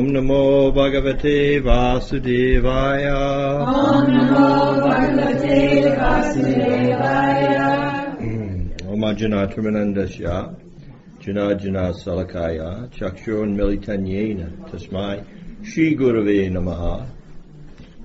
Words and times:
ॐ 0.00 0.06
नमो 0.16 0.44
भगवते 0.76 1.38
वासुदेवाय 1.64 3.06
Omajana 8.92 9.40
Trimanandasya 9.52 10.36
Janajana 11.24 11.84
Salakaya 11.92 12.88
Chakshurunmilitanyena 12.96 14.48
Tasmai 14.70 15.18
Shri 15.62 15.94
Gurave 15.96 16.48
Namaha 16.56 17.06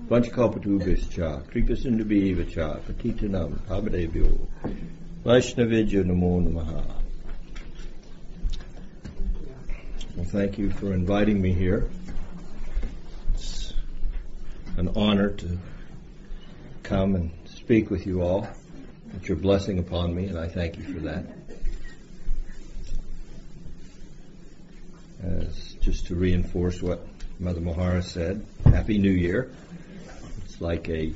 Vanchakapatubhischa 0.09 1.47
Kripasindubhivacha 1.49 2.67
Patitanam 2.89 3.57
Pavadebhyo 3.69 4.29
Vaishnavija 5.23 6.03
Namo 6.03 6.33
Namaha 6.45 7.04
Well, 10.15 10.23
thank 10.23 10.57
you 10.57 10.71
for 10.71 10.93
inviting 10.93 11.41
me 11.41 11.51
here. 11.51 11.89
It's 13.33 13.73
an 14.77 14.93
honor 14.95 15.31
to 15.31 15.57
come 16.83 17.15
and 17.15 17.31
speak 17.43 17.89
with 17.89 18.07
you 18.07 18.21
all. 18.21 18.47
It's 19.17 19.27
your 19.27 19.35
blessing 19.35 19.77
upon 19.77 20.15
me, 20.15 20.27
and 20.27 20.39
I 20.39 20.47
thank 20.47 20.77
you 20.77 20.85
for 20.85 20.99
that. 21.01 21.25
As 25.21 25.73
just 25.81 26.07
to 26.07 26.15
reinforce 26.15 26.81
what 26.81 27.05
Mother 27.37 27.59
Mahara 27.59 28.01
said, 28.01 28.45
Happy 28.63 28.97
New 28.97 29.11
Year. 29.11 29.51
It's 30.45 30.61
like 30.61 30.87
a 30.87 31.13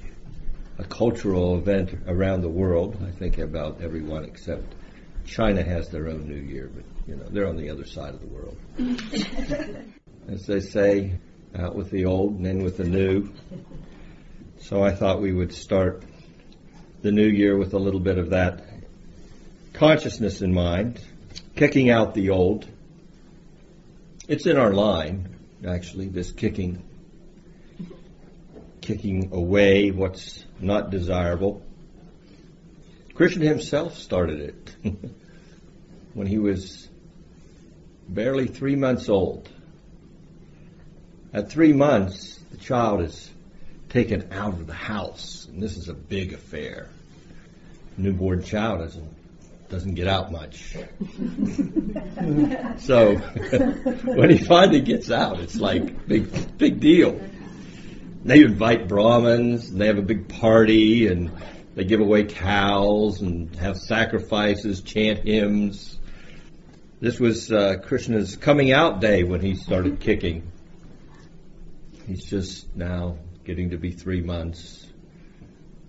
a 0.78 0.84
cultural 0.84 1.58
event 1.58 1.92
around 2.08 2.42
the 2.42 2.50
world. 2.50 2.98
I 3.06 3.12
think 3.12 3.38
about 3.38 3.82
everyone 3.82 4.26
except 4.26 4.76
China 5.26 5.64
has 5.64 5.88
their 5.88 6.10
own 6.10 6.28
New 6.28 6.36
Year, 6.36 6.70
but 6.74 6.84
you 7.10 7.16
know 7.16 7.26
they're 7.32 7.48
on 7.48 7.58
the 7.58 7.72
other 7.72 7.86
side 7.86 8.14
of 8.14 8.22
the 8.22 8.28
world. 8.28 8.56
Mm-hmm. 8.78 10.32
As 10.32 10.46
they 10.46 10.60
say, 10.60 11.14
out 11.58 11.76
with 11.76 11.90
the 11.90 12.06
old 12.06 12.38
and 12.38 12.46
in 12.46 12.64
with 12.64 12.78
the 12.78 12.84
new. 12.84 13.34
So 14.60 14.84
I 14.84 14.92
thought 14.94 15.20
we 15.20 15.34
would 15.34 15.52
start 15.52 16.04
the 17.02 17.12
new 17.12 17.26
year 17.26 17.58
with 17.58 17.74
a 17.74 17.80
little 17.80 18.00
bit 18.00 18.20
of 18.20 18.30
that 18.30 18.64
consciousness 19.74 20.44
in 20.44 20.54
mind, 20.54 21.02
kicking 21.56 21.90
out 21.90 22.14
the 22.14 22.30
old. 22.30 22.68
It's 24.28 24.46
in 24.46 24.58
our 24.58 24.72
line, 24.72 25.36
actually, 25.68 26.10
this 26.10 26.32
kicking, 26.32 26.84
kicking 28.82 29.32
away 29.34 29.90
what's 29.90 30.44
not 30.60 30.92
desirable. 30.92 31.64
Krishna 33.16 33.46
himself 33.46 33.98
started 33.98 34.42
it 34.42 34.76
when 36.14 36.28
he 36.28 36.38
was 36.38 36.89
barely 38.14 38.48
three 38.48 38.76
months 38.76 39.10
old. 39.10 39.50
At 41.32 41.52
three 41.52 41.74
months, 41.74 42.40
the 42.52 42.58
child 42.58 43.02
is 43.02 43.30
taken 43.90 44.32
out 44.32 44.54
of 44.54 44.68
the 44.68 44.74
house, 44.74 45.48
and 45.52 45.62
this 45.62 45.78
is 45.78 45.90
a 45.90 45.94
big 45.94 46.34
affair. 46.34 46.90
Newborn 47.98 48.44
child 48.44 48.80
doesn't 48.80 49.20
doesn't 49.70 49.94
get 49.94 50.08
out 50.08 50.32
much. 50.32 50.74
so 52.80 53.16
when 53.18 54.32
he 54.32 54.40
finally 54.40 54.82
gets 54.82 55.12
out, 55.12 55.40
it's 55.40 55.58
like 55.58 56.08
big 56.08 56.58
big 56.58 56.80
deal. 56.80 57.22
They 58.26 58.42
invite 58.42 58.88
Brahmins, 58.88 59.70
and 59.70 59.80
they 59.80 59.86
have 59.88 60.00
a 60.00 60.04
big 60.04 60.28
party, 60.28 61.08
and 61.08 61.32
they 61.76 61.84
give 61.84 62.00
away 62.00 62.24
cows 62.24 63.22
and 63.22 63.56
have 63.58 63.78
sacrifices, 63.78 64.82
chant 64.82 65.20
hymns. 65.20 65.99
This 67.02 67.18
was 67.18 67.50
uh, 67.50 67.78
Krishna's 67.82 68.36
coming 68.36 68.74
out 68.74 69.00
day 69.00 69.24
when 69.24 69.40
he 69.40 69.56
started 69.56 70.02
kicking. 70.02 70.52
He's 72.06 72.26
just 72.26 72.76
now 72.76 73.18
getting 73.46 73.70
to 73.70 73.78
be 73.78 73.92
three 73.92 74.20
months. 74.20 74.86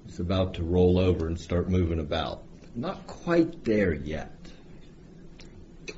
He's 0.06 0.20
about 0.20 0.55
to 0.55 0.62
roll 0.62 1.00
over 1.00 1.27
and 1.27 1.39
start 1.39 1.69
moving 1.69 1.98
about. 1.98 2.45
Not 2.77 3.08
quite 3.08 3.64
there 3.64 3.92
yet. 3.92 4.30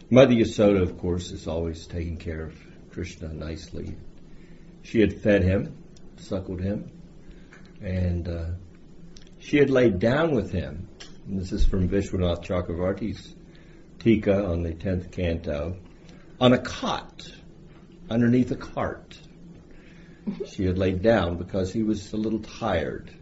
Mother 0.09 0.32
Yasoda, 0.32 0.81
of 0.81 0.98
course, 0.98 1.31
is 1.31 1.47
always 1.47 1.86
taking 1.86 2.16
care 2.16 2.47
of 2.47 2.54
Krishna 2.92 3.28
nicely. 3.28 3.94
She 4.82 5.00
had 5.00 5.20
fed 5.20 5.42
him, 5.42 5.76
suckled 6.16 6.62
him, 6.62 6.91
and 7.82 8.28
uh, 8.28 8.47
she 9.41 9.59
had 9.59 9.69
laid 9.69 9.98
down 9.98 10.34
with 10.34 10.53
him. 10.53 10.88
And 11.26 11.38
this 11.38 11.53
is 11.53 11.66
from 11.66 11.91
Vishwanath 11.91 12.42
Chakravarti's 12.42 13.34
Tika 14.02 14.44
on 14.44 14.64
the 14.64 14.72
10th 14.72 15.12
canto, 15.12 15.76
on 16.40 16.52
a 16.52 16.58
cot 16.58 17.30
underneath 18.10 18.50
a 18.50 18.56
cart. 18.56 19.16
She 20.48 20.64
had 20.64 20.76
laid 20.76 21.02
down 21.02 21.36
because 21.36 21.72
he 21.72 21.84
was 21.84 22.12
a 22.12 22.16
little 22.16 22.41
tired. 22.41 23.12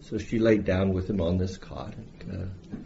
So 0.00 0.18
she 0.18 0.40
laid 0.40 0.64
down 0.64 0.92
with 0.92 1.08
him 1.08 1.20
on 1.20 1.38
this 1.38 1.56
cot. 1.56 1.94
And, 1.94 2.32
uh, 2.32 2.76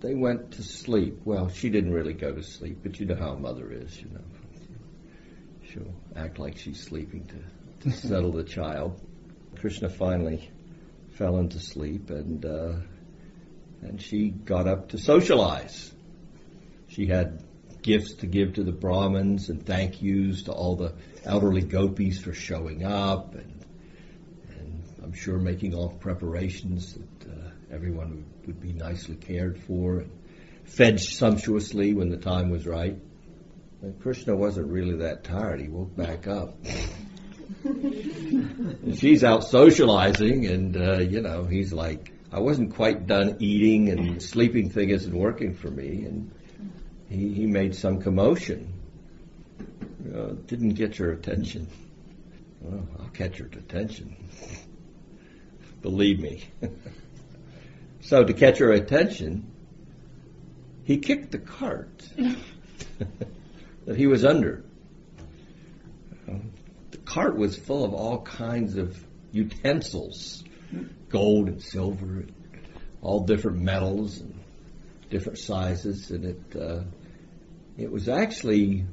they 0.00 0.14
went 0.14 0.52
to 0.52 0.62
sleep. 0.62 1.20
Well, 1.24 1.48
she 1.48 1.70
didn't 1.70 1.92
really 1.92 2.12
go 2.12 2.30
to 2.30 2.42
sleep, 2.42 2.80
but 2.82 3.00
you 3.00 3.06
know 3.06 3.14
how 3.14 3.30
a 3.30 3.38
mother 3.38 3.72
is, 3.72 3.98
you 3.98 4.10
know. 4.10 4.24
She'll 5.64 5.94
act 6.14 6.38
like 6.38 6.58
she's 6.58 6.80
sleeping 6.80 7.26
to, 7.28 7.88
to 7.88 7.96
settle 7.96 8.32
the 8.32 8.44
child. 8.44 9.00
Krishna 9.58 9.88
finally 9.88 10.50
fell 11.12 11.38
into 11.38 11.58
sleep, 11.58 12.10
and 12.10 12.44
uh, 12.44 12.72
and 13.80 14.02
she 14.02 14.28
got 14.28 14.68
up 14.68 14.90
to 14.90 14.98
socialize. 14.98 15.92
She 16.92 17.06
had 17.06 17.42
gifts 17.80 18.14
to 18.16 18.26
give 18.26 18.54
to 18.54 18.62
the 18.62 18.72
Brahmins 18.72 19.48
and 19.48 19.64
thank 19.64 20.02
yous 20.02 20.42
to 20.42 20.52
all 20.52 20.76
the 20.76 20.92
elderly 21.24 21.62
gopis 21.62 22.20
for 22.20 22.34
showing 22.34 22.84
up, 22.84 23.34
and 23.34 23.64
and 24.50 24.82
I'm 25.02 25.14
sure 25.14 25.38
making 25.38 25.74
all 25.74 25.88
preparations 25.88 26.94
that 26.94 27.30
uh, 27.30 27.50
everyone 27.72 28.26
would, 28.46 28.60
be 28.60 28.74
nicely 28.74 29.16
cared 29.16 29.58
for 29.60 30.00
and 30.00 30.10
fed 30.64 31.00
sumptuously 31.00 31.94
when 31.94 32.10
the 32.10 32.18
time 32.18 32.50
was 32.50 32.66
right. 32.66 32.98
And 33.80 33.98
Krishna 34.00 34.36
wasn't 34.36 34.68
really 34.68 34.98
that 34.98 35.24
tired. 35.24 35.60
He 35.60 35.68
woke 35.68 35.96
back 35.96 36.26
up. 36.28 36.58
She's 38.94 39.24
out 39.24 39.44
socializing, 39.44 40.44
and 40.46 40.76
uh, 40.76 40.98
you 40.98 41.22
know, 41.22 41.44
he's 41.44 41.72
like, 41.72 42.12
I 42.30 42.40
wasn't 42.40 42.74
quite 42.74 43.06
done 43.06 43.38
eating, 43.40 43.88
and 43.88 44.22
sleeping 44.22 44.68
thing 44.68 44.90
isn't 44.90 45.14
working 45.14 45.54
for 45.54 45.70
me, 45.70 46.04
and 46.04 46.32
he, 47.12 47.32
he 47.34 47.46
made 47.46 47.74
some 47.74 48.00
commotion. 48.00 48.72
Uh, 50.14 50.32
didn't 50.46 50.74
get 50.74 50.98
your 50.98 51.12
attention. 51.12 51.68
Well, 52.60 52.86
I'll 52.98 53.08
catch 53.08 53.38
your 53.38 53.48
attention. 53.48 54.16
Believe 55.82 56.20
me. 56.20 56.44
so 58.00 58.24
to 58.24 58.32
catch 58.32 58.58
her 58.58 58.72
attention, 58.72 59.50
he 60.84 60.98
kicked 60.98 61.32
the 61.32 61.38
cart 61.38 62.08
that 63.84 63.96
he 63.96 64.06
was 64.06 64.24
under 64.24 64.64
The 66.26 66.98
cart 67.04 67.36
was 67.36 67.56
full 67.56 67.84
of 67.84 67.92
all 67.92 68.22
kinds 68.22 68.76
of 68.76 68.96
utensils, 69.32 70.42
gold 71.08 71.48
and 71.48 71.62
silver, 71.62 72.24
all 73.02 73.20
different 73.24 73.58
metals 73.58 74.20
and 74.20 74.40
different 75.10 75.38
sizes, 75.38 76.10
and 76.10 76.24
it 76.24 76.56
uh, 76.60 76.82
it 77.76 77.90
was 77.90 78.08
actually 78.08 78.84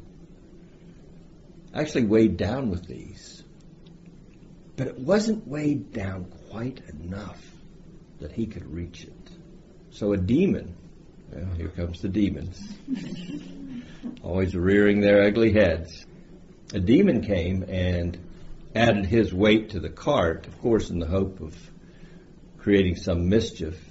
actually 1.73 2.05
weighed 2.05 2.37
down 2.37 2.69
with 2.69 2.87
these, 2.87 3.43
but 4.75 4.87
it 4.87 4.97
wasn't 4.97 5.47
weighed 5.47 5.93
down 5.93 6.25
quite 6.49 6.81
enough 6.89 7.41
that 8.19 8.31
he 8.31 8.47
could 8.47 8.65
reach 8.65 9.03
it. 9.03 9.29
So 9.91 10.13
a 10.13 10.17
demon, 10.17 10.75
well, 11.31 11.53
here 11.55 11.69
comes 11.69 12.01
the 12.01 12.09
demons, 12.09 12.59
always 14.23 14.55
rearing 14.55 15.01
their 15.01 15.23
ugly 15.23 15.53
heads 15.53 16.05
a 16.73 16.79
demon 16.79 17.21
came 17.21 17.63
and 17.63 18.17
added 18.75 19.05
his 19.05 19.33
weight 19.33 19.71
to 19.71 19.79
the 19.79 19.89
cart, 19.89 20.45
of 20.45 20.59
course, 20.61 20.89
in 20.89 20.99
the 20.99 21.07
hope 21.07 21.41
of 21.41 21.55
creating 22.59 22.95
some 22.95 23.27
mischief. 23.27 23.88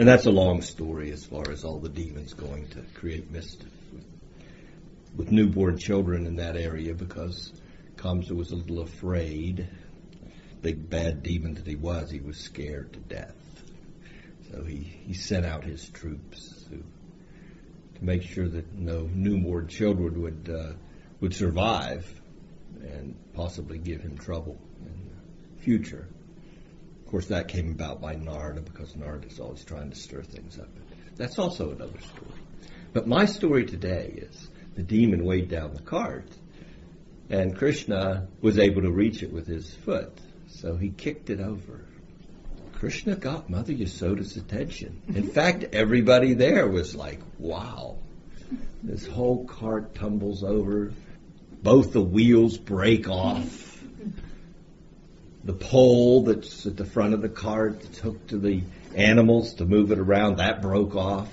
And 0.00 0.08
that's 0.08 0.24
a 0.24 0.30
long 0.30 0.62
story 0.62 1.12
as 1.12 1.26
far 1.26 1.50
as 1.50 1.62
all 1.62 1.78
the 1.78 1.90
demons 1.90 2.32
going 2.32 2.66
to 2.68 2.80
create 2.94 3.30
mischief 3.30 3.68
with, 5.14 5.30
newborn 5.30 5.76
children 5.76 6.24
in 6.24 6.36
that 6.36 6.56
area 6.56 6.94
because 6.94 7.52
Kamsa 7.96 8.30
was 8.30 8.50
a 8.50 8.56
little 8.56 8.80
afraid. 8.80 9.68
Big 10.62 10.88
bad 10.88 11.22
demon 11.22 11.52
that 11.52 11.66
he 11.66 11.76
was, 11.76 12.10
he 12.10 12.18
was 12.18 12.38
scared 12.38 12.94
to 12.94 12.98
death. 13.00 13.36
So 14.50 14.64
he, 14.64 14.78
he 14.78 15.12
sent 15.12 15.44
out 15.44 15.64
his 15.64 15.86
troops 15.90 16.64
to, 16.70 16.82
to 17.98 18.02
make 18.02 18.22
sure 18.22 18.48
that 18.48 18.72
no 18.72 19.06
newborn 19.12 19.68
children 19.68 20.22
would 20.22 20.48
uh, 20.48 20.72
would 21.20 21.34
survive 21.34 22.10
and 22.80 23.14
possibly 23.34 23.76
give 23.76 24.00
him 24.00 24.16
trouble 24.16 24.58
in 24.80 25.10
the 25.10 25.62
future. 25.62 26.08
Of 27.10 27.12
course, 27.12 27.26
that 27.26 27.48
came 27.48 27.72
about 27.72 28.00
by 28.00 28.14
Narada 28.14 28.60
because 28.60 28.94
Narada 28.94 29.26
is 29.26 29.40
always 29.40 29.64
trying 29.64 29.90
to 29.90 29.96
stir 29.96 30.22
things 30.22 30.60
up. 30.60 30.68
That's 31.16 31.40
also 31.40 31.72
another 31.72 31.98
story. 31.98 32.40
But 32.92 33.08
my 33.08 33.24
story 33.24 33.66
today 33.66 34.14
is 34.16 34.48
the 34.76 34.84
demon 34.84 35.24
weighed 35.24 35.48
down 35.48 35.74
the 35.74 35.82
cart, 35.82 36.28
And 37.28 37.56
Krishna 37.56 38.28
was 38.40 38.60
able 38.60 38.82
to 38.82 38.92
reach 38.92 39.24
it 39.24 39.32
with 39.32 39.48
his 39.48 39.74
foot, 39.74 40.16
so 40.46 40.76
he 40.76 40.90
kicked 40.90 41.30
it 41.30 41.40
over. 41.40 41.84
Krishna 42.74 43.16
got 43.16 43.50
Mother 43.50 43.72
Yasoda's 43.72 44.36
attention. 44.36 45.02
In 45.08 45.14
mm-hmm. 45.14 45.28
fact, 45.30 45.64
everybody 45.72 46.34
there 46.34 46.68
was 46.68 46.94
like, 46.94 47.18
wow. 47.40 47.98
This 48.84 49.04
whole 49.04 49.46
cart 49.46 49.96
tumbles 49.96 50.44
over. 50.44 50.92
Both 51.60 51.92
the 51.92 52.02
wheels 52.02 52.56
break 52.56 53.08
off. 53.08 53.69
The 55.44 55.54
pole 55.54 56.24
that's 56.24 56.66
at 56.66 56.76
the 56.76 56.84
front 56.84 57.14
of 57.14 57.22
the 57.22 57.28
cart 57.28 57.80
that's 57.80 57.98
hooked 57.98 58.28
to 58.28 58.38
the 58.38 58.62
animals 58.94 59.54
to 59.54 59.64
move 59.64 59.90
it 59.90 59.98
around, 59.98 60.36
that 60.36 60.60
broke 60.60 60.94
off. 60.94 61.32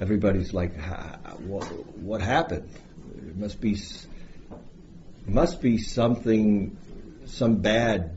Everybody's 0.00 0.52
like, 0.52 0.74
what, 1.40 1.64
what 1.96 2.20
happened? 2.20 2.68
It 3.16 3.36
must 3.36 3.60
be, 3.60 3.78
must 5.26 5.60
be 5.60 5.78
something, 5.78 6.76
some 7.26 7.56
bad 7.56 8.16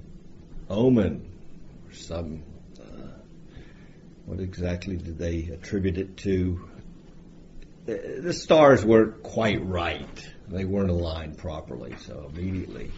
omen, 0.69 1.31
or 1.88 1.93
some. 1.93 2.41
Uh, 2.79 3.19
what 4.25 4.39
exactly 4.39 4.97
did 4.97 5.19
they 5.19 5.50
attribute 5.53 6.00
it 6.00 6.17
to? 6.17 6.67
The 7.85 8.33
stars 8.33 8.83
weren't 8.83 9.21
quite 9.23 9.63
right. 9.63 10.27
They 10.50 10.65
weren't 10.65 10.89
aligned 10.89 11.38
properly. 11.38 11.95
So 12.00 12.29
immediately, 12.35 12.91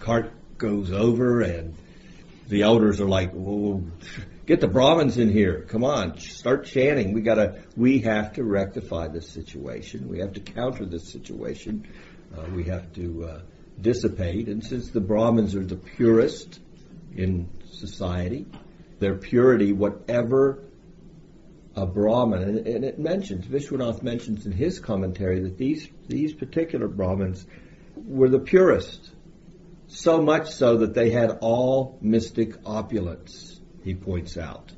cart 0.00 0.30
goes 0.58 0.92
over, 0.92 1.40
and 1.40 1.74
the 2.48 2.62
elders 2.62 3.00
are 3.00 3.08
like, 3.08 3.30
"Well, 3.32 3.84
get 4.46 4.60
the 4.60 4.68
Brahmins 4.68 5.18
in 5.18 5.30
here. 5.30 5.62
Come 5.68 5.84
on, 5.84 6.18
start 6.18 6.66
chanting. 6.66 7.12
We 7.12 7.20
gotta, 7.20 7.62
we 7.76 8.00
have 8.00 8.34
to 8.34 8.44
rectify 8.44 9.08
this 9.08 9.28
situation. 9.28 10.08
We 10.08 10.20
have 10.20 10.34
to 10.34 10.40
counter 10.40 10.84
this 10.86 11.10
situation. 11.10 11.86
Uh, 12.36 12.44
we 12.54 12.64
have 12.64 12.92
to 12.94 13.24
uh, 13.24 13.40
dissipate. 13.80 14.48
And 14.48 14.64
since 14.64 14.90
the 14.90 15.00
Brahmins 15.00 15.54
are 15.54 15.64
the 15.64 15.76
purest 15.76 16.60
in 17.14 17.48
society, 17.72 18.46
their 19.00 19.16
purity, 19.16 19.72
whatever 19.72 20.62
a 21.74 21.86
Brahmin, 21.86 22.42
and, 22.42 22.66
and 22.66 22.84
it 22.84 22.98
mentions, 22.98 23.46
Vishwanath 23.46 24.02
mentions 24.02 24.46
in 24.46 24.52
his 24.52 24.78
commentary 24.78 25.40
that 25.40 25.58
these, 25.58 25.88
these 26.08 26.32
particular 26.32 26.88
Brahmins 26.88 27.46
were 27.96 28.28
the 28.28 28.38
purest. 28.38 29.10
So 29.88 30.20
much 30.20 30.50
so 30.50 30.78
that 30.78 30.94
they 30.94 31.10
had 31.10 31.38
all 31.40 31.98
mystic 32.00 32.54
opulence, 32.66 33.60
he 33.84 33.94
points 33.94 34.36
out. 34.36 34.72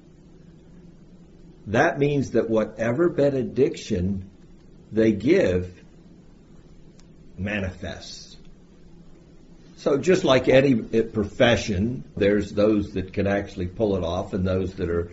That 1.68 1.98
means 1.98 2.32
that 2.32 2.48
whatever 2.48 3.08
benediction 3.08 4.30
they 4.90 5.12
give 5.12 5.72
manifests. 7.36 8.36
So 9.76 9.96
just 9.96 10.24
like 10.24 10.48
any 10.48 10.74
profession, 11.02 12.04
there's 12.16 12.50
those 12.52 12.94
that 12.94 13.12
can 13.12 13.26
actually 13.26 13.66
pull 13.66 13.96
it 13.96 14.02
off 14.02 14.32
and 14.32 14.46
those 14.46 14.74
that 14.74 14.90
are, 14.90 15.12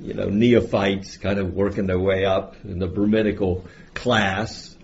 you 0.00 0.14
know, 0.14 0.28
neophytes 0.28 1.18
kind 1.18 1.38
of 1.38 1.52
working 1.52 1.86
their 1.86 1.98
way 1.98 2.24
up 2.24 2.56
in 2.64 2.78
the 2.78 2.86
Brahminical 2.86 3.66
class. 3.92 4.74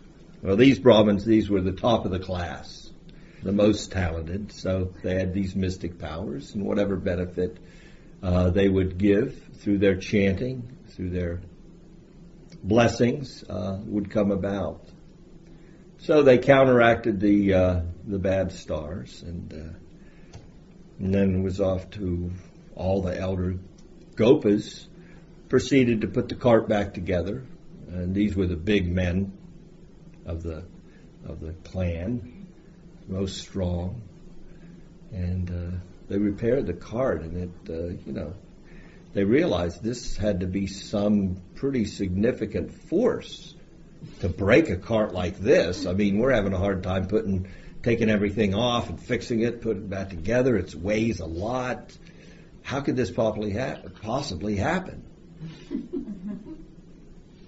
Well, 0.43 0.57
these 0.57 0.79
Brahmins, 0.79 1.25
these 1.25 1.49
were 1.49 1.63
the 1.63 1.73
top 1.73 2.05
of 2.05 2.11
the 2.11 2.19
class, 2.19 2.84
the 3.45 3.53
most 3.53 3.93
talented. 3.93 4.53
So 4.53 4.93
they 5.03 5.15
had 5.15 5.33
these 5.33 5.55
mystic 5.55 5.99
powers 5.99 6.55
and 6.55 6.65
whatever 6.65 6.97
benefit 6.97 7.59
uh, 8.23 8.51
they 8.51 8.69
would 8.69 8.99
give 8.99 9.39
through 9.59 9.79
their 9.79 9.97
chanting, 9.97 10.77
through 10.89 11.11
their 11.11 11.41
blessings, 12.63 13.45
uh, 13.49 13.79
would 13.85 14.11
come 14.11 14.31
about. 14.31 14.81
So 15.99 16.23
they 16.23 16.39
counteracted 16.39 17.21
the 17.21 17.55
uh, 17.55 17.81
the 18.07 18.19
bad 18.19 18.53
stars, 18.53 19.23
and, 19.23 19.53
uh, 19.53 20.39
and 20.99 21.15
then 21.15 21.43
was 21.43 21.61
off 21.61 21.89
to 21.91 22.31
all 22.75 23.01
the 23.01 23.19
elder 23.19 23.57
gopas 24.15 24.87
proceeded 25.49 26.03
to 26.03 26.09
put 26.09 26.29
the 26.29 26.35
cart 26.35 26.69
back 26.69 26.93
together, 26.95 27.45
and 27.89 28.15
these 28.15 28.37
were 28.37 28.47
the 28.47 28.57
big 28.57 28.91
men 28.91 29.33
of 30.27 30.43
the 30.43 30.65
of 31.27 31.41
the 31.41 31.53
clan, 31.65 32.44
most 33.09 33.39
strong, 33.39 34.03
and 35.13 35.51
uh, 35.51 35.77
they 36.09 36.19
repaired 36.19 36.67
the 36.67 36.75
cart, 36.75 37.23
and 37.23 37.37
it 37.37 37.51
uh, 37.71 37.89
you 38.07 38.13
know 38.13 38.35
they 39.15 39.25
realized 39.25 39.83
this 39.83 40.17
had 40.17 40.41
to 40.41 40.47
be 40.47 40.67
some 40.67 41.37
pretty 41.55 41.85
significant 41.85 42.75
force 42.75 43.55
to 44.21 44.29
break 44.29 44.69
a 44.71 44.77
cart 44.77 45.15
like 45.15 45.39
this. 45.39 45.87
I 45.87 45.93
mean, 45.93 46.19
we're 46.19 46.33
having 46.33 46.53
a 46.53 46.59
hard 46.59 46.83
time 46.83 47.07
putting, 47.07 47.47
taking 47.83 48.11
everything 48.11 48.55
off 48.55 48.91
and 48.91 49.01
fixing 49.01 49.41
it, 49.41 49.63
putting 49.63 49.85
it 49.85 49.91
back 49.91 50.11
together. 50.11 50.57
It 50.57 50.75
weighs 50.75 51.21
a 51.21 51.27
lot. 51.27 51.97
How 52.63 52.81
could 52.81 52.97
this 52.97 53.11
possibly, 53.11 53.53
ha- 53.53 53.79
possibly 54.03 54.57
happen? 54.57 55.05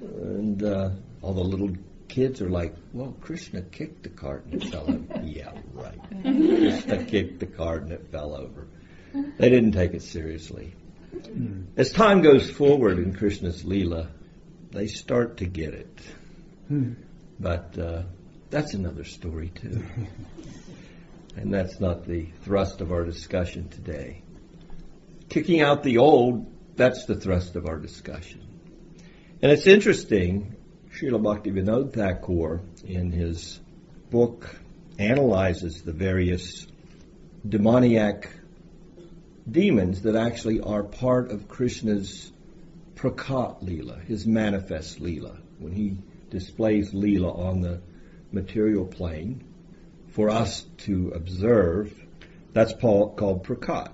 and 0.01 0.63
uh, 0.63 0.91
all 1.21 1.35
the 1.35 1.41
little 1.43 1.77
kids 2.17 2.41
are 2.41 2.49
like, 2.49 2.75
well, 2.95 3.15
Krishna 3.21 3.61
kicked 3.61 4.05
the 4.05 4.09
cart 4.09 4.47
and 4.47 4.63
it 4.63 4.71
fell 4.71 4.89
over. 4.89 5.21
yeah, 5.23 5.53
right. 5.75 6.01
Krishna 6.23 7.05
kicked 7.05 7.41
the 7.41 7.47
cart 7.47 7.83
and 7.83 7.93
it 7.93 8.11
fell 8.11 8.35
over. 8.35 8.67
They 9.13 9.51
didn't 9.51 9.73
take 9.73 9.93
it 9.93 10.03
seriously. 10.03 10.75
As 11.77 11.93
time 11.93 12.23
goes 12.23 12.51
forward 12.51 12.99
in 12.99 13.15
Krishna's 13.15 13.65
Leela, 13.65 14.09
they 14.71 14.87
start 14.87 15.37
to 15.39 15.45
get 15.45 15.75
it. 15.75 16.01
But 17.39 17.79
uh, 17.79 18.05
that's 18.49 18.73
another 18.73 19.05
story, 19.05 19.51
too. 19.51 19.85
and 21.37 21.53
that's 21.53 21.81
not 21.81 22.07
the 22.07 22.31
thrust 22.45 22.81
of 22.81 22.93
our 22.93 23.05
discussion 23.05 23.69
today. 23.69 24.23
Kicking 25.29 25.61
out 25.61 25.83
the 25.83 25.99
old, 25.99 26.51
that's 26.77 27.05
the 27.05 27.17
thrust 27.17 27.57
of 27.57 27.67
our 27.67 27.77
discussion. 27.77 28.41
And 29.43 29.53
it's 29.53 29.67
interesting, 29.67 30.56
Srila 30.97 31.21
Bhaktivinoda 31.21 31.93
Thakur, 31.93 32.63
in 32.87 33.13
his 33.13 33.61
book, 34.11 34.49
analyzes 34.99 35.83
the 35.83 35.93
various 35.93 36.67
demoniac 37.47 38.31
demons 39.51 40.03
that 40.03 40.17
actually 40.17 40.61
are 40.61 40.83
part 40.83 41.31
of 41.31 41.49
Krishna's 41.49 42.33
prakat 42.95 43.63
lila, 43.63 43.99
his 43.99 44.27
manifest 44.27 44.99
lila. 44.99 45.37
When 45.59 45.73
he 45.73 45.99
displays 46.31 46.93
Leela 46.93 47.37
on 47.37 47.61
the 47.61 47.83
material 48.33 48.87
plane 48.87 49.45
for 50.13 50.31
us 50.31 50.63
to 50.79 51.11
observe. 51.11 51.93
That's 52.55 52.73
called 52.73 53.45
prakat. 53.45 53.93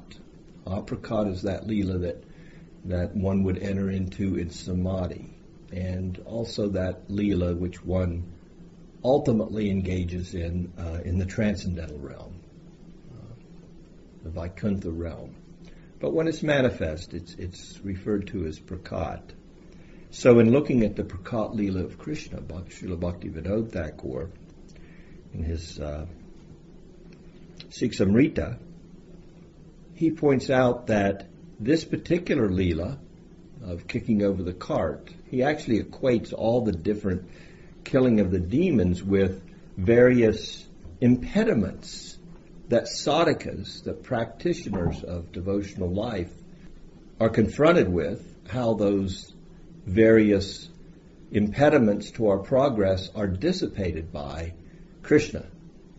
Ah, 0.69 0.83
Aprakat 0.83 1.33
is 1.33 1.43
that 1.43 1.67
Leela 1.67 2.03
that, 2.03 2.23
that 2.85 3.17
one 3.17 3.43
would 3.43 3.59
enter 3.59 3.91
into 3.91 4.37
in 4.37 4.51
samadhi. 4.51 5.33
And 5.73 6.19
also 6.27 6.69
that 6.69 7.09
Leela 7.09 7.57
which 7.59 7.83
one 7.85 8.33
ultimately 9.03 9.71
engages 9.71 10.35
in 10.35 10.73
uh, 10.79 11.01
in 11.05 11.19
the 11.19 11.27
transcendental 11.27 11.99
realm, 11.99 12.41
uh, 13.13 13.35
the 14.23 14.31
Vaikuntha 14.31 14.91
realm. 14.91 15.35
But 15.99 16.13
when 16.13 16.29
it's 16.29 16.43
manifest, 16.43 17.15
it's, 17.15 17.35
it's 17.35 17.79
referred 17.83 18.27
to 18.29 18.47
as 18.47 18.59
prakat. 18.59 19.23
So 20.11 20.41
in 20.41 20.51
looking 20.51 20.83
at 20.83 20.95
the 20.95 21.05
Prakat 21.05 21.55
Leela 21.55 21.85
of 21.85 21.97
Krishna, 21.97 22.39
Srila 22.41 23.01
Bhakti 23.01 23.31
Vinod 23.31 23.73
Thakur, 23.73 24.31
in 25.33 25.43
his 25.43 25.81
uh, 25.81 26.05
Siksamrita, 27.71 28.59
he 29.95 30.11
points 30.11 30.51
out 30.51 30.89
that 30.89 31.29
this 31.59 31.85
particular 31.85 32.49
Leela 32.49 32.99
of 33.65 33.87
kicking 33.87 34.23
over 34.23 34.43
the 34.43 34.53
cart, 34.53 35.11
he 35.31 35.43
actually 35.43 35.83
equates 35.83 36.33
all 36.33 36.65
the 36.65 36.73
different 36.73 37.29
killing 37.85 38.21
of 38.21 38.31
the 38.31 38.41
demons 38.41 39.03
with 39.03 39.43
various 39.77 40.67
impediments 41.01 42.17
that 42.69 42.85
sadhakas, 42.85 43.85
the 43.85 43.93
practitioners 43.93 45.03
of 45.03 45.33
devotional 45.33 45.91
life, 45.91 46.33
are 47.21 47.29
confronted 47.29 47.89
with, 47.89 48.29
how 48.49 48.75
those 48.75 49.33
various 49.87 50.69
impediments 51.31 52.11
to 52.13 52.29
our 52.29 52.39
progress 52.39 53.11
are 53.15 53.27
dissipated 53.27 54.13
by 54.13 54.53
Krishna. 55.03 55.47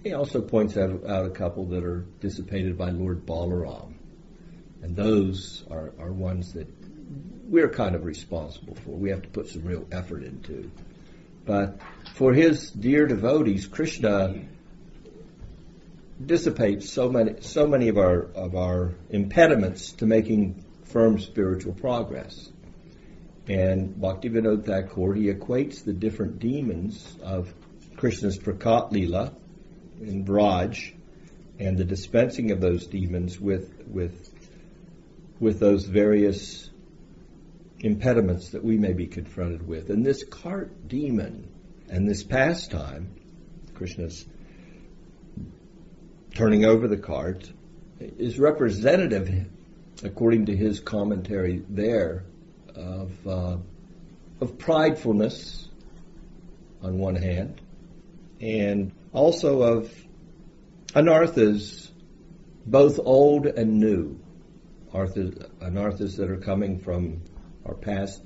He 0.03 0.13
also 0.13 0.41
points 0.41 0.75
out, 0.77 1.05
out 1.05 1.25
a 1.25 1.29
couple 1.29 1.65
that 1.67 1.83
are 1.83 2.05
dissipated 2.19 2.77
by 2.77 2.89
Lord 2.89 3.25
Balaram. 3.25 3.93
And 4.81 4.95
those 4.95 5.63
are, 5.71 5.93
are 5.97 6.11
ones 6.11 6.53
that 6.53 6.67
we're 7.43 7.69
kind 7.69 7.95
of 7.95 8.05
responsible 8.05 8.75
for. 8.75 8.91
We 8.91 9.09
have 9.09 9.21
to 9.23 9.29
put 9.29 9.49
some 9.49 9.63
real 9.63 9.85
effort 9.91 10.23
into. 10.23 10.71
But 11.45 11.79
for 12.15 12.33
his 12.33 12.71
dear 12.71 13.05
devotees, 13.05 13.67
Krishna 13.67 14.45
dissipates 16.23 16.89
so 16.89 17.09
many 17.09 17.41
so 17.41 17.67
many 17.67 17.89
of 17.89 17.97
our 17.97 18.23
of 18.33 18.55
our 18.55 18.93
impediments 19.09 19.91
to 19.93 20.05
making 20.05 20.63
firm 20.85 21.19
spiritual 21.19 21.73
progress. 21.73 22.49
And 23.47 23.95
Bhaktivinoda 23.95 24.63
Thakur, 24.63 25.13
he 25.13 25.25
equates 25.25 25.83
the 25.83 25.91
different 25.91 26.39
demons 26.39 27.17
of 27.21 27.53
Krishna's 27.97 28.39
Prakat 28.39 28.91
Lila 28.91 29.33
in 29.99 30.23
Braj 30.23 30.93
and 31.59 31.77
the 31.77 31.83
dispensing 31.83 32.51
of 32.51 32.61
those 32.61 32.87
demons 32.87 33.39
with 33.39 33.69
with 33.87 34.33
with 35.39 35.59
those 35.59 35.83
various 35.83 36.69
impediments 37.83 38.49
that 38.51 38.63
we 38.63 38.77
may 38.77 38.93
be 38.93 39.05
confronted 39.05 39.67
with. 39.67 39.89
And 39.89 40.05
this 40.05 40.23
cart 40.23 40.87
demon 40.87 41.49
and 41.89 42.09
this 42.09 42.23
pastime, 42.23 43.13
Krishna's 43.75 44.25
turning 46.33 46.65
over 46.65 46.87
the 46.87 46.97
cart, 46.97 47.51
is 47.99 48.39
representative, 48.39 49.47
according 50.01 50.47
to 50.47 50.55
his 50.55 50.79
commentary 50.79 51.63
there, 51.69 52.23
of 52.73 53.27
uh, 53.27 53.57
of 54.41 54.57
pridefulness 54.57 55.67
on 56.81 56.97
one 56.97 57.15
hand, 57.15 57.61
and 58.41 58.91
also 59.11 59.61
of 59.61 59.93
anarthas, 60.95 61.91
both 62.65 62.99
old 63.03 63.45
and 63.45 63.79
new, 63.79 64.19
arthas, 64.93 65.49
anarthas 65.61 66.17
that 66.17 66.29
are 66.29 66.37
coming 66.37 66.79
from 66.79 67.21
our 67.65 67.75
past 67.75 68.21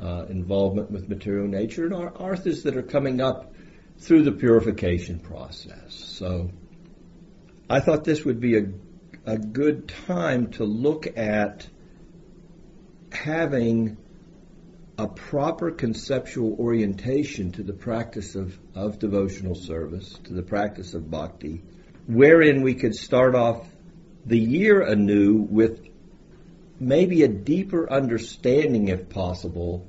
uh, 0.00 0.26
involvement 0.28 0.90
with 0.90 1.08
material 1.08 1.46
nature, 1.46 1.84
and 1.84 1.94
our 1.94 2.10
arthas 2.12 2.62
that 2.64 2.76
are 2.76 2.82
coming 2.82 3.20
up 3.20 3.54
through 3.98 4.22
the 4.22 4.32
purification 4.32 5.18
process. 5.18 5.94
So 5.94 6.50
I 7.70 7.80
thought 7.80 8.04
this 8.04 8.24
would 8.24 8.40
be 8.40 8.56
a, 8.58 8.66
a 9.24 9.38
good 9.38 9.88
time 10.06 10.50
to 10.52 10.64
look 10.64 11.06
at 11.16 11.66
having 13.12 13.96
a 14.98 15.08
proper 15.08 15.70
conceptual 15.70 16.54
orientation 16.58 17.52
to 17.52 17.62
the 17.62 17.72
practice 17.72 18.34
of, 18.34 18.58
of 18.74 18.98
devotional 18.98 19.54
service, 19.54 20.18
to 20.24 20.34
the 20.34 20.42
practice 20.42 20.94
of 20.94 21.10
bhakti, 21.10 21.62
wherein 22.06 22.62
we 22.62 22.74
could 22.74 22.94
start 22.94 23.34
off 23.34 23.66
the 24.26 24.38
year 24.38 24.80
anew 24.82 25.34
with 25.34 25.88
maybe 26.78 27.22
a 27.22 27.28
deeper 27.28 27.90
understanding, 27.90 28.88
if 28.88 29.08
possible, 29.08 29.86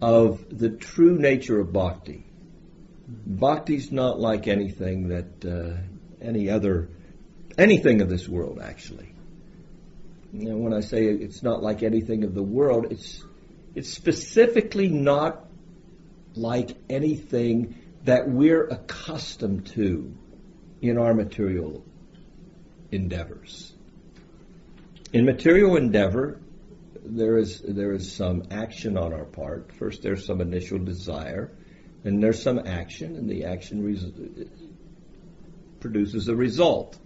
of 0.00 0.44
the 0.56 0.70
true 0.70 1.18
nature 1.18 1.60
of 1.60 1.72
bhakti. 1.72 2.24
Bhakti's 3.08 3.92
not 3.92 4.18
like 4.18 4.48
anything 4.48 5.08
that 5.08 5.44
uh, 5.44 5.76
any 6.20 6.50
other 6.50 6.88
anything 7.56 8.00
of 8.00 8.08
this 8.08 8.28
world, 8.28 8.60
actually. 8.62 9.12
You 10.32 10.50
know, 10.50 10.56
when 10.56 10.74
I 10.74 10.80
say 10.80 11.04
it's 11.04 11.42
not 11.42 11.62
like 11.62 11.82
anything 11.82 12.24
of 12.24 12.34
the 12.34 12.42
world, 12.42 12.88
it's 12.90 13.24
it's 13.74 13.92
specifically 13.92 14.88
not 14.88 15.46
like 16.34 16.76
anything 16.90 17.76
that 18.04 18.28
we're 18.28 18.66
accustomed 18.66 19.66
to 19.66 20.14
in 20.82 20.98
our 20.98 21.14
material 21.14 21.84
endeavors. 22.90 23.72
In 25.16 25.24
material 25.24 25.76
endeavor, 25.76 26.42
there 27.02 27.38
is 27.38 27.62
there 27.62 27.94
is 27.94 28.12
some 28.12 28.42
action 28.50 28.98
on 28.98 29.14
our 29.14 29.24
part. 29.24 29.72
First, 29.72 30.02
there's 30.02 30.26
some 30.26 30.42
initial 30.42 30.78
desire, 30.78 31.50
and 32.04 32.22
there's 32.22 32.42
some 32.42 32.58
action, 32.58 33.16
and 33.16 33.26
the 33.26 33.46
action 33.46 34.50
produces 35.80 36.28
a 36.28 36.36
result, 36.36 36.98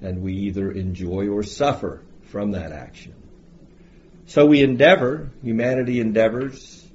and 0.00 0.22
we 0.22 0.34
either 0.46 0.70
enjoy 0.70 1.26
or 1.26 1.42
suffer 1.42 2.02
from 2.30 2.52
that 2.52 2.70
action. 2.70 3.14
So 4.26 4.46
we 4.46 4.62
endeavor, 4.62 5.32
humanity 5.42 5.98
endeavors 5.98 6.86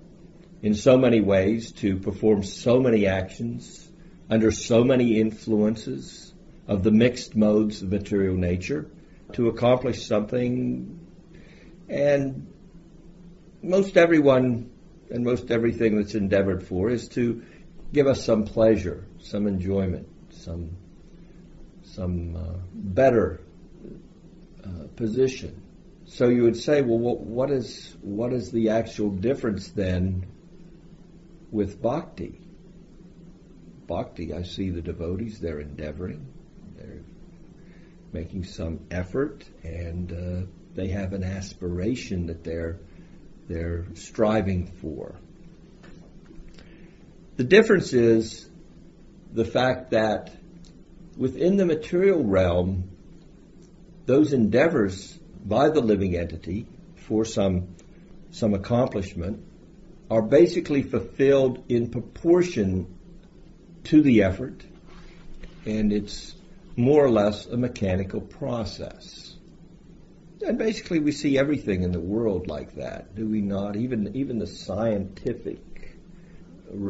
in 0.61 0.73
so 0.73 0.97
many 0.97 1.19
ways 1.19 1.73
to 1.83 1.97
perform 1.97 2.43
so 2.43 2.79
many 2.79 3.07
actions 3.07 3.91
under 4.29 4.51
so 4.51 4.85
many 4.85 5.19
influences 5.19 6.33
of 6.65 6.83
the 6.83 6.91
mixed 6.91 7.35
modes 7.35 7.81
of 7.81 7.91
material 7.91 8.37
nature 8.37 8.89
to 9.33 9.47
accomplish 9.47 10.05
something. 10.05 11.07
And 11.87 12.47
most 13.61 13.97
everyone 13.97 14.71
and 15.09 15.23
most 15.23 15.51
everything 15.51 15.97
that's 15.97 16.15
endeavored 16.15 16.65
for 16.65 16.89
is 16.89 17.07
to 17.09 17.43
give 17.91 18.07
us 18.07 18.23
some 18.23 18.45
pleasure, 18.45 19.05
some 19.19 19.47
enjoyment, 19.47 20.07
some 20.29 20.77
some 21.83 22.35
uh, 22.35 22.57
better 22.73 23.41
uh, 24.63 24.87
position. 24.95 25.61
So 26.05 26.29
you 26.29 26.43
would 26.43 26.57
say, 26.57 26.81
well, 26.81 26.97
what, 26.97 27.19
what 27.19 27.51
is 27.51 27.95
what 28.01 28.33
is 28.33 28.51
the 28.51 28.69
actual 28.69 29.09
difference 29.09 29.69
then 29.69 30.27
with 31.51 31.81
bhakti? 31.81 32.39
Bhakti, 33.87 34.33
I 34.33 34.43
see 34.43 34.69
the 34.69 34.81
devotees; 34.81 35.39
they're 35.39 35.59
endeavoring, 35.59 36.28
making 38.11 38.43
some 38.43 38.79
effort, 38.91 39.43
and 39.63 40.11
uh, 40.11 40.47
they 40.75 40.89
have 40.89 41.13
an 41.13 41.23
aspiration 41.23 42.27
that 42.27 42.43
they're 42.43 42.79
they're 43.47 43.85
striving 43.95 44.67
for. 44.67 45.15
The 47.37 47.43
difference 47.43 47.93
is 47.93 48.47
the 49.33 49.45
fact 49.45 49.91
that 49.91 50.31
within 51.17 51.57
the 51.57 51.65
material 51.65 52.23
realm, 52.23 52.91
those 54.05 54.33
endeavors 54.33 55.17
by 55.43 55.69
the 55.69 55.81
living 55.81 56.15
entity 56.15 56.67
for 57.07 57.25
some, 57.25 57.75
some 58.31 58.53
accomplishment 58.53 59.43
are 60.11 60.21
basically 60.21 60.83
fulfilled 60.83 61.63
in 61.69 61.89
proportion 61.89 62.97
to 63.85 64.01
the 64.01 64.23
effort, 64.23 64.63
and 65.65 65.91
it's 65.91 66.35
more 66.75 67.03
or 67.03 67.09
less 67.09 67.45
a 67.45 67.57
mechanical 67.57 68.21
process. 68.21 69.35
And 70.41 70.57
basically, 70.57 70.99
we 70.99 71.11
see 71.11 71.37
everything 71.37 71.83
in 71.83 71.91
the 71.91 71.99
world 71.99 72.47
like 72.47 72.75
that, 72.75 73.15
do 73.15 73.27
we 73.27 73.41
not? 73.41 73.75
Even 73.75 74.15
even 74.15 74.39
the 74.39 74.47
scientific 74.47 75.59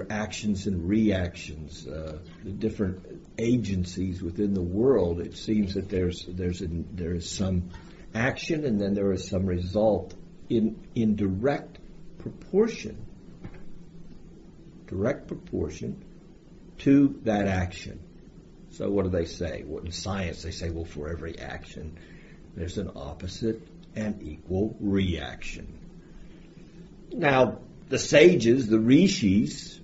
actions 0.10 0.68
and 0.68 0.88
reactions, 0.88 1.88
uh, 1.88 2.20
the 2.44 2.52
different 2.52 3.28
agencies 3.38 4.22
within 4.22 4.54
the 4.54 4.62
world. 4.62 5.20
It 5.20 5.36
seems 5.36 5.74
that 5.74 5.90
there's 5.90 6.26
there's 6.28 6.62
a, 6.62 6.68
there 6.70 7.16
is 7.16 7.30
some 7.30 7.72
action 8.14 8.66
and 8.66 8.80
then 8.80 8.94
there 8.94 9.12
is 9.12 9.28
some 9.28 9.46
result 9.46 10.14
in, 10.50 10.88
in 10.96 11.16
direct 11.16 11.80
proportion, 12.20 12.98
direct 14.88 15.28
proportion 15.28 16.04
to 16.80 17.20
that 17.24 17.48
action. 17.48 18.00
So 18.72 18.90
what 18.90 19.04
do 19.04 19.10
they 19.10 19.26
say? 19.26 19.64
What 19.66 19.84
in 19.84 19.92
science 19.92 20.44
they 20.44 20.52
say, 20.52 20.70
well, 20.70 20.86
for 20.86 21.10
every 21.10 21.40
action, 21.40 21.98
there's 22.56 22.78
an 22.78 22.92
opposite 22.96 23.62
and 23.96 24.22
equal 24.22 24.76
reaction. 24.80 25.80
Now, 27.12 27.60
the 27.90 27.98
sages, 27.98 28.68
the 28.68 28.80
rishis, 28.80 29.80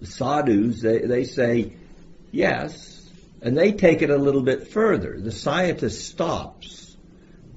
the 0.00 0.06
sadhus, 0.06 0.82
they, 0.82 0.98
they 0.98 1.24
say, 1.24 1.72
yes, 2.30 3.08
and 3.40 3.56
they 3.56 3.72
take 3.72 4.02
it 4.02 4.10
a 4.10 4.16
little 4.16 4.42
bit 4.42 4.68
further. 4.68 5.18
The 5.18 5.32
scientist 5.32 6.06
stops 6.06 6.96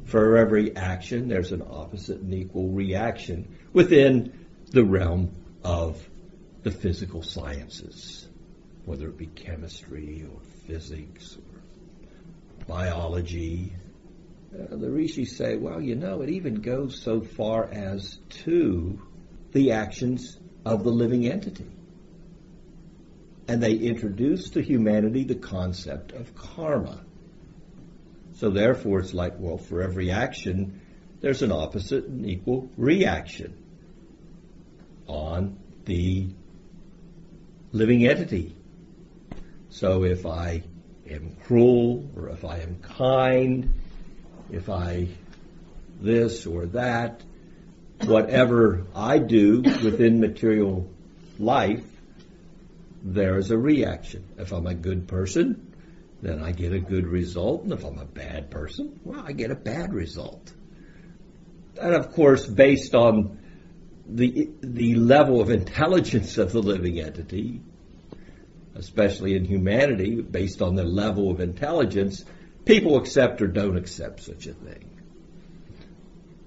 for 0.05 0.37
every 0.37 0.75
action, 0.75 1.27
there's 1.27 1.51
an 1.51 1.63
opposite 1.69 2.21
and 2.21 2.33
equal 2.33 2.69
reaction 2.69 3.57
within 3.73 4.47
the 4.71 4.85
realm 4.85 5.35
of 5.63 6.01
the 6.63 6.71
physical 6.71 7.21
sciences, 7.21 8.26
whether 8.87 9.09
it 9.09 9.17
be 9.17 9.27
chemistry 9.27 10.25
or 10.33 10.39
physics 10.65 11.35
or 11.35 12.65
biology. 12.67 13.73
Uh, 14.53 14.77
the 14.77 14.89
rishis 14.89 15.35
say, 15.35 15.57
well, 15.57 15.81
you 15.81 15.93
know, 15.93 16.21
it 16.21 16.29
even 16.29 16.61
goes 16.61 16.97
so 16.97 17.19
far 17.19 17.65
as 17.65 18.17
to 18.29 18.97
the 19.51 19.73
actions 19.73 20.39
of 20.63 20.85
the 20.85 20.89
living 20.89 21.27
entity. 21.27 21.69
And 23.49 23.61
they 23.61 23.73
introduce 23.73 24.51
to 24.51 24.61
humanity 24.61 25.25
the 25.25 25.35
concept 25.35 26.13
of 26.13 26.33
karma. 26.33 27.03
So 28.35 28.49
therefore, 28.51 28.99
it's 28.99 29.13
like, 29.13 29.33
well, 29.37 29.57
for 29.57 29.81
every 29.81 30.11
action, 30.11 30.79
there's 31.19 31.41
an 31.41 31.51
opposite 31.51 32.05
and 32.05 32.25
equal 32.25 32.69
reaction 32.77 33.61
on 35.07 35.59
the 35.83 36.29
living 37.73 38.07
entity. 38.07 38.56
So 39.77 40.05
if 40.05 40.25
I 40.25 40.63
am 41.07 41.37
cruel, 41.43 42.09
or 42.15 42.29
if 42.29 42.43
I 42.43 42.61
am 42.61 42.79
kind, 42.81 43.75
if 44.51 44.69
I 44.69 45.07
this 46.01 46.47
or 46.47 46.65
that, 46.67 47.21
whatever 48.03 48.87
I 48.95 49.19
do 49.19 49.61
within 49.61 50.19
material 50.19 50.89
life, 51.37 51.85
there 53.03 53.37
is 53.37 53.51
a 53.51 53.57
reaction. 53.57 54.23
If 54.39 54.51
I'm 54.51 54.65
a 54.65 54.73
good 54.73 55.07
person, 55.07 55.75
then 56.23 56.41
I 56.41 56.53
get 56.53 56.73
a 56.73 56.79
good 56.79 57.05
result. 57.05 57.61
And 57.61 57.71
if 57.71 57.83
I'm 57.83 57.99
a 57.99 58.05
bad 58.05 58.49
person, 58.49 58.99
well, 59.03 59.23
I 59.23 59.31
get 59.31 59.51
a 59.51 59.55
bad 59.55 59.93
result. 59.93 60.51
And 61.79 61.93
of 61.93 62.13
course, 62.13 62.47
based 62.47 62.95
on 62.95 63.37
the 64.07 64.49
the 64.61 64.95
level 64.95 65.39
of 65.39 65.51
intelligence 65.51 66.39
of 66.39 66.51
the 66.51 66.63
living 66.63 66.99
entity, 66.99 67.61
especially 68.77 69.35
in 69.35 69.43
humanity, 69.43 70.21
based 70.21 70.61
on 70.61 70.75
their 70.75 70.85
level 70.85 71.31
of 71.31 71.39
intelligence, 71.39 72.23
people 72.65 72.97
accept 72.97 73.41
or 73.41 73.47
don't 73.47 73.77
accept 73.77 74.21
such 74.21 74.45
a 74.47 74.53
thing. 74.53 74.89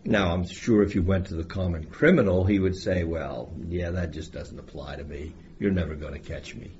Now, 0.04 0.32
I'm 0.32 0.46
sure 0.46 0.82
if 0.82 0.94
you 0.94 1.02
went 1.02 1.26
to 1.26 1.34
the 1.34 1.44
common 1.44 1.84
criminal, 1.84 2.44
he 2.44 2.58
would 2.58 2.76
say, 2.76 3.04
well, 3.04 3.52
yeah, 3.68 3.90
that 3.90 4.12
just 4.12 4.32
doesn't 4.32 4.58
apply 4.58 4.96
to 4.96 5.04
me. 5.04 5.34
You're 5.58 5.72
never 5.72 5.94
going 5.94 6.14
to 6.14 6.18
catch 6.18 6.54
me. 6.54 6.70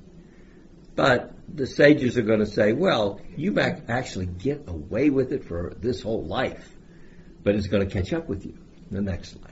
But 0.97 1.33
the 1.55 1.67
sages 1.67 2.17
are 2.17 2.23
going 2.23 2.41
to 2.41 2.47
say, 2.47 2.73
well, 2.73 3.21
you 3.37 3.53
might 3.53 3.89
actually 3.89 4.27
get 4.27 4.65
away 4.69 5.11
with 5.11 5.33
it 5.33 5.45
for 5.45 5.75
this 5.79 6.03
whole 6.03 6.25
life, 6.25 6.69
but 7.43 7.55
it's 7.55 7.67
going 7.67 7.87
to 7.87 7.93
catch 7.93 8.13
up 8.13 8.29
with 8.29 8.47
you 8.47 8.57
in 8.91 8.97
the 8.97 9.03
next 9.03 9.37
life. 9.43 9.51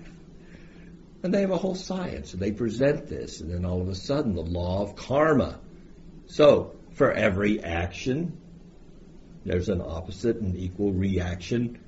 And 1.23 1.35
they 1.35 1.43
have 1.43 1.51
a 1.51 1.57
whole 1.57 1.75
science, 1.75 2.33
and 2.33 2.41
they 2.41 2.53
present 2.53 3.09
this, 3.09 3.41
and 3.41 3.51
then 3.51 3.65
all 3.65 3.81
of 3.83 3.89
a 3.89 3.95
sudden, 3.95 4.35
the 4.35 4.41
law 4.41 4.83
of 4.83 4.97
karma. 4.97 5.59
So, 6.29 6.77
for 6.93 7.11
every 7.11 7.63
action, 7.63 8.39
there's 9.45 9.71
an 9.71 9.81
opposite 9.81 10.37
and 10.37 10.57
equal 10.57 10.93
reaction 10.93 11.79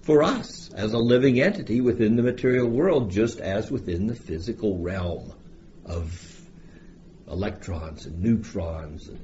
for 0.00 0.22
us 0.22 0.70
as 0.72 0.94
a 0.94 0.98
living 0.98 1.40
entity 1.40 1.80
within 1.80 2.16
the 2.16 2.22
material 2.22 2.68
world, 2.68 3.10
just 3.10 3.38
as 3.38 3.70
within 3.70 4.06
the 4.06 4.14
physical 4.14 4.78
realm 4.78 5.32
of 5.84 6.40
electrons 7.28 8.06
and 8.06 8.22
neutrons 8.22 9.08
and 9.08 9.20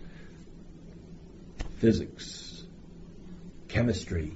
physics, 1.79 2.63
chemistry, 3.69 4.33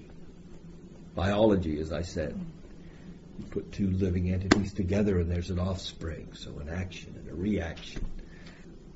biology, 1.14 1.78
as 1.78 1.92
I 1.92 2.02
said. 2.02 2.40
You 3.38 3.44
put 3.50 3.70
two 3.70 3.90
living 3.90 4.32
entities 4.32 4.72
together 4.72 5.18
and 5.18 5.30
there's 5.30 5.50
an 5.50 5.58
offspring, 5.58 6.32
so 6.32 6.58
an 6.58 6.70
action 6.70 7.14
and 7.18 7.28
a 7.28 7.34
reaction. 7.34 8.02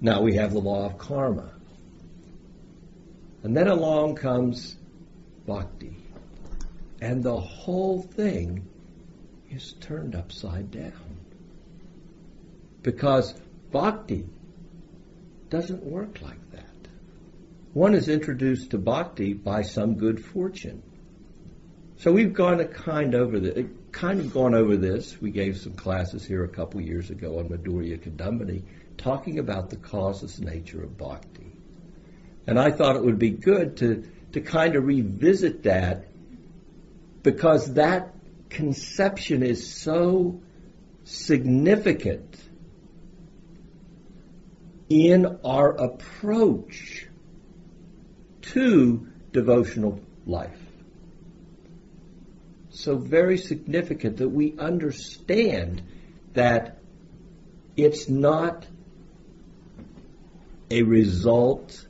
Now 0.01 0.23
we 0.23 0.35
have 0.37 0.53
the 0.53 0.61
law 0.61 0.87
of 0.87 0.99
karma. 0.99 1.53
And 3.43 3.57
then 3.57 3.69
along 3.69 4.17
comes 4.17 4.77
bhakti. 5.47 5.97
And 7.01 7.23
the 7.23 7.39
whole 7.39 8.03
thing 8.03 8.67
is 9.51 9.75
turned 9.81 10.15
upside 10.15 10.71
down. 10.71 11.19
Because 12.83 13.35
bhakti 13.71 14.27
doesn't 15.49 15.83
work 15.83 16.23
like 16.23 16.51
that. 16.53 16.65
One 17.73 17.95
is 17.95 18.09
introduced 18.09 18.71
to 18.71 18.79
bhakti 18.79 19.33
by 19.33 19.63
some 19.63 19.95
good 19.95 20.25
fortune. 20.25 20.83
So 21.99 22.11
we've 22.13 22.33
gone 22.33 22.59
to 22.59 22.65
kind 22.65 23.15
over 23.15 23.39
the, 23.39 23.69
kind 23.93 24.21
of 24.21 24.33
gone 24.33 24.55
over 24.55 24.77
this. 24.77 25.21
We 25.21 25.31
gave 25.31 25.59
some 25.59 25.75
classes 25.75 26.25
here 26.25 26.45
a 26.45 26.49
couple 26.49 26.81
years 26.81 27.11
ago 27.11 27.39
on 27.39 27.49
Madhurya 27.49 27.99
Kadambini, 27.99 28.63
talking 29.01 29.39
about 29.39 29.71
the 29.71 29.77
causeless 29.77 30.39
nature 30.39 30.83
of 30.83 30.97
bhakti. 30.97 31.53
And 32.47 32.59
I 32.59 32.71
thought 32.71 32.97
it 32.97 33.05
would 33.05 33.19
be 33.19 33.31
good 33.31 33.79
to, 33.79 34.05
to 34.33 34.41
kind 34.41 34.77
of 34.77 34.85
revisit 34.85 35.63
that 35.65 36.05
because 37.23 37.75
that 37.75 38.15
conception 38.51 39.43
is 39.43 39.73
so 39.73 40.41
significant 41.05 42.37
in 44.89 45.39
our 45.45 45.71
approach 45.71 47.07
to 48.43 49.09
devotional 49.33 50.01
life. 50.27 50.59
So 52.71 52.97
very 52.97 53.39
significant 53.39 54.19
that 54.19 54.29
we 54.29 54.59
understand 54.59 55.83
that 56.35 56.79
it's 57.77 58.09
not 58.09 58.67
a 60.71 60.83
result, 60.83 61.87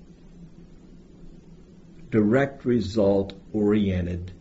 direct 2.10 2.64
result 2.64 3.34
oriented 3.52 4.32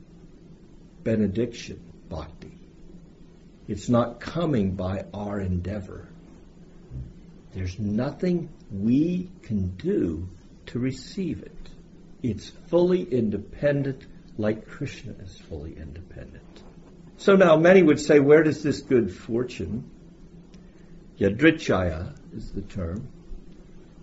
benediction, 1.03 1.79
bhakti. 2.09 2.57
It's 3.67 3.89
not 3.89 4.19
coming 4.19 4.75
by 4.75 5.05
our 5.13 5.39
endeavor. 5.39 6.07
There's 7.53 7.77
nothing 7.77 8.49
we 8.71 9.29
can 9.43 9.75
do 9.75 10.29
to 10.67 10.79
receive 10.79 11.43
it. 11.43 11.69
It's 12.21 12.49
fully 12.67 13.03
independent, 13.03 14.05
like 14.37 14.67
Krishna 14.67 15.13
is 15.21 15.37
fully 15.37 15.75
independent. 15.75 16.63
So 17.17 17.35
now 17.35 17.57
many 17.57 17.83
would 17.83 17.99
say, 17.99 18.19
where 18.19 18.43
does 18.43 18.63
this 18.63 18.79
good 18.81 19.13
fortune, 19.13 19.89
yadrichaya 21.19 22.15
is 22.35 22.51
the 22.51 22.61
term, 22.61 23.07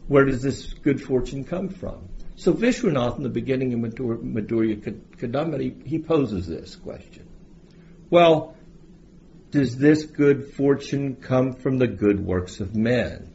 where 0.09 0.25
does 0.25 0.43
this 0.43 0.73
good 0.73 1.03
fortune 1.03 1.45
come 1.45 1.69
from? 1.69 2.09
So 2.37 2.53
Vishwanath, 2.53 3.17
in 3.17 3.23
the 3.23 3.29
beginning 3.31 3.73
of 3.73 3.81
Madhurya 3.81 4.81
Kadambini, 5.17 5.87
he 5.87 5.99
poses 5.99 6.47
this 6.47 6.77
question. 6.77 7.27
Well, 8.11 8.55
does 9.51 9.77
this 9.79 10.05
good 10.05 10.53
fortune 10.53 11.17
come 11.17 11.55
from 11.55 11.79
the 11.79 11.87
good 11.87 12.25
works 12.25 12.61
of 12.61 12.77
men? 12.77 13.33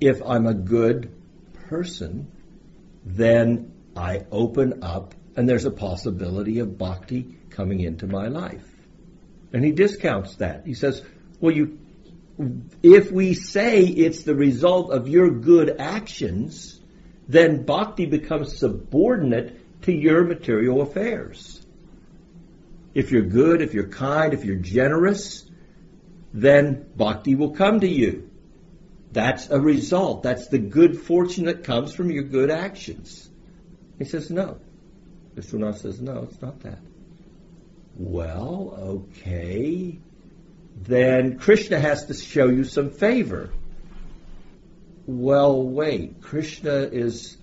If 0.00 0.22
I'm 0.22 0.46
a 0.46 0.54
good 0.54 1.12
person, 1.68 2.30
then 3.04 3.72
I 3.96 4.24
open 4.30 4.82
up 4.82 5.14
and 5.36 5.48
there's 5.48 5.64
a 5.64 5.70
possibility 5.70 6.60
of 6.60 6.78
bhakti 6.78 7.36
coming 7.50 7.80
into 7.80 8.06
my 8.06 8.28
life. 8.28 8.66
And 9.52 9.64
he 9.64 9.72
discounts 9.72 10.36
that. 10.36 10.64
He 10.64 10.74
says, 10.74 11.02
well, 11.40 11.54
you, 11.54 11.79
if 12.82 13.10
we 13.10 13.34
say 13.34 13.82
it's 13.84 14.22
the 14.22 14.34
result 14.34 14.90
of 14.92 15.08
your 15.08 15.30
good 15.30 15.76
actions, 15.78 16.80
then 17.28 17.64
bhakti 17.64 18.06
becomes 18.06 18.58
subordinate 18.58 19.82
to 19.82 19.92
your 19.92 20.24
material 20.24 20.80
affairs. 20.82 21.64
If 22.94 23.12
you're 23.12 23.22
good, 23.22 23.62
if 23.62 23.74
you're 23.74 23.88
kind, 23.88 24.34
if 24.34 24.44
you're 24.44 24.56
generous, 24.56 25.48
then 26.32 26.86
bhakti 26.96 27.34
will 27.34 27.52
come 27.52 27.80
to 27.80 27.88
you. 27.88 28.30
That's 29.12 29.50
a 29.50 29.60
result. 29.60 30.22
That's 30.22 30.48
the 30.48 30.58
good 30.58 31.00
fortune 31.00 31.44
that 31.44 31.64
comes 31.64 31.92
from 31.94 32.10
your 32.10 32.24
good 32.24 32.50
actions. 32.50 33.28
He 33.98 34.04
says, 34.04 34.30
no. 34.30 34.58
Vishwanath 35.34 35.78
says, 35.78 36.00
no, 36.00 36.22
it's 36.22 36.40
not 36.40 36.60
that. 36.60 36.78
Well, 37.96 38.74
okay. 38.78 39.98
Then 40.76 41.38
Krishna 41.38 41.78
has 41.78 42.06
to 42.06 42.14
show 42.14 42.48
you 42.48 42.64
some 42.64 42.90
favor 42.90 43.50
well, 45.10 45.60
wait, 45.62 46.20
Krishna 46.20 46.82
is, 46.82 47.36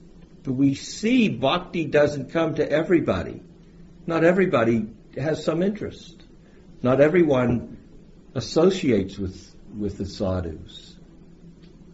we 0.45 0.73
see 0.73 1.27
bhakti 1.27 1.85
doesn't 1.85 2.31
come 2.31 2.55
to 2.55 2.71
everybody. 2.71 3.41
Not 4.05 4.23
everybody 4.23 4.87
has 5.17 5.43
some 5.43 5.61
interest. 5.61 6.23
Not 6.81 7.01
everyone 7.01 7.77
associates 8.35 9.17
with, 9.17 9.53
with 9.77 9.97
the 9.97 10.05
sadhus 10.05 10.95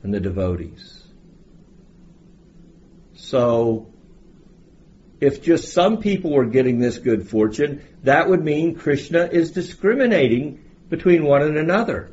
and 0.04 0.14
the 0.14 0.20
devotees. 0.20 1.04
So, 3.16 3.92
if 5.20 5.42
just 5.42 5.74
some 5.74 5.98
people 5.98 6.32
were 6.32 6.46
getting 6.46 6.80
this 6.80 7.00
good 7.00 7.30
fortune, 7.30 7.82
that 8.04 8.30
would 8.30 8.44
mean 8.44 8.76
Krishna 8.76 9.26
is 9.26 9.52
discriminating 9.52 10.64
between 10.90 11.26
one 11.26 11.42
and 11.42 11.58
another. 11.58 12.12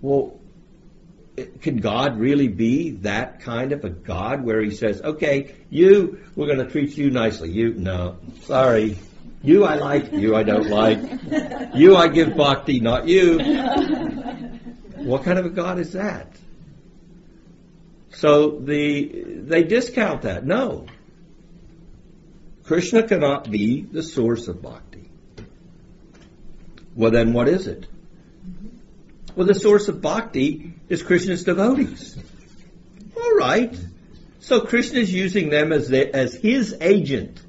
Well, 0.00 0.38
can 1.60 1.78
God 1.78 2.18
really 2.18 2.48
be 2.48 2.90
that 3.02 3.40
kind 3.40 3.72
of 3.72 3.84
a 3.84 3.90
God 3.90 4.44
where 4.44 4.62
He 4.62 4.70
says, 4.70 5.02
"Okay, 5.02 5.54
you, 5.70 6.18
we're 6.34 6.46
going 6.46 6.64
to 6.64 6.70
treat 6.70 6.96
you 6.96 7.10
nicely. 7.10 7.50
You, 7.50 7.74
no, 7.74 8.16
sorry, 8.42 8.98
you 9.42 9.64
I 9.64 9.74
like, 9.74 10.12
you 10.12 10.34
I 10.34 10.42
don't 10.42 10.68
like. 10.68 10.98
You 11.74 11.96
I 11.96 12.08
give 12.08 12.36
bhakti, 12.36 12.80
not 12.80 13.06
you." 13.06 13.38
What 14.96 15.24
kind 15.24 15.38
of 15.38 15.46
a 15.46 15.50
God 15.50 15.78
is 15.78 15.92
that? 15.92 16.32
So 18.10 18.58
the 18.60 19.24
they 19.42 19.62
discount 19.62 20.22
that. 20.22 20.44
No, 20.44 20.86
Krishna 22.64 23.06
cannot 23.06 23.50
be 23.50 23.82
the 23.82 24.02
source 24.02 24.48
of 24.48 24.62
bhakti. 24.62 24.85
Well, 26.96 27.10
then 27.10 27.34
what 27.34 27.46
is 27.46 27.66
it? 27.66 27.86
Well, 29.36 29.46
the 29.46 29.54
source 29.54 29.88
of 29.88 30.00
bhakti 30.00 30.72
is 30.88 31.02
Krishna's 31.02 31.44
devotees. 31.44 32.16
All 33.14 33.36
right. 33.36 33.78
So 34.40 34.60
Krishna 34.62 35.00
is 35.00 35.12
using 35.12 35.50
them 35.50 35.72
as, 35.72 35.88
the, 35.88 36.14
as 36.14 36.34
his 36.34 36.74
agent. 36.80 37.42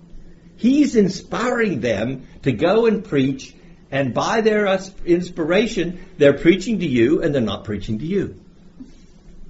He's 0.58 0.96
inspiring 0.96 1.80
them 1.80 2.28
to 2.42 2.52
go 2.52 2.88
and 2.88 3.06
preach, 3.06 3.56
and 3.90 4.14
by 4.14 4.42
their 4.42 4.68
inspiration, 5.06 6.06
they're 6.18 6.38
preaching 6.38 6.80
to 6.80 6.88
you 6.88 7.22
and 7.22 7.34
they're 7.34 7.42
not 7.42 7.64
preaching 7.64 8.00
to 8.00 8.06
you. 8.06 8.40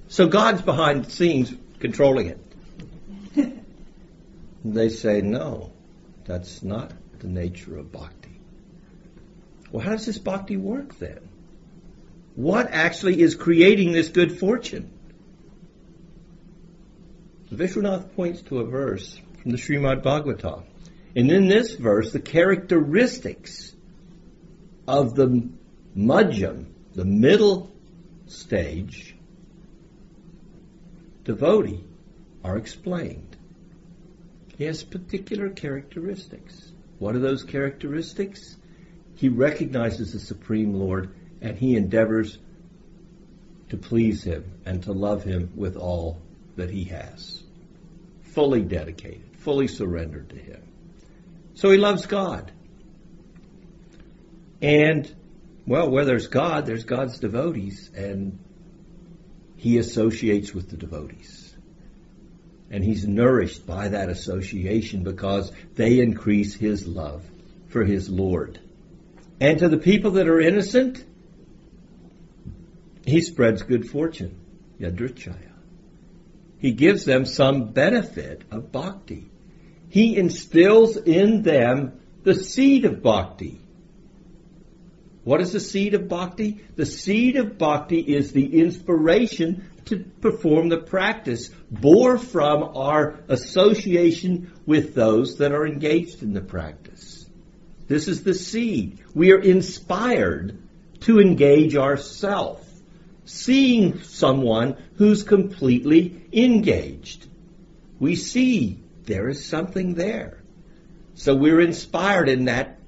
So 0.08 0.28
God's 0.28 0.62
behind 0.62 1.06
the 1.06 1.10
scenes 1.10 1.52
controlling 1.80 2.36
it. 3.34 3.58
they 4.64 4.90
say, 4.90 5.22
no, 5.22 5.72
that's 6.24 6.62
not 6.62 6.92
the 7.18 7.28
nature 7.28 7.78
of 7.78 7.90
bhakti. 7.90 8.17
Well, 9.70 9.84
how 9.84 9.92
does 9.92 10.06
this 10.06 10.18
bhakti 10.18 10.56
work 10.56 10.98
then? 10.98 11.20
what 12.38 12.68
actually 12.70 13.20
is 13.20 13.34
creating 13.34 13.90
this 13.90 14.10
good 14.10 14.38
fortune? 14.38 14.88
Vishwanath 17.52 18.14
points 18.14 18.42
to 18.42 18.60
a 18.60 18.64
verse 18.64 19.20
from 19.42 19.50
the 19.50 19.56
Srimad 19.56 20.04
Bhagavatam. 20.04 20.62
And 21.16 21.32
in 21.32 21.48
this 21.48 21.74
verse, 21.74 22.12
the 22.12 22.20
characteristics 22.20 23.74
of 24.86 25.16
the 25.16 25.48
Madhyam, 25.96 26.66
the 26.94 27.04
middle 27.04 27.72
stage 28.28 29.16
devotee, 31.24 31.82
are 32.44 32.56
explained. 32.56 33.36
He 34.56 34.62
has 34.62 34.84
particular 34.84 35.48
characteristics. 35.48 36.70
What 37.00 37.16
are 37.16 37.20
those 37.20 37.42
characteristics? 37.42 38.57
He 39.18 39.28
recognizes 39.28 40.12
the 40.12 40.20
Supreme 40.20 40.74
Lord 40.74 41.12
and 41.40 41.58
he 41.58 41.74
endeavors 41.74 42.38
to 43.70 43.76
please 43.76 44.22
him 44.22 44.44
and 44.64 44.80
to 44.84 44.92
love 44.92 45.24
him 45.24 45.50
with 45.56 45.76
all 45.76 46.22
that 46.54 46.70
he 46.70 46.84
has. 46.84 47.42
Fully 48.22 48.62
dedicated, 48.62 49.36
fully 49.38 49.66
surrendered 49.66 50.30
to 50.30 50.36
him. 50.36 50.62
So 51.54 51.68
he 51.72 51.78
loves 51.78 52.06
God. 52.06 52.52
And, 54.62 55.12
well, 55.66 55.90
where 55.90 56.04
there's 56.04 56.28
God, 56.28 56.64
there's 56.64 56.84
God's 56.84 57.18
devotees, 57.18 57.90
and 57.96 58.38
he 59.56 59.78
associates 59.78 60.54
with 60.54 60.70
the 60.70 60.76
devotees. 60.76 61.56
And 62.70 62.84
he's 62.84 63.04
nourished 63.04 63.66
by 63.66 63.88
that 63.88 64.10
association 64.10 65.02
because 65.02 65.50
they 65.74 65.98
increase 65.98 66.54
his 66.54 66.86
love 66.86 67.24
for 67.66 67.82
his 67.84 68.08
Lord. 68.08 68.60
And 69.40 69.58
to 69.60 69.68
the 69.68 69.78
people 69.78 70.12
that 70.12 70.28
are 70.28 70.40
innocent, 70.40 71.04
he 73.06 73.20
spreads 73.20 73.62
good 73.62 73.88
fortune, 73.88 74.38
yadrichaya. 74.80 75.52
He 76.58 76.72
gives 76.72 77.04
them 77.04 77.24
some 77.24 77.72
benefit 77.72 78.42
of 78.50 78.72
bhakti. 78.72 79.30
He 79.90 80.16
instills 80.16 80.96
in 80.96 81.42
them 81.42 82.00
the 82.24 82.34
seed 82.34 82.84
of 82.84 83.02
bhakti. 83.02 83.60
What 85.22 85.40
is 85.40 85.52
the 85.52 85.60
seed 85.60 85.94
of 85.94 86.08
bhakti? 86.08 86.64
The 86.74 86.86
seed 86.86 87.36
of 87.36 87.58
bhakti 87.58 88.00
is 88.00 88.32
the 88.32 88.60
inspiration 88.60 89.70
to 89.86 89.98
perform 90.20 90.68
the 90.68 90.78
practice, 90.78 91.50
bore 91.70 92.18
from 92.18 92.76
our 92.76 93.20
association 93.28 94.52
with 94.66 94.94
those 94.94 95.36
that 95.36 95.52
are 95.52 95.66
engaged 95.66 96.22
in 96.22 96.32
the 96.32 96.40
practice. 96.40 96.87
This 97.88 98.06
is 98.06 98.22
the 98.22 98.34
seed. 98.34 98.98
We 99.14 99.32
are 99.32 99.40
inspired 99.40 100.58
to 101.00 101.20
engage 101.20 101.74
ourself 101.74 102.64
seeing 103.24 104.02
someone 104.02 104.76
who's 104.96 105.22
completely 105.22 106.22
engaged. 106.32 107.26
We 107.98 108.14
see 108.16 108.78
there 109.04 109.28
is 109.28 109.44
something 109.44 109.94
there. 109.94 110.38
So 111.14 111.34
we're 111.34 111.60
inspired 111.60 112.28
in 112.28 112.46
that, 112.46 112.78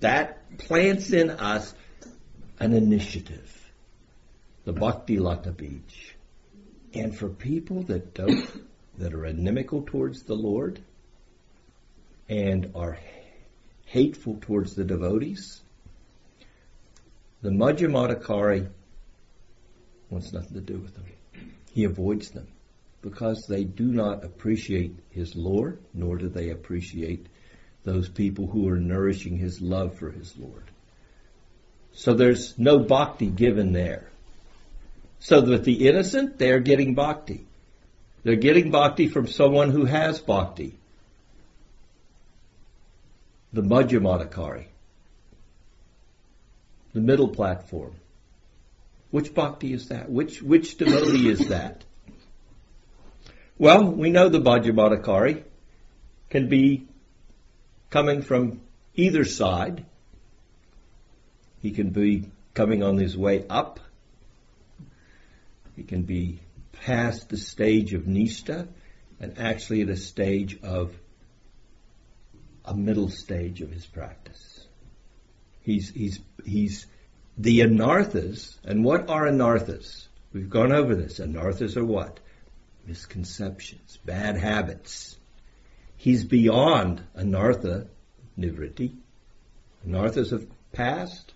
that 0.00 0.58
plants 0.58 1.12
in 1.12 1.30
us 1.30 1.72
an 2.58 2.72
initiative. 2.72 3.44
The 4.64 4.72
Bhakti 4.72 5.18
Lata 5.18 5.52
Bija. 5.52 5.82
And 6.92 7.16
for 7.16 7.28
people 7.28 7.82
that 7.84 8.14
don't, 8.14 8.46
that 8.98 9.14
are 9.14 9.26
inimical 9.26 9.82
towards 9.82 10.22
the 10.22 10.34
Lord 10.34 10.80
and 12.28 12.72
are 12.74 12.98
hateful 13.88 14.38
towards 14.40 14.74
the 14.74 14.84
devotees, 14.84 15.62
the 17.40 17.50
Madhyamadikari 17.50 18.68
wants 20.10 20.32
nothing 20.32 20.54
to 20.54 20.60
do 20.60 20.78
with 20.78 20.94
them. 20.94 21.04
He 21.72 21.84
avoids 21.84 22.30
them 22.30 22.48
because 23.00 23.46
they 23.46 23.64
do 23.64 23.84
not 23.84 24.24
appreciate 24.24 24.94
his 25.10 25.34
Lord, 25.34 25.78
nor 25.94 26.16
do 26.16 26.28
they 26.28 26.50
appreciate 26.50 27.26
those 27.84 28.08
people 28.08 28.46
who 28.46 28.68
are 28.68 28.78
nourishing 28.78 29.38
his 29.38 29.60
love 29.60 29.98
for 29.98 30.10
his 30.10 30.36
Lord. 30.36 30.64
So 31.92 32.14
there's 32.14 32.58
no 32.58 32.78
bhakti 32.78 33.26
given 33.26 33.72
there. 33.72 34.10
So 35.20 35.40
that 35.40 35.64
the 35.64 35.88
innocent, 35.88 36.38
they're 36.38 36.60
getting 36.60 36.94
bhakti. 36.94 37.46
They're 38.22 38.36
getting 38.36 38.70
bhakti 38.70 39.08
from 39.08 39.26
someone 39.26 39.70
who 39.70 39.84
has 39.84 40.18
bhakti. 40.20 40.78
The 43.52 43.62
Madhyamadikari. 43.62 44.66
The 46.92 47.00
middle 47.00 47.28
platform. 47.28 47.94
Which 49.10 49.34
bhakti 49.34 49.72
is 49.72 49.88
that? 49.88 50.10
Which, 50.10 50.42
which 50.42 50.76
devotee 50.76 51.30
is 51.30 51.48
that? 51.48 51.84
Well, 53.56 53.90
we 53.90 54.10
know 54.10 54.28
the 54.28 54.40
Madhyamadikari 54.40 55.42
can 56.30 56.48
be 56.48 56.86
coming 57.90 58.22
from 58.22 58.60
either 58.94 59.24
side. 59.24 59.84
He 61.62 61.70
can 61.70 61.90
be 61.90 62.30
coming 62.54 62.82
on 62.82 62.98
his 62.98 63.16
way 63.16 63.44
up. 63.48 63.80
He 65.74 65.82
can 65.82 66.02
be 66.02 66.40
past 66.72 67.28
the 67.28 67.36
stage 67.36 67.94
of 67.94 68.02
Nista 68.02 68.68
and 69.20 69.38
actually 69.38 69.82
at 69.82 69.88
a 69.88 69.96
stage 69.96 70.60
of 70.62 70.94
a 72.68 72.74
middle 72.74 73.08
stage 73.08 73.62
of 73.62 73.70
his 73.70 73.86
practice. 73.86 74.66
He's, 75.62 75.88
he's, 75.90 76.20
he's 76.44 76.86
the 77.38 77.60
anarthas, 77.60 78.58
and 78.62 78.84
what 78.84 79.08
are 79.08 79.26
anarthas? 79.26 80.06
We've 80.34 80.50
gone 80.50 80.72
over 80.72 80.94
this. 80.94 81.18
Anarthas 81.18 81.78
are 81.78 81.84
what? 81.84 82.20
Misconceptions, 82.86 83.98
bad 84.04 84.36
habits. 84.36 85.16
He's 85.96 86.24
beyond 86.24 87.02
anartha 87.16 87.88
nivritti. 88.38 88.92
Anarthas 89.86 90.32
have 90.32 90.46
passed, 90.72 91.32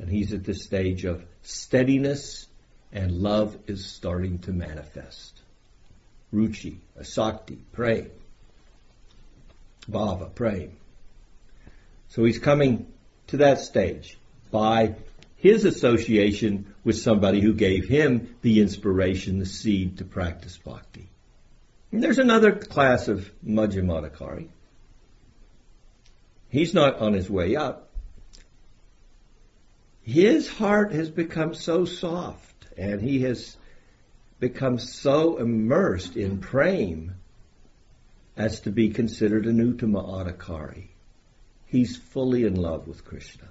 and 0.00 0.10
he's 0.10 0.32
at 0.32 0.44
the 0.44 0.54
stage 0.54 1.04
of 1.04 1.24
steadiness, 1.42 2.48
and 2.92 3.12
love 3.12 3.56
is 3.68 3.86
starting 3.86 4.40
to 4.40 4.52
manifest. 4.52 5.40
Ruchi, 6.34 6.78
asakti, 6.98 7.58
pray. 7.72 8.08
Bhava, 9.90 10.34
pray. 10.34 10.70
So 12.08 12.24
he's 12.24 12.38
coming 12.38 12.86
to 13.28 13.38
that 13.38 13.60
stage 13.60 14.18
by 14.50 14.96
his 15.36 15.64
association 15.64 16.74
with 16.84 16.98
somebody 16.98 17.40
who 17.40 17.54
gave 17.54 17.88
him 17.88 18.36
the 18.42 18.60
inspiration, 18.60 19.38
the 19.38 19.46
seed 19.46 19.98
to 19.98 20.04
practice 20.04 20.56
bhakti. 20.58 21.08
And 21.90 22.02
there's 22.02 22.18
another 22.18 22.52
class 22.52 23.08
of 23.08 23.30
Madhyamadikari. 23.44 24.48
He's 26.48 26.74
not 26.74 26.98
on 26.98 27.14
his 27.14 27.28
way 27.28 27.56
up. 27.56 27.90
His 30.02 30.48
heart 30.48 30.92
has 30.92 31.10
become 31.10 31.54
so 31.54 31.84
soft 31.84 32.66
and 32.76 33.00
he 33.00 33.22
has 33.22 33.56
become 34.38 34.78
so 34.78 35.38
immersed 35.38 36.16
in 36.16 36.38
prema 36.38 37.14
as 38.36 38.60
to 38.60 38.70
be 38.70 38.90
considered 38.90 39.46
an 39.46 39.58
Uttama 39.58 40.04
Adhikari. 40.04 40.88
He's 41.66 41.96
fully 41.96 42.44
in 42.44 42.54
love 42.54 42.86
with 42.86 43.04
Krishna. 43.04 43.48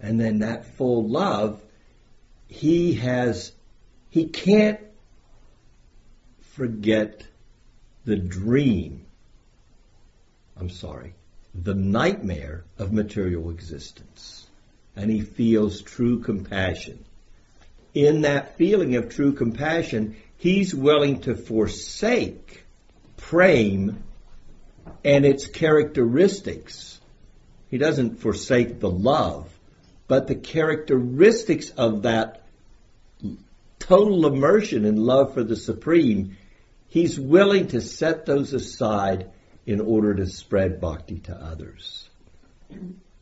And 0.00 0.20
then 0.20 0.38
that 0.40 0.64
full 0.76 1.06
love, 1.06 1.62
he 2.48 2.94
has, 2.94 3.52
he 4.08 4.26
can't 4.26 4.80
forget 6.52 7.22
the 8.04 8.16
dream. 8.16 9.04
I'm 10.56 10.70
sorry, 10.70 11.14
the 11.54 11.74
nightmare 11.74 12.64
of 12.78 12.92
material 12.92 13.50
existence. 13.50 14.46
And 14.96 15.10
he 15.10 15.20
feels 15.20 15.82
true 15.82 16.20
compassion. 16.20 17.04
In 17.94 18.22
that 18.22 18.56
feeling 18.56 18.96
of 18.96 19.08
true 19.08 19.32
compassion, 19.32 20.16
he's 20.36 20.74
willing 20.74 21.20
to 21.22 21.34
forsake 21.34 22.64
prema 23.20 23.94
and 25.04 25.24
its 25.24 25.46
characteristics. 25.46 27.00
He 27.68 27.78
doesn't 27.78 28.20
forsake 28.20 28.80
the 28.80 28.90
love, 28.90 29.48
but 30.08 30.26
the 30.26 30.34
characteristics 30.34 31.70
of 31.70 32.02
that 32.02 32.42
total 33.78 34.26
immersion 34.26 34.84
in 34.84 34.96
love 34.96 35.34
for 35.34 35.44
the 35.44 35.56
Supreme, 35.56 36.36
he's 36.88 37.18
willing 37.18 37.68
to 37.68 37.80
set 37.80 38.26
those 38.26 38.52
aside 38.52 39.30
in 39.66 39.80
order 39.80 40.14
to 40.14 40.26
spread 40.26 40.80
bhakti 40.80 41.20
to 41.20 41.34
others. 41.34 42.08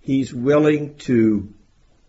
He's 0.00 0.32
willing 0.32 0.96
to 0.98 1.52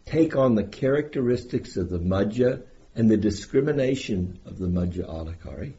take 0.05 0.35
on 0.35 0.55
the 0.55 0.63
characteristics 0.63 1.75
of 1.77 1.89
the 1.89 1.99
Madhya 1.99 2.61
and 2.95 3.09
the 3.09 3.17
discrimination 3.17 4.39
of 4.45 4.57
the 4.57 4.67
Madhya 4.67 5.07
Adhikari 5.07 5.73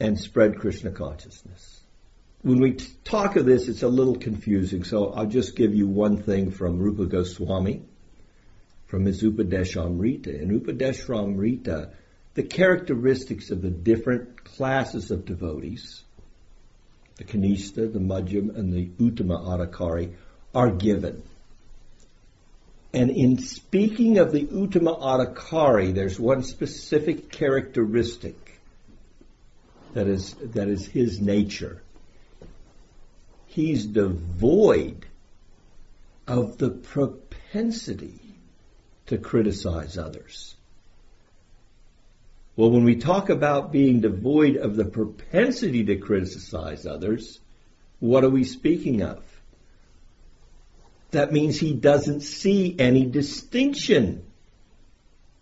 and 0.00 0.18
spread 0.18 0.58
Krishna 0.58 0.90
consciousness. 0.90 1.80
When 2.42 2.58
we 2.58 2.72
talk 3.04 3.36
of 3.36 3.44
this, 3.44 3.68
it's 3.68 3.82
a 3.82 3.88
little 3.88 4.16
confusing, 4.16 4.82
so 4.82 5.12
I'll 5.12 5.26
just 5.26 5.54
give 5.54 5.74
you 5.74 5.86
one 5.86 6.22
thing 6.22 6.50
from 6.50 6.78
Rupa 6.78 7.04
Goswami 7.04 7.82
from 8.86 9.04
his 9.04 9.22
Upadeshamrita. 9.22 10.40
In 10.40 10.58
Upadeshamrita, 10.58 11.92
the 12.34 12.42
characteristics 12.42 13.50
of 13.50 13.60
the 13.60 13.70
different 13.70 14.42
classes 14.42 15.10
of 15.10 15.26
devotees, 15.26 16.02
the 17.16 17.24
Kanishta, 17.24 17.92
the 17.92 18.00
Madhyam, 18.00 18.50
and 18.56 18.72
the 18.72 18.86
Uttama 18.98 19.38
Adhikari, 19.46 20.14
are 20.54 20.70
given. 20.70 21.22
And 22.92 23.10
in 23.10 23.38
speaking 23.38 24.18
of 24.18 24.32
the 24.32 24.46
Uttama 24.46 25.00
Adhikari, 25.00 25.94
there's 25.94 26.18
one 26.18 26.42
specific 26.42 27.30
characteristic 27.30 28.49
that 29.94 30.06
is, 30.06 30.34
that 30.34 30.68
is 30.68 30.86
his 30.86 31.20
nature. 31.20 31.82
He's 33.46 33.84
devoid 33.84 35.06
of 36.26 36.58
the 36.58 36.70
propensity 36.70 38.20
to 39.06 39.18
criticize 39.18 39.98
others. 39.98 40.54
Well, 42.56 42.70
when 42.70 42.84
we 42.84 42.96
talk 42.96 43.30
about 43.30 43.72
being 43.72 44.00
devoid 44.00 44.56
of 44.56 44.76
the 44.76 44.84
propensity 44.84 45.84
to 45.84 45.96
criticize 45.96 46.86
others, 46.86 47.40
what 47.98 48.22
are 48.22 48.30
we 48.30 48.44
speaking 48.44 49.02
of? 49.02 49.24
that 51.10 51.32
means 51.32 51.58
he 51.58 51.72
doesn't 51.72 52.20
see 52.20 52.76
any 52.78 53.04
distinction 53.04 54.24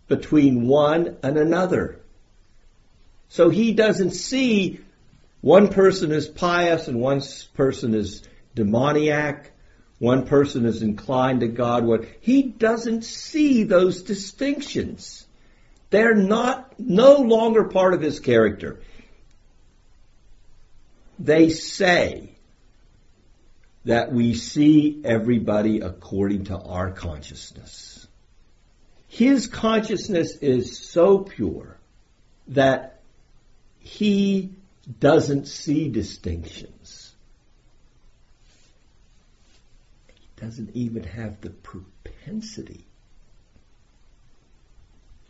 between 0.07 0.67
one 0.67 1.17
and 1.21 1.37
another. 1.37 1.99
So 3.29 3.49
he 3.49 3.73
doesn't 3.73 4.11
see 4.11 4.79
one 5.41 5.69
person 5.69 6.11
is 6.11 6.27
pious 6.27 6.87
and 6.87 6.99
one 6.99 7.21
person 7.53 7.93
is 7.93 8.23
demoniac, 8.55 9.51
one 9.99 10.25
person 10.25 10.65
is 10.65 10.81
inclined 10.81 11.41
to 11.41 11.47
God. 11.47 12.07
He 12.21 12.41
doesn't 12.41 13.03
see 13.03 13.63
those 13.63 14.01
distinctions. 14.03 15.25
They're 15.91 16.15
not 16.15 16.79
no 16.79 17.17
longer 17.17 17.65
part 17.65 17.93
of 17.93 18.01
his 18.01 18.19
character. 18.19 18.81
They 21.17 21.49
say 21.49 22.35
that 23.85 24.11
we 24.11 24.33
see 24.33 25.01
everybody 25.03 25.81
according 25.81 26.45
to 26.45 26.57
our 26.57 26.91
consciousness. 26.91 28.07
His 29.07 29.47
consciousness 29.47 30.35
is 30.37 30.77
so 30.77 31.19
pure 31.19 31.77
that 32.49 32.98
he 33.79 34.51
doesn't 34.99 35.47
see 35.47 35.89
distinctions. 35.89 37.13
He 40.07 40.45
doesn't 40.45 40.75
even 40.75 41.03
have 41.03 41.41
the 41.41 41.49
propensity, 41.49 42.85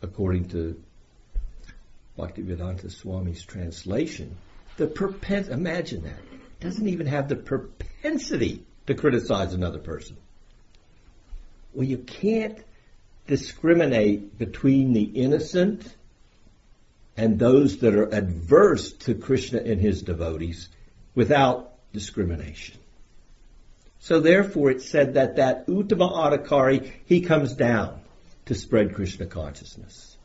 according 0.02 0.48
to 0.50 0.80
Bhaktivedanta 2.18 2.90
Swami's 2.90 3.44
translation, 3.44 4.36
the 4.76 4.86
propensity, 4.86 5.54
imagine 5.54 6.02
that, 6.04 6.20
doesn't 6.60 6.88
even 6.88 7.06
have 7.06 7.28
the 7.28 7.36
propensity 7.36 8.64
to 8.86 8.94
criticize 8.94 9.54
another 9.54 9.78
person. 9.78 10.16
Well, 11.72 11.86
you 11.86 11.98
can't 11.98 12.58
discriminate 13.26 14.36
between 14.38 14.92
the 14.92 15.02
innocent 15.02 15.86
and 17.20 17.38
those 17.38 17.76
that 17.80 17.94
are 17.94 18.08
adverse 18.14 18.92
to 18.92 19.14
Krishna 19.14 19.58
and 19.58 19.78
his 19.78 20.00
devotees 20.00 20.70
without 21.14 21.74
discrimination. 21.92 22.78
So 23.98 24.20
therefore 24.20 24.70
it 24.70 24.80
said 24.80 25.14
that 25.14 25.36
that 25.36 25.66
Uttama 25.66 26.14
Adhikari, 26.14 26.90
he 27.04 27.20
comes 27.20 27.52
down 27.52 28.00
to 28.46 28.54
spread 28.54 28.94
Krishna 28.94 29.26
consciousness. 29.26 30.16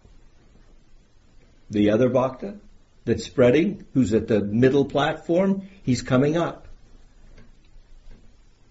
The 1.69 1.89
other 1.89 2.07
Bhakta, 2.07 2.55
that's 3.03 3.25
spreading, 3.25 3.85
who's 3.93 4.13
at 4.13 4.29
the 4.29 4.39
middle 4.39 4.85
platform, 4.85 5.67
he's 5.83 6.01
coming 6.01 6.37
up. 6.37 6.65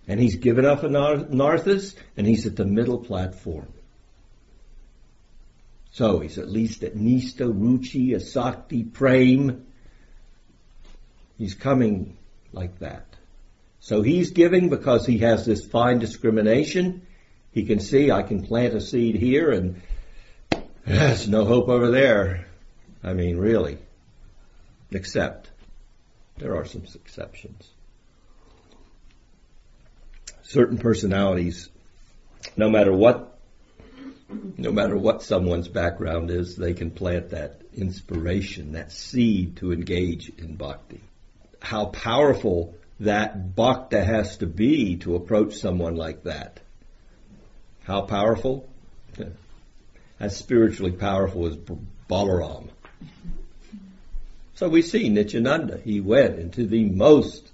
And 0.09 0.19
he's 0.19 0.37
given 0.37 0.65
up 0.65 0.81
Anarthas, 0.81 1.95
and 2.17 2.27
he's 2.27 2.47
at 2.47 2.57
the 2.57 2.65
middle 2.65 2.99
platform. 2.99 3.69
So 5.95 6.19
he's 6.19 6.39
at 6.39 6.49
least 6.49 6.83
at 6.83 6.97
Nista, 6.97 7.47
Ruchi, 7.47 8.17
Asakti, 8.17 8.93
Prem. 8.93 9.65
He's 11.39 11.55
coming 11.55 12.17
like 12.53 12.81
that. 12.81 13.07
So 13.79 14.03
he's 14.03 14.33
giving 14.33 14.71
because 14.71 15.07
he 15.07 15.19
has 15.19 15.47
this 15.47 15.65
fine 15.65 16.01
discrimination. 16.01 17.07
He 17.53 17.65
can 17.65 17.79
see 17.79 18.11
I 18.11 18.25
can 18.25 18.45
plant 18.45 18.75
a 18.75 18.81
seed 18.81 19.15
here 19.15 19.53
and 19.53 19.81
there's 20.85 21.29
no 21.29 21.45
hope 21.45 21.69
over 21.69 21.93
there. 21.93 22.49
I 23.05 23.13
mean, 23.13 23.37
really 23.37 23.79
except 24.91 25.49
there 26.39 26.57
are 26.57 26.65
some 26.65 26.83
exceptions. 26.93 27.71
Certain 30.43 30.79
personalities, 30.79 31.69
no 32.57 32.69
matter 32.69 32.93
what 32.93 33.34
no 34.29 34.73
matter 34.73 34.97
what 34.97 35.23
someone's 35.23 35.69
background 35.69 36.31
is, 36.31 36.57
they 36.57 36.75
can 36.75 36.91
plant 36.91 37.31
that 37.31 37.61
inspiration, 37.75 38.73
that 38.73 38.93
seed 38.93 39.57
to 39.57 39.73
engage 39.73 40.31
in 40.39 40.57
bhakti. 40.57 41.01
How 41.61 41.87
powerful 41.87 42.75
that 43.01 43.55
bhakta 43.57 44.03
has 44.05 44.39
to 44.39 44.47
be 44.47 44.97
to 44.99 45.17
approach 45.17 45.55
someone 45.57 45.97
like 45.97 46.25
that. 46.25 46.61
How 47.85 48.03
powerful? 48.03 48.69
As 50.21 50.37
spiritually 50.37 50.93
powerful 50.93 51.47
as 51.47 51.57
Balaram. 52.09 52.69
So 54.55 54.69
we 54.69 54.81
see 54.81 55.09
Nityananda. 55.09 55.79
He 55.79 56.01
went 56.01 56.39
into 56.39 56.67
the 56.67 56.85
most 56.85 57.51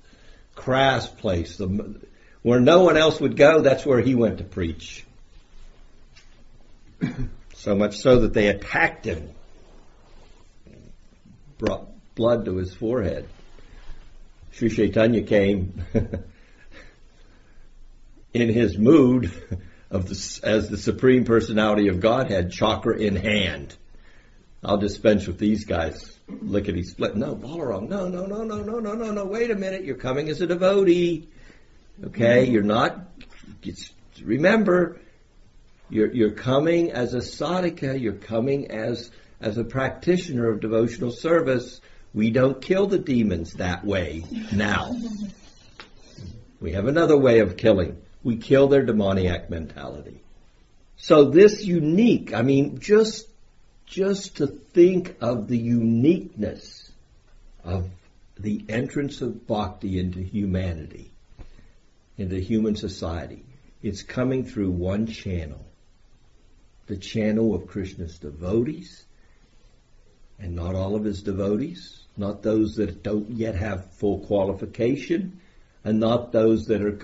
crass 0.54 1.09
place, 1.09 1.56
the, 1.56 1.98
where 2.42 2.61
no 2.61 2.85
one 2.85 2.98
else 2.98 3.18
would 3.18 3.37
go. 3.37 3.62
That's 3.62 3.87
where 3.87 4.00
he 4.00 4.14
went 4.14 4.38
to 4.38 4.44
preach. 4.44 5.06
So 7.54 7.74
much 7.74 7.98
so 7.98 8.20
that 8.20 8.32
they 8.32 8.48
attacked 8.48 9.04
him, 9.04 9.30
brought 11.58 11.88
blood 12.14 12.44
to 12.46 12.56
his 12.56 12.74
forehead. 12.74 13.28
Sri 14.52 14.68
Chaitanya 14.68 15.22
came 15.22 15.84
in 18.34 18.48
his 18.48 18.76
mood 18.76 19.32
of 19.90 20.08
the, 20.08 20.40
as 20.44 20.68
the 20.68 20.76
supreme 20.76 21.24
personality 21.24 21.88
of 21.88 22.00
Godhead, 22.00 22.52
chakra 22.52 22.96
in 22.96 23.16
hand. 23.16 23.76
I'll 24.62 24.78
dispense 24.78 25.26
with 25.26 25.38
these 25.38 25.64
guys 25.64 26.18
lickety 26.28 26.82
split. 26.82 27.16
No, 27.16 27.34
Balaram. 27.34 27.88
No, 27.88 28.08
no, 28.08 28.26
no, 28.26 28.44
no, 28.44 28.62
no, 28.62 28.78
no, 28.78 28.94
no, 28.94 29.12
no. 29.12 29.24
Wait 29.24 29.50
a 29.50 29.54
minute. 29.54 29.84
You're 29.84 29.96
coming 29.96 30.28
as 30.28 30.40
a 30.40 30.46
devotee. 30.46 31.28
Okay, 32.04 32.46
you're 32.46 32.62
not. 32.62 33.00
remember, 34.22 35.00
you're 35.90 36.12
you're 36.12 36.31
coming 36.33 36.92
as 36.92 37.14
a 37.14 37.18
sadhaka. 37.18 38.00
You're 38.00 38.12
coming 38.14 38.70
as 38.70 39.11
as 39.40 39.59
a 39.59 39.64
practitioner 39.64 40.50
of 40.50 40.61
devotional 40.61 41.11
service. 41.11 41.81
We 42.12 42.31
don't 42.31 42.61
kill 42.61 42.87
the 42.87 42.98
demons 42.98 43.55
that 43.55 43.85
way 43.85 44.24
now. 44.53 44.96
We 46.61 46.72
have 46.72 46.87
another 46.87 47.16
way 47.16 47.40
of 47.40 47.57
killing. 47.57 48.00
We 48.22 48.37
kill 48.37 48.68
their 48.68 48.85
demoniac 48.85 49.48
mentality. 49.48 50.20
So 50.96 51.31
this 51.31 51.64
unique, 51.64 52.35
I 52.35 52.42
mean, 52.42 52.81
just 52.81 53.26
just 53.87 54.37
to 54.37 54.46
think 54.46 55.16
of 55.20 55.48
the 55.48 55.59
uniqueness 55.59 56.92
of 57.64 57.90
the 58.38 58.64
entrance 58.68 59.20
of 59.20 59.46
bhakti 59.46 59.98
into 59.98 60.20
humanity, 60.20 61.11
into 62.16 62.38
human 62.38 62.76
society. 62.76 63.44
It's 63.83 64.03
coming 64.03 64.44
through 64.44 64.70
one 64.70 65.07
channel, 65.07 65.64
the 66.90 66.96
channel 66.96 67.55
of 67.55 67.68
Krishna's 67.68 68.18
devotees, 68.18 69.05
and 70.40 70.57
not 70.57 70.74
all 70.74 70.96
of 70.96 71.05
his 71.05 71.22
devotees, 71.22 72.00
not 72.16 72.42
those 72.42 72.74
that 72.76 73.05
don't 73.05 73.31
yet 73.31 73.55
have 73.55 73.92
full 73.92 74.26
qualification, 74.26 75.40
and 75.85 76.00
not 76.00 76.33
those 76.33 76.66
that 76.66 76.83
are 76.83 76.98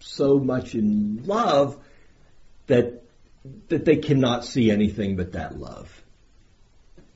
so 0.00 0.40
much 0.40 0.74
in 0.74 1.22
love 1.24 1.78
that 2.66 3.04
that 3.68 3.84
they 3.84 3.96
cannot 3.96 4.44
see 4.44 4.72
anything 4.72 5.14
but 5.14 5.32
that 5.32 5.56
love. 5.56 6.02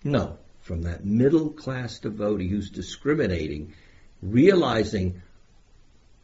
No, 0.05 0.39
from 0.61 0.83
that 0.83 1.05
middle 1.05 1.51
class 1.51 1.99
devotee 1.99 2.49
who's 2.49 2.71
discriminating, 2.71 3.75
realizing 4.23 5.23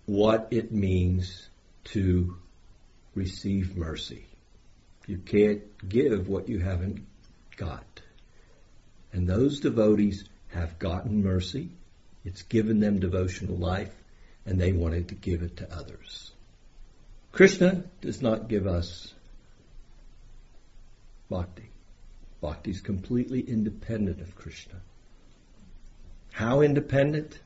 what 0.07 0.49
it 0.53 0.71
means 0.71 1.49
to 1.85 2.37
receive 3.17 3.77
mercy. 3.77 4.28
You 5.09 5.17
can't 5.17 5.63
give 5.89 6.29
what 6.29 6.51
you 6.51 6.59
haven't 6.59 7.01
got. 7.57 8.03
And 9.11 9.27
those 9.27 9.61
devotees 9.61 10.25
have 10.49 10.79
gotten 10.79 11.25
mercy. 11.25 11.71
It's 12.27 12.43
given 12.43 12.79
them 12.79 13.01
devotional 13.01 13.57
life, 13.57 13.95
and 14.45 14.61
they 14.61 14.73
wanted 14.73 15.09
to 15.09 15.15
give 15.15 15.43
it 15.43 15.57
to 15.57 15.75
others. 15.75 16.31
Krishna 17.33 17.85
does 18.03 18.21
not 18.21 18.49
give 18.49 18.67
us 18.67 19.15
bhakti. 21.31 21.71
Bhakti 22.43 22.71
is 22.71 22.83
completely 22.83 23.41
independent 23.41 24.21
of 24.21 24.37
Krishna. 24.37 24.75
How 26.33 26.61
independent? 26.61 27.39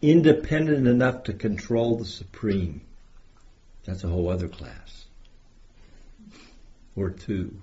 Independent 0.00 0.88
enough 0.88 1.24
to 1.24 1.34
control 1.34 1.98
the 1.98 2.06
supreme. 2.06 2.80
That's 3.84 4.04
a 4.04 4.08
whole 4.08 4.30
other 4.30 4.48
class. 4.48 5.03
Or 6.96 7.10
two. 7.10 7.60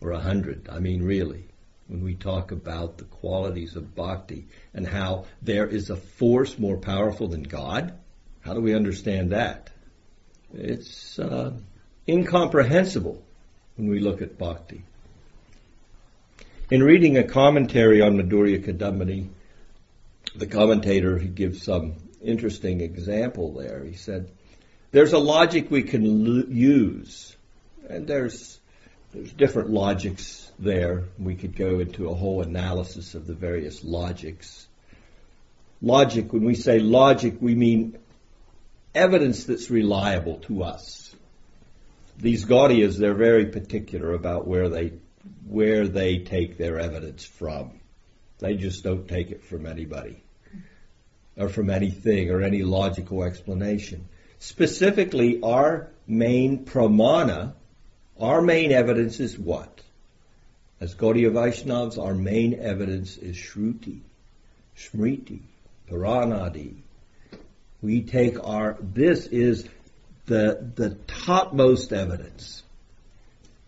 Or 0.00 0.10
a 0.10 0.20
hundred. 0.20 0.68
I 0.70 0.80
mean, 0.80 1.02
really. 1.02 1.44
When 1.88 2.02
we 2.02 2.14
talk 2.14 2.50
about 2.50 2.98
the 2.98 3.04
qualities 3.04 3.76
of 3.76 3.94
bhakti 3.94 4.46
and 4.74 4.86
how 4.86 5.26
there 5.40 5.66
is 5.66 5.88
a 5.88 5.96
force 5.96 6.58
more 6.58 6.76
powerful 6.76 7.28
than 7.28 7.44
God, 7.44 7.96
how 8.40 8.54
do 8.54 8.60
we 8.60 8.74
understand 8.74 9.30
that? 9.30 9.70
It's 10.52 11.18
uh, 11.18 11.52
incomprehensible 12.08 13.22
when 13.76 13.88
we 13.88 14.00
look 14.00 14.20
at 14.20 14.38
bhakti. 14.38 14.82
In 16.70 16.82
reading 16.82 17.16
a 17.16 17.22
commentary 17.22 18.02
on 18.02 18.16
Madhurya 18.16 18.64
Kadambini, 18.64 19.28
the 20.34 20.46
commentator 20.46 21.18
gives 21.18 21.62
some 21.62 21.94
interesting 22.22 22.80
example 22.80 23.52
there. 23.52 23.84
He 23.84 23.94
said, 23.94 24.28
"There's 24.90 25.12
a 25.12 25.18
logic 25.18 25.70
we 25.70 25.84
can 25.84 26.26
l- 26.26 26.52
use, 26.52 27.36
and 27.88 28.06
there's 28.06 28.58
there's 29.12 29.32
different 29.32 29.70
logics 29.70 30.50
there. 30.58 31.04
We 31.18 31.36
could 31.36 31.56
go 31.56 31.80
into 31.80 32.08
a 32.08 32.14
whole 32.14 32.42
analysis 32.42 33.14
of 33.14 33.26
the 33.26 33.34
various 33.34 33.82
logics. 33.82 34.66
Logic, 35.80 36.30
when 36.32 36.44
we 36.44 36.54
say 36.54 36.80
logic, 36.80 37.36
we 37.40 37.54
mean 37.54 37.98
evidence 38.94 39.44
that's 39.44 39.70
reliable 39.70 40.38
to 40.40 40.64
us. 40.64 41.14
These 42.18 42.46
Gaudiyas, 42.46 42.98
they're 42.98 43.14
very 43.14 43.46
particular 43.46 44.12
about 44.14 44.46
where 44.46 44.68
they 44.68 44.92
where 45.46 45.86
they 45.86 46.18
take 46.18 46.56
their 46.56 46.78
evidence 46.78 47.24
from. 47.24 47.80
They 48.38 48.56
just 48.56 48.84
don't 48.84 49.08
take 49.08 49.30
it 49.30 49.44
from 49.44 49.66
anybody 49.66 50.22
or 51.36 51.48
from 51.48 51.70
anything 51.70 52.30
or 52.30 52.42
any 52.42 52.62
logical 52.62 53.22
explanation. 53.22 54.08
Specifically, 54.38 55.40
our 55.42 55.90
main 56.06 56.64
pramana, 56.64 57.54
our 58.20 58.40
main 58.40 58.72
evidence 58.72 59.20
is 59.20 59.38
what? 59.38 59.80
As 60.80 60.94
Gaudiya 60.94 61.30
Vaishnavas, 61.30 61.98
our 61.98 62.14
main 62.14 62.54
evidence 62.54 63.16
is 63.16 63.36
Shruti, 63.36 64.00
Smriti, 64.76 65.40
Puranadi. 65.88 66.74
We 67.82 68.02
take 68.02 68.42
our, 68.42 68.76
this 68.80 69.26
is 69.26 69.68
the, 70.26 70.70
the 70.74 70.96
topmost 71.06 71.92
evidence. 71.92 72.62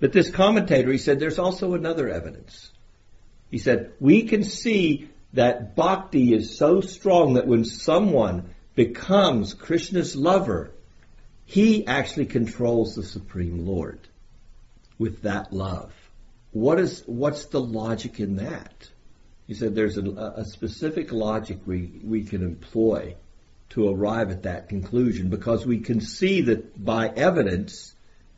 But 0.01 0.13
this 0.13 0.31
commentator, 0.31 0.93
he 0.93 0.99
said, 0.99 1.19
there's 1.19 1.39
also 1.39 1.75
another 1.75 2.09
evidence. 2.09 2.71
He 3.51 3.59
said, 3.59 3.93
we 4.01 4.25
can 4.25 4.45
see 4.45 5.09
that 5.33 5.77
bhakti 5.77 6.35
is 6.35 6.57
so 6.57 6.81
strong 6.81 7.35
that 7.35 7.47
when 7.47 7.65
someone 7.65 8.55
becomes 8.75 9.55
Krishna's 9.55 10.15
lover, 10.15 10.71
he 11.45 11.87
actually 11.87 12.27
controls 12.27 12.95
the 12.95 13.03
Supreme 13.03 13.67
Lord 13.67 13.99
with 14.99 15.23
that 15.23 15.53
love. 15.53 15.93
What 16.53 16.81
is, 16.81 17.03
what's 17.07 17.47
the 17.47 17.61
logic 17.61 18.21
in 18.21 18.37
that? 18.37 18.89
He 19.47 19.55
said 19.55 19.75
there's 19.75 19.97
a, 19.97 20.03
a 20.37 20.45
specific 20.45 21.13
logic 21.13 21.61
we, 21.67 22.01
we 22.05 22.25
can 22.25 22.43
employ 22.43 23.15
to 23.71 23.89
arrive 23.89 24.31
at 24.31 24.43
that 24.43 24.69
conclusion 24.69 25.29
because 25.29 25.67
we 25.67 25.81
can 25.81 26.01
see 26.01 26.43
that 26.43 26.83
by 26.83 27.09
evidence 27.09 27.95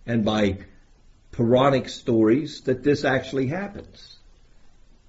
and 0.06 0.24
by 0.24 0.58
Puranic 1.32 1.88
stories 1.88 2.62
that 2.62 2.82
this 2.82 3.04
actually 3.04 3.46
happens. 3.46 4.16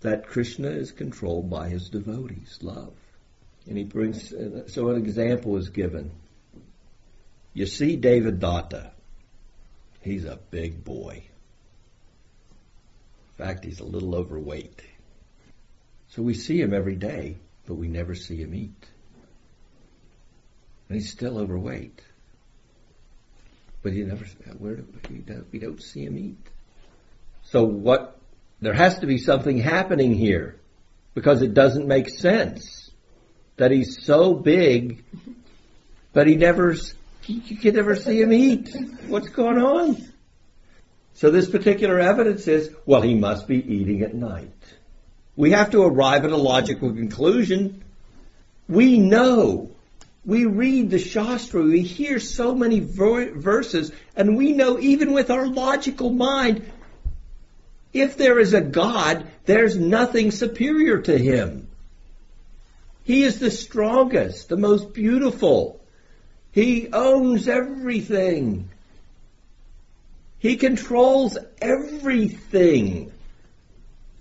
That 0.02 0.28
Krishna 0.28 0.70
is 0.70 0.92
controlled 0.92 1.50
by 1.50 1.70
his 1.70 1.90
devotees' 1.90 2.60
love. 2.62 2.94
And 3.68 3.78
he 3.78 3.84
brings, 3.84 4.34
uh, 4.34 4.68
so 4.68 4.90
an 4.90 4.98
example 4.98 5.58
is 5.58 5.70
given. 5.70 6.12
You 7.54 7.68
see 7.68 7.98
Devadatta. 7.98 8.92
He's 10.02 10.26
a 10.26 10.40
big 10.50 10.84
boy. 10.84 11.26
Fact, 13.42 13.66
he's 13.66 13.80
a 13.80 13.86
little 13.86 14.14
overweight. 14.14 14.84
So 16.10 16.22
we 16.22 16.36
see 16.36 16.62
him 16.62 16.76
every 16.76 16.96
day, 16.96 17.38
but 17.66 17.74
we 17.74 17.88
never 17.88 18.14
see 18.14 18.38
him 18.38 18.54
eat. 18.54 18.86
And 20.88 20.96
he's 21.00 21.10
still 21.10 21.40
overweight. 21.40 22.04
But 23.82 23.94
he 23.94 24.04
never, 24.04 24.26
where 24.60 24.76
do, 24.76 24.88
we, 25.10 25.18
don't, 25.18 25.52
we 25.52 25.58
don't 25.58 25.82
see 25.82 26.06
him 26.06 26.20
eat. 26.20 26.48
So 27.46 27.64
what, 27.64 28.16
there 28.62 28.76
has 28.76 29.00
to 29.00 29.08
be 29.08 29.18
something 29.18 29.58
happening 29.58 30.14
here 30.14 30.60
because 31.16 31.42
it 31.42 31.56
doesn't 31.56 31.88
make 31.88 32.10
sense 32.10 32.92
that 33.58 33.72
he's 33.72 34.06
so 34.06 34.36
big, 34.36 35.04
but 36.14 36.28
he 36.28 36.36
never, 36.36 36.76
you 37.26 37.58
can 37.58 37.74
never 37.74 37.96
see 37.96 38.22
him 38.22 38.34
eat. 38.34 38.70
What's 39.08 39.30
going 39.30 39.58
on? 39.58 40.12
So 41.14 41.30
this 41.30 41.50
particular 41.50 42.00
evidence 42.00 42.48
is, 42.48 42.74
well, 42.86 43.02
he 43.02 43.16
must 43.16 43.48
be 43.48 43.58
eating 43.58 44.02
at 44.02 44.14
night. 44.14 44.52
We 45.36 45.52
have 45.52 45.72
to 45.72 45.84
arrive 45.84 46.26
at 46.26 46.32
a 46.32 46.38
logical 46.38 46.92
conclusion. 46.94 47.84
We 48.68 48.98
know 48.98 49.72
we 50.26 50.46
read 50.46 50.92
the 50.92 51.00
Shastra, 51.00 51.64
we 51.64 51.82
hear 51.82 52.20
so 52.20 52.54
many 52.54 52.80
ver- 52.80 53.34
verses, 53.34 53.92
and 54.16 54.38
we 54.38 54.54
know 54.54 54.80
even 54.80 55.14
with 55.14 55.32
our 55.32 55.48
logical 55.48 56.12
mind, 56.12 56.72
if 57.92 58.18
there 58.18 58.40
is 58.40 58.54
a 58.54 58.62
God, 58.62 59.28
there's 59.46 59.76
nothing 59.76 60.32
superior 60.32 61.02
to 61.02 61.18
him. 61.18 61.68
He 63.04 63.24
is 63.24 63.40
the 63.40 63.52
strongest, 63.52 64.50
the 64.50 64.58
most 64.58 64.94
beautiful. 64.94 65.82
He 66.52 66.90
owns 66.94 67.48
everything. 67.48 68.70
He 70.42 70.58
controls 70.58 71.38
everything. 71.62 73.12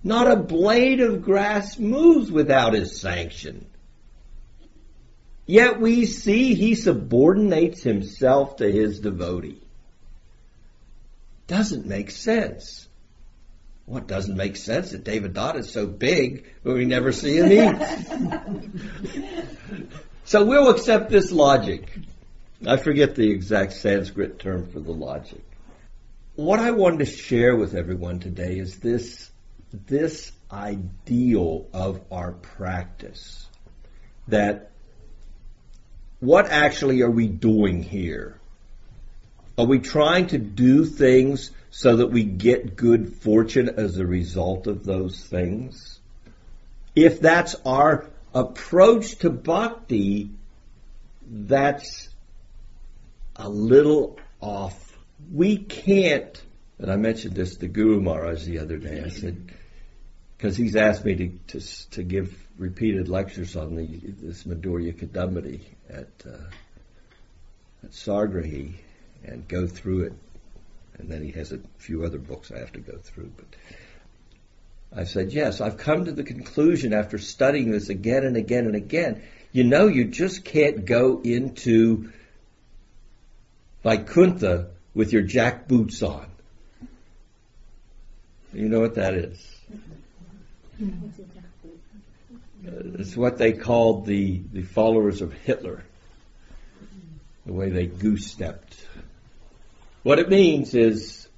Not 0.05 0.31
a 0.31 0.37
blade 0.37 1.01
of 1.01 1.23
grass 1.23 1.79
moves 1.79 2.31
without 2.31 2.75
his 2.75 3.01
sanction. 3.01 3.65
Yet 5.47 5.81
we 5.81 6.05
see 6.05 6.55
he 6.55 6.75
subordinates 6.75 7.83
himself 7.83 8.57
to 8.57 8.71
his 8.71 9.01
devotee. 9.01 9.63
Doesn't 11.47 11.87
make 11.87 12.11
sense. 12.11 12.87
What 13.87 14.07
doesn't 14.07 14.37
make 14.37 14.57
sense 14.57 14.91
that 14.91 15.05
Devadatta 15.05 15.61
is 15.61 15.73
so 15.73 15.87
big, 15.87 16.45
but 16.63 16.75
we 16.75 16.85
never 16.85 17.13
see 17.13 17.39
him 17.39 17.51
eat. 17.51 17.77
so 20.27 20.45
we'll 20.45 20.69
accept 20.69 21.09
this 21.09 21.33
logic. 21.33 21.91
I 22.67 22.77
forget 22.77 23.15
the 23.15 23.31
exact 23.31 23.73
Sanskrit 23.73 24.39
term 24.39 24.71
for 24.71 24.81
the 24.81 24.93
logic. 24.93 25.41
What 26.41 26.59
I 26.59 26.71
wanted 26.71 27.01
to 27.01 27.05
share 27.05 27.55
with 27.55 27.75
everyone 27.75 28.19
today 28.19 28.59
is 28.59 28.79
this, 28.79 29.31
this 29.75 30.33
ideal 30.51 31.67
of 31.75 32.01
our 32.11 32.33
practice. 32.33 33.47
That 34.29 34.71
what 36.19 36.47
actually 36.47 37.03
are 37.03 37.11
we 37.11 37.27
doing 37.27 37.83
here? 37.83 38.41
Are 39.59 39.67
we 39.67 39.81
trying 39.81 40.29
to 40.29 40.39
do 40.39 40.87
things 40.87 41.51
so 41.71 41.97
that 41.97 42.07
we 42.07 42.25
get 42.25 42.75
good 42.75 43.17
fortune 43.17 43.69
as 43.77 43.99
a 43.99 44.07
result 44.07 44.67
of 44.67 44.83
those 44.83 45.23
things? 45.23 46.01
If 46.97 47.21
that's 47.21 47.55
our 47.67 48.07
approach 48.33 49.17
to 49.17 49.29
bhakti, 49.29 50.31
that's 51.31 52.09
a 53.37 53.47
little 53.47 54.19
off. 54.41 54.90
We 55.33 55.59
can't, 55.59 56.43
and 56.79 56.91
I 56.91 56.97
mentioned 56.97 57.35
this 57.35 57.57
to 57.57 57.69
Guru 57.69 58.01
Maharaj 58.01 58.45
the 58.45 58.59
other 58.59 58.79
day. 58.79 59.03
I 59.05 59.11
said, 59.11 59.53
because 60.37 60.57
he's 60.57 60.75
asked 60.75 61.05
me 61.05 61.15
to, 61.15 61.61
to, 61.61 61.91
to 61.91 62.03
give 62.03 62.35
repeated 62.59 63.09
lectures 63.09 63.57
on 63.57 63.77
the, 63.77 63.87
this 63.87 64.45
Madhurya 64.45 64.93
Kadambini 64.95 65.61
at, 65.89 66.09
uh, 66.27 66.51
at 67.85 67.91
Sagrahi 67.91 68.75
and 69.25 69.47
go 69.47 69.67
through 69.67 70.05
it. 70.05 70.13
And 70.99 71.09
then 71.09 71.23
he 71.23 71.31
has 71.33 71.53
a 71.53 71.61
few 71.79 72.05
other 72.05 72.19
books 72.19 72.51
I 72.51 72.59
have 72.59 72.73
to 72.73 72.81
go 72.81 72.99
through. 72.99 73.33
But 73.37 73.47
I 75.01 75.05
said, 75.05 75.33
yes, 75.33 75.61
I've 75.61 75.77
come 75.77 76.07
to 76.07 76.13
the 76.13 76.25
conclusion 76.25 76.93
after 76.93 77.19
studying 77.19 77.71
this 77.71 77.89
again 77.89 78.25
and 78.25 78.37
again 78.37 78.67
and 78.67 78.75
again. 78.75 79.23
You 79.53 79.65
know, 79.65 79.87
you 79.87 80.07
just 80.07 80.45
can't 80.45 80.85
go 80.85 81.21
into 81.23 82.13
Vaikuntha 83.83 84.71
with 84.95 85.13
your 85.13 85.23
jack 85.23 85.69
boots 85.69 86.03
on. 86.03 86.27
You 88.53 88.69
know 88.69 88.81
what 88.81 88.97
that 88.97 89.15
is? 89.15 89.61
It's 92.65 93.17
what 93.17 93.39
they 93.39 93.53
called 93.53 94.07
the, 94.07 94.43
the 94.53 94.63
followers 94.63 95.23
of 95.23 95.33
Hitler, 95.33 95.85
the 97.47 97.53
way 97.53 97.71
they 97.71 97.87
goose 97.87 98.27
stepped. 98.27 98.77
What 100.03 100.19
it 100.19 100.29
means 100.29 100.75
is 100.75 101.29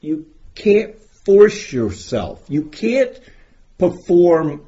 you 0.00 0.26
can't 0.54 0.98
force 0.98 1.72
yourself. 1.72 2.44
You 2.48 2.62
can't 2.64 3.18
perform 3.78 4.64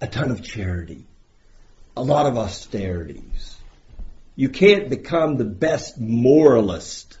a 0.00 0.06
ton 0.06 0.30
of 0.30 0.42
charity, 0.42 1.04
a 1.96 2.02
lot 2.02 2.26
of 2.26 2.38
austerities. 2.38 3.49
You 4.40 4.48
can't 4.48 4.88
become 4.88 5.36
the 5.36 5.44
best 5.44 6.00
moralist 6.00 7.18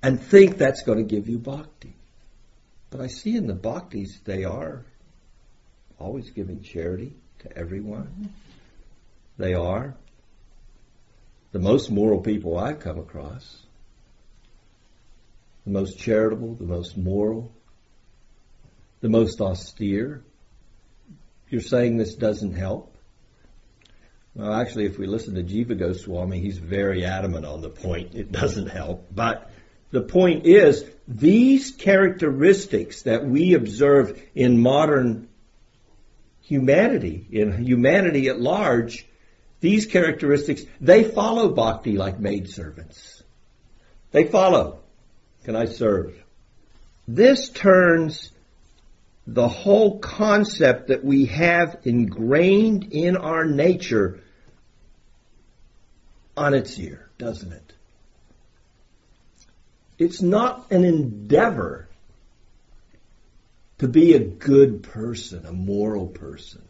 and 0.00 0.22
think 0.22 0.56
that's 0.56 0.84
going 0.84 0.98
to 0.98 1.04
give 1.04 1.28
you 1.28 1.38
bhakti. 1.40 1.96
But 2.90 3.00
I 3.00 3.08
see 3.08 3.34
in 3.36 3.48
the 3.48 3.56
bhaktis 3.56 4.22
they 4.22 4.44
are 4.44 4.84
always 5.98 6.30
giving 6.30 6.62
charity 6.62 7.16
to 7.40 7.58
everyone. 7.58 8.32
They 9.38 9.54
are 9.54 9.96
the 11.50 11.58
most 11.58 11.90
moral 11.90 12.20
people 12.20 12.56
I've 12.56 12.78
come 12.78 13.00
across. 13.00 13.66
The 15.64 15.72
most 15.72 15.98
charitable, 15.98 16.54
the 16.54 16.64
most 16.64 16.96
moral, 16.96 17.50
the 19.00 19.08
most 19.08 19.40
austere. 19.40 20.22
You're 21.48 21.60
saying 21.60 21.96
this 21.96 22.14
doesn't 22.14 22.52
help? 22.52 22.91
Well, 24.34 24.52
actually, 24.54 24.86
if 24.86 24.98
we 24.98 25.06
listen 25.06 25.34
to 25.34 25.42
Jiva 25.42 25.78
Goswami, 25.78 26.40
he's 26.40 26.56
very 26.58 27.04
adamant 27.04 27.44
on 27.44 27.60
the 27.60 27.68
point. 27.68 28.14
It 28.14 28.32
doesn't 28.32 28.68
help. 28.68 29.06
But 29.14 29.50
the 29.90 30.00
point 30.00 30.46
is, 30.46 30.84
these 31.06 31.70
characteristics 31.70 33.02
that 33.02 33.26
we 33.26 33.52
observe 33.54 34.20
in 34.34 34.60
modern 34.60 35.28
humanity, 36.40 37.26
in 37.30 37.64
humanity 37.64 38.28
at 38.28 38.40
large, 38.40 39.06
these 39.60 39.84
characteristics, 39.86 40.62
they 40.80 41.04
follow 41.04 41.50
bhakti 41.50 41.96
like 41.96 42.18
maidservants. 42.18 43.22
They 44.12 44.24
follow. 44.24 44.80
Can 45.44 45.56
I 45.56 45.66
serve? 45.66 46.14
This 47.06 47.50
turns 47.50 48.30
the 49.26 49.48
whole 49.48 49.98
concept 49.98 50.88
that 50.88 51.04
we 51.04 51.26
have 51.26 51.78
ingrained 51.84 52.92
in 52.92 53.16
our 53.16 53.44
nature 53.44 54.20
on 56.36 56.54
its 56.54 56.78
ear, 56.78 57.08
doesn't 57.18 57.52
it? 57.52 57.72
It's 59.98 60.20
not 60.20 60.72
an 60.72 60.84
endeavor 60.84 61.88
to 63.78 63.88
be 63.88 64.14
a 64.14 64.18
good 64.18 64.82
person, 64.82 65.46
a 65.46 65.52
moral 65.52 66.08
person. 66.08 66.62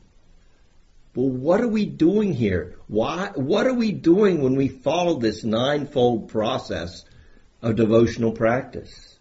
Well, 1.14 1.28
what 1.28 1.60
are 1.60 1.68
we 1.68 1.84
doing 1.86 2.32
here? 2.32 2.76
Why, 2.88 3.32
what 3.34 3.66
are 3.66 3.74
we 3.74 3.92
doing 3.92 4.42
when 4.42 4.56
we 4.56 4.68
follow 4.68 5.18
this 5.18 5.44
ninefold 5.44 6.28
process 6.28 7.04
of 7.60 7.76
devotional 7.76 8.32
practice? 8.32 9.11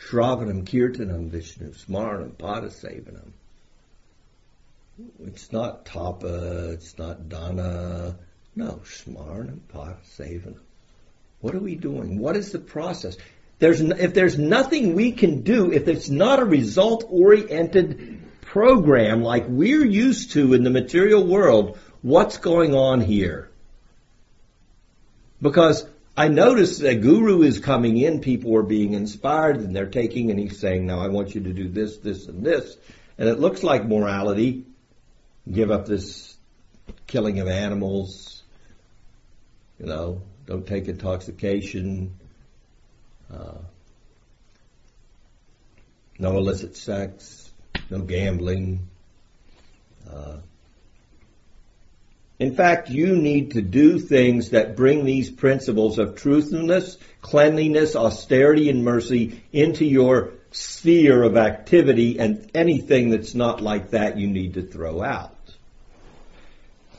Shravanam, 0.00 0.64
Kirtanam, 0.64 1.28
Vishnu, 1.28 1.72
Smaranam, 1.72 2.32
Padasevanam. 2.32 3.32
It's 5.24 5.52
not 5.52 5.86
tapa, 5.86 6.72
it's 6.72 6.98
not 6.98 7.28
dana. 7.28 8.16
No, 8.54 8.80
Smaranam, 8.84 9.60
Padasevanam. 9.72 10.58
What 11.40 11.54
are 11.54 11.60
we 11.60 11.74
doing? 11.74 12.18
What 12.18 12.36
is 12.36 12.52
the 12.52 12.58
process? 12.58 13.16
There's, 13.58 13.80
if 13.80 14.14
there's 14.14 14.38
nothing 14.38 14.94
we 14.94 15.12
can 15.12 15.42
do, 15.42 15.72
if 15.72 15.88
it's 15.88 16.08
not 16.08 16.40
a 16.40 16.44
result 16.44 17.04
oriented 17.08 18.20
program 18.42 19.22
like 19.22 19.46
we're 19.48 19.84
used 19.84 20.32
to 20.32 20.54
in 20.54 20.64
the 20.64 20.70
material 20.70 21.26
world, 21.26 21.78
what's 22.02 22.38
going 22.38 22.74
on 22.74 23.00
here? 23.00 23.50
Because 25.40 25.86
I 26.18 26.26
notice 26.26 26.78
that 26.78 27.00
Guru 27.00 27.42
is 27.42 27.60
coming 27.60 27.96
in, 27.96 28.18
people 28.20 28.56
are 28.56 28.64
being 28.64 28.94
inspired, 28.94 29.58
and 29.58 29.74
they're 29.74 29.86
taking, 29.86 30.32
and 30.32 30.40
he's 30.40 30.58
saying, 30.58 30.84
now 30.84 30.98
I 30.98 31.06
want 31.06 31.36
you 31.36 31.42
to 31.42 31.52
do 31.52 31.68
this, 31.68 31.98
this, 31.98 32.26
and 32.26 32.44
this. 32.44 32.76
And 33.18 33.28
it 33.28 33.38
looks 33.38 33.62
like 33.62 33.86
morality. 33.86 34.64
Give 35.48 35.70
up 35.70 35.86
this 35.86 36.36
killing 37.06 37.38
of 37.38 37.46
animals, 37.46 38.42
you 39.78 39.86
know, 39.86 40.22
don't 40.44 40.66
take 40.66 40.88
intoxication, 40.88 42.18
uh, 43.32 43.58
no 46.18 46.36
illicit 46.36 46.76
sex, 46.76 47.48
no 47.90 48.00
gambling. 48.00 48.88
Uh, 50.12 50.38
in 52.38 52.54
fact, 52.54 52.88
you 52.88 53.16
need 53.16 53.52
to 53.52 53.62
do 53.62 53.98
things 53.98 54.50
that 54.50 54.76
bring 54.76 55.04
these 55.04 55.30
principles 55.30 55.98
of 55.98 56.14
truthfulness, 56.14 56.96
cleanliness, 57.20 57.96
austerity, 57.96 58.70
and 58.70 58.84
mercy 58.84 59.42
into 59.52 59.84
your 59.84 60.30
sphere 60.50 61.22
of 61.22 61.36
activity, 61.36 62.18
and 62.18 62.50
anything 62.54 63.10
that's 63.10 63.34
not 63.34 63.60
like 63.60 63.90
that 63.90 64.16
you 64.16 64.28
need 64.28 64.54
to 64.54 64.62
throw 64.62 65.02
out. 65.02 65.34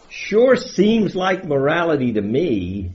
Sure 0.09 0.55
seems 0.55 1.15
like 1.15 1.45
morality 1.45 2.13
to 2.13 2.21
me, 2.21 2.91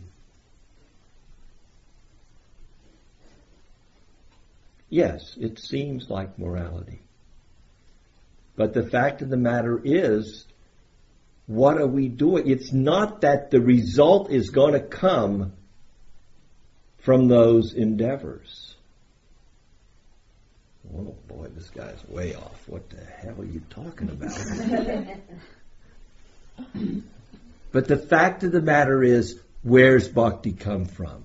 Yes, 4.94 5.36
it 5.40 5.58
seems 5.58 6.08
like 6.08 6.38
morality. 6.38 7.00
But 8.54 8.74
the 8.74 8.86
fact 8.86 9.22
of 9.22 9.28
the 9.28 9.36
matter 9.36 9.80
is, 9.82 10.46
what 11.46 11.78
are 11.78 11.86
we 11.86 12.08
doing? 12.08 12.48
It's 12.48 12.72
not 12.72 13.20
that 13.20 13.50
the 13.50 13.60
result 13.60 14.30
is 14.30 14.50
going 14.50 14.72
to 14.72 14.80
come 14.80 15.52
from 16.98 17.28
those 17.28 17.74
endeavors. 17.74 18.74
Oh 20.92 21.14
boy, 21.28 21.48
this 21.54 21.68
guy's 21.70 22.02
way 22.08 22.34
off. 22.34 22.62
What 22.66 22.88
the 22.90 23.04
hell 23.04 23.40
are 23.40 23.44
you 23.44 23.62
talking 23.70 24.08
about? 24.08 24.32
but 27.72 27.88
the 27.88 27.96
fact 27.96 28.42
of 28.44 28.52
the 28.52 28.62
matter 28.62 29.02
is, 29.02 29.38
where's 29.62 30.08
bhakti 30.08 30.52
come 30.52 30.86
from? 30.86 31.24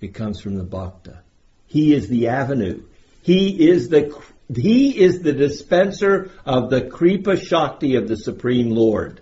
It 0.00 0.14
comes 0.14 0.40
from 0.40 0.56
the 0.56 0.64
bhakta. 0.64 1.20
He 1.66 1.94
is 1.94 2.08
the 2.08 2.28
avenue. 2.28 2.82
He 3.22 3.68
is 3.68 3.88
the 3.88 4.12
he 4.56 4.98
is 4.98 5.20
the 5.20 5.32
dispenser 5.32 6.30
of 6.44 6.70
the 6.70 6.82
Kripa 6.82 7.36
Shakti 7.36 7.96
of 7.96 8.08
the 8.08 8.16
Supreme 8.16 8.70
Lord 8.70 9.20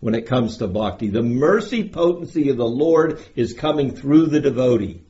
when 0.00 0.14
it 0.14 0.26
comes 0.26 0.58
to 0.58 0.66
bhakti. 0.66 1.08
The 1.08 1.22
mercy 1.22 1.88
potency 1.88 2.48
of 2.48 2.56
the 2.56 2.66
Lord 2.66 3.22
is 3.36 3.52
coming 3.52 3.94
through 3.94 4.26
the 4.26 4.40
devotee. 4.40 5.02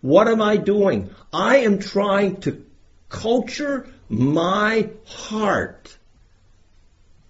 What 0.00 0.28
am 0.28 0.40
I 0.42 0.56
doing? 0.56 1.10
I 1.32 1.58
am 1.58 1.78
trying 1.78 2.40
to 2.42 2.64
culture 3.08 3.88
my 4.08 4.90
heart, 5.06 5.96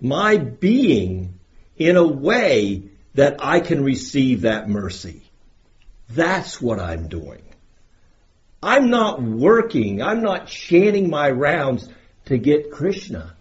my 0.01 0.37
being, 0.39 1.39
in 1.77 1.97
a 1.97 2.07
way 2.07 2.85
that 3.15 3.45
I 3.45 3.61
can 3.61 3.85
receive 3.85 4.43
that 4.43 4.69
mercy. 4.69 5.23
That's 6.09 6.61
what 6.61 6.79
I'm 6.79 7.09
doing. 7.09 7.43
I'm 8.63 8.91
not 8.91 9.21
working, 9.21 10.03
I'm 10.03 10.23
not 10.23 10.47
chanting 10.47 11.11
my 11.11 11.31
rounds 11.31 11.89
to 12.27 12.39
get 12.39 12.71
Krishna. 12.71 13.35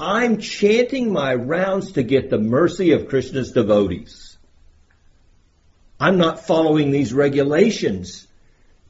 I'm 0.00 0.38
chanting 0.38 1.12
my 1.12 1.34
rounds 1.34 1.92
to 1.92 2.02
get 2.02 2.30
the 2.30 2.38
mercy 2.38 2.92
of 2.92 3.08
Krishna's 3.08 3.52
devotees. 3.52 4.36
I'm 6.00 6.18
not 6.18 6.46
following 6.46 6.90
these 6.90 7.12
regulations 7.12 8.26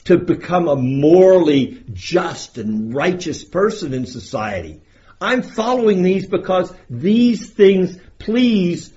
to 0.04 0.18
become 0.18 0.68
a 0.68 0.76
morally 0.76 1.82
just 1.92 2.58
and 2.58 2.94
righteous 2.94 3.44
person 3.44 3.94
in 3.94 4.06
society. 4.06 4.80
I'm 5.20 5.42
following 5.42 6.02
these 6.02 6.26
because 6.26 6.72
these 6.88 7.50
things 7.50 7.98
please 8.18 8.92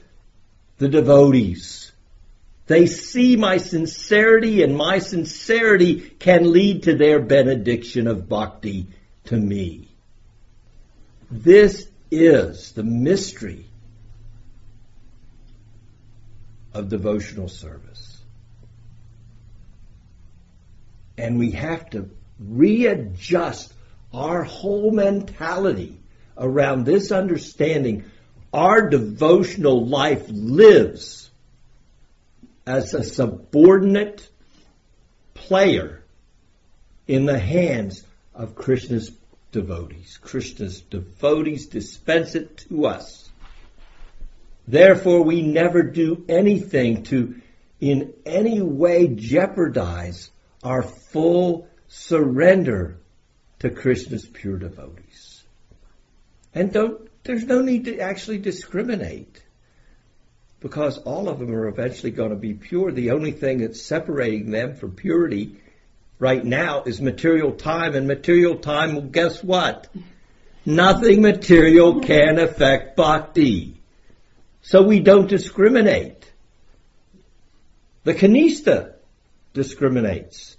the 0.77 0.87
devotees. 0.87 1.90
They 2.71 2.85
see 2.85 3.35
my 3.35 3.57
sincerity 3.57 4.63
and 4.63 4.77
my 4.77 4.99
sincerity 4.99 5.99
can 5.99 6.53
lead 6.53 6.83
to 6.83 6.95
their 6.95 7.19
benediction 7.19 8.07
of 8.07 8.29
bhakti 8.29 8.87
to 9.25 9.35
me. 9.35 9.89
This 11.29 11.89
is 12.09 12.71
the 12.71 12.83
mystery 12.83 13.65
of 16.73 16.87
devotional 16.87 17.49
service. 17.49 18.23
And 21.17 21.39
we 21.39 21.51
have 21.51 21.89
to 21.89 22.09
readjust 22.39 23.73
our 24.13 24.45
whole 24.45 24.91
mentality 24.91 25.99
around 26.37 26.85
this 26.85 27.11
understanding. 27.11 28.05
Our 28.53 28.89
devotional 28.89 29.85
life 29.85 30.25
lives 30.29 31.30
as 32.65 32.93
a 32.93 33.03
subordinate 33.03 34.29
player 35.33 36.03
in 37.07 37.25
the 37.25 37.39
hands 37.39 38.03
of 38.33 38.55
Krishna's 38.55 39.11
devotees. 39.51 40.17
Krishna's 40.21 40.81
devotees 40.81 41.67
dispense 41.67 42.35
it 42.35 42.57
to 42.69 42.85
us. 42.85 43.29
Therefore, 44.67 45.23
we 45.23 45.41
never 45.41 45.83
do 45.83 46.23
anything 46.29 47.03
to 47.03 47.41
in 47.79 48.13
any 48.25 48.61
way 48.61 49.07
jeopardize 49.07 50.29
our 50.63 50.83
full 50.83 51.67
surrender 51.87 52.97
to 53.59 53.69
Krishna's 53.69 54.25
pure 54.25 54.57
devotees. 54.57 55.43
And 56.53 56.71
don't, 56.71 57.09
there's 57.23 57.45
no 57.45 57.61
need 57.61 57.85
to 57.85 57.99
actually 57.99 58.37
discriminate 58.37 59.41
because 60.61 60.99
all 60.99 61.27
of 61.27 61.39
them 61.39 61.53
are 61.53 61.67
eventually 61.67 62.11
going 62.11 62.29
to 62.29 62.35
be 62.35 62.53
pure. 62.53 62.91
The 62.91 63.11
only 63.11 63.31
thing 63.31 63.59
that's 63.59 63.81
separating 63.81 64.51
them 64.51 64.75
from 64.75 64.91
purity 64.91 65.59
right 66.19 66.45
now 66.45 66.83
is 66.83 67.01
material 67.01 67.51
time, 67.51 67.95
and 67.95 68.07
material 68.07 68.57
time, 68.57 68.93
well, 68.93 69.01
guess 69.01 69.43
what? 69.43 69.87
Nothing 70.65 71.23
material 71.23 72.01
can 72.01 72.37
affect 72.37 72.95
bhakti. 72.95 73.81
So 74.61 74.83
we 74.83 74.99
don't 74.99 75.27
discriminate. 75.27 76.31
The 78.03 78.13
kanista 78.13 78.93
discriminates. 79.53 80.55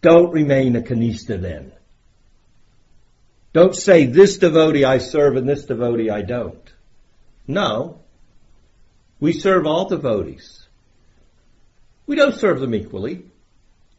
Don't 0.00 0.30
remain 0.30 0.76
a 0.76 0.80
kanista 0.80 1.40
then. 1.40 1.72
Don't 3.52 3.74
say 3.74 4.06
this 4.06 4.38
devotee 4.38 4.84
I 4.84 4.98
serve 4.98 5.36
and 5.36 5.48
this 5.48 5.64
devotee 5.64 6.08
I 6.08 6.22
don't. 6.22 6.72
No. 7.48 7.99
We 9.20 9.34
serve 9.34 9.66
all 9.66 9.88
devotees. 9.88 10.66
We 12.06 12.16
don't 12.16 12.34
serve 12.34 12.60
them 12.60 12.74
equally. 12.74 13.24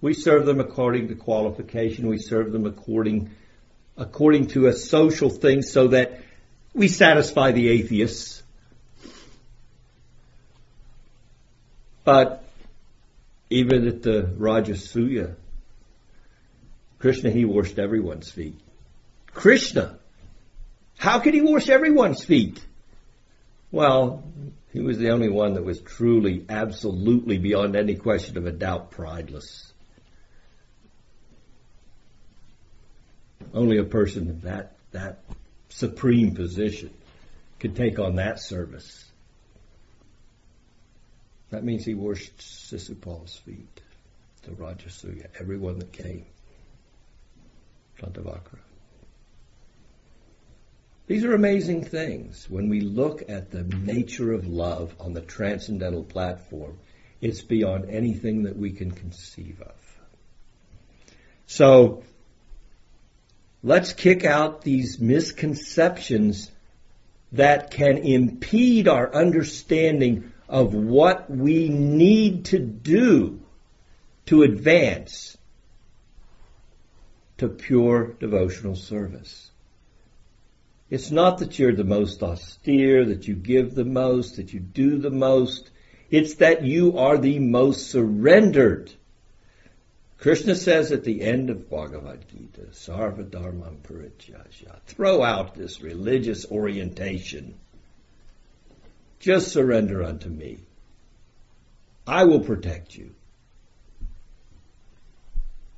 We 0.01 0.15
serve 0.15 0.47
them 0.47 0.59
according 0.59 1.09
to 1.09 1.15
qualification. 1.15 2.07
We 2.07 2.17
serve 2.17 2.51
them 2.51 2.65
according, 2.65 3.29
according 3.95 4.47
to 4.47 4.65
a 4.65 4.73
social 4.73 5.29
thing 5.29 5.61
so 5.61 5.89
that 5.89 6.21
we 6.73 6.87
satisfy 6.87 7.51
the 7.51 7.69
atheists. 7.69 8.41
But 12.03 12.43
even 13.51 13.87
at 13.87 14.01
the 14.01 14.23
Rajasuya, 14.23 15.35
Krishna, 16.97 17.29
he 17.29 17.45
washed 17.45 17.77
everyone's 17.77 18.31
feet. 18.31 18.59
Krishna, 19.33 19.97
how 20.97 21.19
could 21.19 21.33
he 21.33 21.41
wash 21.41 21.69
everyone's 21.69 22.23
feet? 22.23 22.63
Well, 23.71 24.23
he 24.73 24.79
was 24.79 24.97
the 24.97 25.09
only 25.09 25.29
one 25.29 25.55
that 25.55 25.65
was 25.65 25.81
truly, 25.81 26.45
absolutely, 26.47 27.37
beyond 27.37 27.75
any 27.75 27.95
question 27.95 28.37
of 28.37 28.45
a 28.45 28.51
doubt, 28.51 28.91
prideless. 28.91 29.71
Only 33.53 33.79
a 33.79 33.83
person 33.83 34.29
of 34.29 34.41
that, 34.43 34.77
that 34.91 35.19
supreme 35.69 36.35
position 36.35 36.91
could 37.59 37.75
take 37.75 37.99
on 37.99 38.15
that 38.15 38.39
service. 38.39 39.05
That 41.49 41.65
means 41.65 41.83
he 41.83 41.93
washed 41.93 42.37
Sisupal's 42.37 43.35
feet, 43.35 43.81
the 44.43 44.51
Rajasuya, 44.51 45.27
everyone 45.37 45.79
that 45.79 45.91
came. 45.91 46.25
Dantavakra. 47.99 48.59
These 51.11 51.25
are 51.25 51.33
amazing 51.33 51.83
things. 51.83 52.49
When 52.49 52.69
we 52.69 52.79
look 52.79 53.23
at 53.27 53.51
the 53.51 53.63
nature 53.63 54.31
of 54.31 54.47
love 54.47 54.95
on 54.97 55.11
the 55.11 55.19
transcendental 55.19 56.05
platform, 56.05 56.77
it's 57.19 57.41
beyond 57.41 57.89
anything 57.89 58.43
that 58.43 58.55
we 58.55 58.71
can 58.71 58.91
conceive 58.91 59.61
of. 59.61 59.75
So, 61.47 62.03
let's 63.61 63.91
kick 63.91 64.23
out 64.23 64.61
these 64.61 65.01
misconceptions 65.01 66.49
that 67.33 67.71
can 67.71 67.97
impede 67.97 68.87
our 68.87 69.13
understanding 69.13 70.31
of 70.47 70.73
what 70.73 71.29
we 71.29 71.67
need 71.67 72.45
to 72.45 72.59
do 72.59 73.41
to 74.27 74.43
advance 74.43 75.37
to 77.39 77.49
pure 77.49 78.13
devotional 78.17 78.77
service. 78.77 79.50
It's 80.91 81.09
not 81.09 81.37
that 81.37 81.57
you're 81.57 81.73
the 81.73 81.85
most 81.85 82.21
austere, 82.21 83.05
that 83.05 83.25
you 83.25 83.33
give 83.33 83.73
the 83.73 83.85
most, 83.85 84.35
that 84.35 84.51
you 84.51 84.59
do 84.59 84.97
the 84.97 85.09
most. 85.09 85.71
It's 86.09 86.35
that 86.35 86.65
you 86.65 86.97
are 86.97 87.17
the 87.17 87.39
most 87.39 87.89
surrendered. 87.89 88.91
Krishna 90.17 90.53
says 90.53 90.91
at 90.91 91.05
the 91.05 91.21
end 91.21 91.49
of 91.49 91.69
Bhagavad 91.69 92.25
Gita, 92.27 92.71
Sarva 92.73 93.23
Dharmam 93.23 93.77
Parityajya, 93.77 94.81
throw 94.85 95.23
out 95.23 95.55
this 95.55 95.81
religious 95.81 96.45
orientation. 96.51 97.55
Just 99.21 99.53
surrender 99.53 100.03
unto 100.03 100.27
me. 100.27 100.59
I 102.05 102.25
will 102.25 102.41
protect 102.41 102.97
you. 102.97 103.15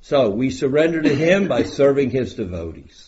So 0.00 0.28
we 0.30 0.50
surrender 0.50 1.02
to 1.02 1.14
Him 1.14 1.46
by 1.46 1.62
serving 1.78 2.10
His 2.10 2.34
devotees. 2.34 3.03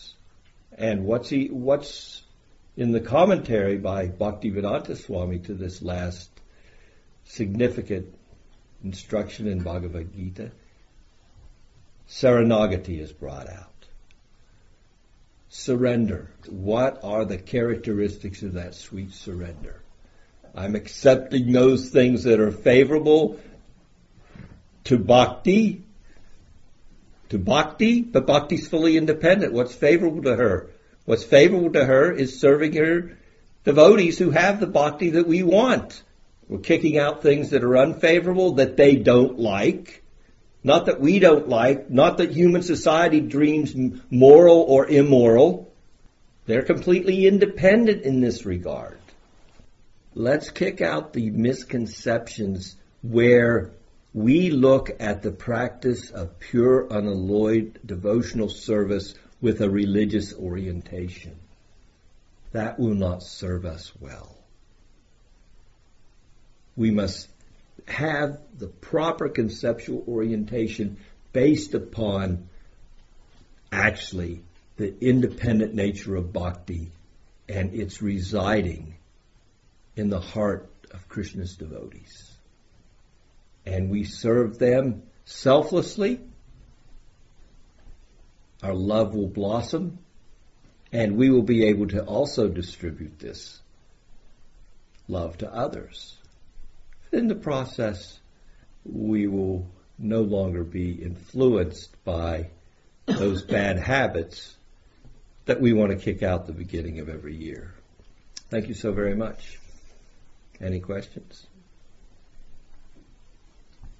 And 0.77 1.05
what's 1.05 1.29
he, 1.29 1.47
what's 1.47 2.21
in 2.75 2.91
the 2.91 2.99
commentary 2.99 3.77
by 3.77 4.07
Bhaktivedanta 4.07 4.95
Swami 4.95 5.39
to 5.39 5.53
this 5.53 5.81
last 5.81 6.29
significant 7.25 8.13
instruction 8.83 9.47
in 9.47 9.59
Bhagavad 9.61 10.13
Gita? 10.13 10.51
Saranagati 12.07 12.99
is 12.99 13.11
brought 13.11 13.49
out. 13.49 13.73
Surrender. 15.49 16.29
What 16.47 17.03
are 17.03 17.25
the 17.25 17.37
characteristics 17.37 18.43
of 18.43 18.53
that 18.53 18.75
sweet 18.75 19.13
surrender? 19.13 19.81
I'm 20.53 20.75
accepting 20.75 21.51
those 21.51 21.89
things 21.89 22.23
that 22.23 22.39
are 22.39 22.51
favorable 22.51 23.39
to 24.85 24.97
bhakti 24.97 25.83
to 27.29 27.37
bhakti, 27.37 28.01
but 28.01 28.27
bhakti's 28.27 28.67
fully 28.67 28.97
independent. 28.97 29.53
What's 29.53 29.75
favorable 29.75 30.23
to 30.23 30.35
her? 30.35 30.69
What's 31.05 31.23
favorable 31.23 31.71
to 31.73 31.85
her 31.85 32.11
is 32.11 32.39
serving 32.39 32.73
her 32.73 33.17
devotees 33.63 34.17
who 34.17 34.31
have 34.31 34.59
the 34.59 34.67
bhakti 34.67 35.11
that 35.11 35.27
we 35.27 35.43
want. 35.43 36.01
We're 36.47 36.59
kicking 36.59 36.97
out 36.97 37.21
things 37.21 37.49
that 37.49 37.63
are 37.63 37.77
unfavorable 37.77 38.53
that 38.53 38.77
they 38.77 38.95
don't 38.95 39.39
like. 39.39 40.03
Not 40.63 40.85
that 40.87 40.99
we 40.99 41.19
don't 41.19 41.47
like, 41.47 41.89
not 41.89 42.17
that 42.17 42.31
human 42.31 42.61
society 42.61 43.19
dreams 43.19 43.75
moral 44.09 44.61
or 44.61 44.87
immoral. 44.87 45.71
They're 46.45 46.63
completely 46.63 47.27
independent 47.27 48.03
in 48.03 48.21
this 48.21 48.45
regard. 48.45 48.97
Let's 50.13 50.49
kick 50.49 50.81
out 50.81 51.13
the 51.13 51.29
misconceptions 51.29 52.75
where 53.01 53.71
we 54.17 54.49
look 54.49 54.89
at 54.99 55.21
the 55.21 55.29
practice 55.29 56.09
of 56.09 56.39
pure, 56.39 56.87
unalloyed 56.89 57.79
devotional 57.85 58.49
service 58.49 59.13
with 59.41 59.61
a 59.61 59.69
religious 59.69 60.33
orientation. 60.33 61.37
That 62.51 62.79
will 62.79 62.95
not 62.95 63.21
serve 63.21 63.63
us 63.63 63.91
well. 63.99 64.35
We 66.75 66.89
must 66.89 67.29
have 67.87 68.39
the 68.57 68.65
proper 68.65 69.29
conceptual 69.29 70.03
orientation 70.07 70.97
based 71.31 71.75
upon 71.75 72.49
actually 73.71 74.41
the 74.77 74.95
independent 74.99 75.75
nature 75.75 76.15
of 76.15 76.33
bhakti 76.33 76.89
and 77.47 77.71
its 77.71 78.01
residing 78.01 78.95
in 79.95 80.09
the 80.09 80.19
heart 80.19 80.67
of 80.89 81.07
Krishna's 81.07 81.55
devotees 81.55 82.36
and 83.67 83.89
we 83.89 84.03
serve 84.05 84.57
them 84.57 85.03
selflessly, 85.25 86.21
our 88.63 88.73
love 88.73 89.13
will 89.13 89.27
blossom 89.27 89.99
and 90.91 91.17
we 91.17 91.29
will 91.29 91.43
be 91.43 91.65
able 91.65 91.87
to 91.87 92.03
also 92.03 92.47
distribute 92.47 93.19
this 93.19 93.59
love 95.07 95.37
to 95.37 95.53
others. 95.53 96.15
In 97.11 97.27
the 97.27 97.35
process, 97.35 98.19
we 98.85 99.27
will 99.27 99.67
no 99.97 100.21
longer 100.21 100.63
be 100.63 100.91
influenced 100.91 102.03
by 102.05 102.49
those 103.05 103.43
bad 103.43 103.79
habits 103.79 104.55
that 105.45 105.59
we 105.59 105.73
want 105.73 105.91
to 105.91 105.97
kick 105.97 106.23
out 106.23 106.45
the 106.45 106.53
beginning 106.53 106.99
of 106.99 107.09
every 107.09 107.35
year. 107.35 107.73
Thank 108.49 108.67
you 108.67 108.73
so 108.73 108.91
very 108.91 109.15
much. 109.15 109.59
Any 110.61 110.79
questions? 110.79 111.46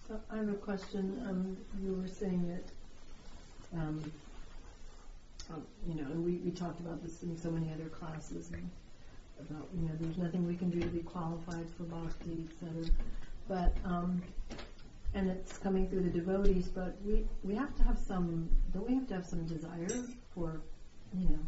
I 0.10 0.38
have 0.38 0.50
a 0.50 0.54
question. 0.54 1.22
Um, 1.28 1.58
you 1.84 1.94
were 1.94 2.08
saying 2.08 2.48
that, 2.48 3.78
um, 3.78 4.12
um, 5.54 5.64
you 5.88 5.96
know, 5.96 6.08
and 6.12 6.24
we, 6.24 6.38
we 6.38 6.52
talked 6.52 6.80
about 6.80 7.04
this 7.04 7.24
in 7.24 7.38
so 7.38 7.50
many 7.52 7.72
other 7.74 7.90
classes 7.90 8.52
and 8.54 8.70
about, 9.40 9.68
you 9.76 9.88
know, 9.88 9.94
there's 10.00 10.18
nothing 10.18 10.48
we 10.48 10.56
can 10.56 10.70
do 10.70 10.80
to 10.80 10.88
be 10.88 11.00
qualified 11.00 11.68
for 11.78 11.84
bhakti, 11.84 12.46
et 12.48 12.56
cetera. 12.60 12.90
But, 13.50 13.76
um, 13.84 14.22
and 15.14 15.30
it's 15.30 15.58
coming 15.58 15.90
through 15.90 16.04
the 16.04 16.10
devotees, 16.10 16.68
but 16.68 16.98
we, 17.06 17.26
we 17.44 17.56
have 17.56 17.76
to 17.76 17.84
have 17.84 17.98
some, 17.98 18.50
don't 18.74 18.88
we 18.88 18.96
have 18.96 19.08
to 19.08 19.16
have 19.16 19.26
some 19.26 19.46
desire 19.46 20.06
for, 20.34 20.62
you 21.18 21.30
know, 21.30 21.40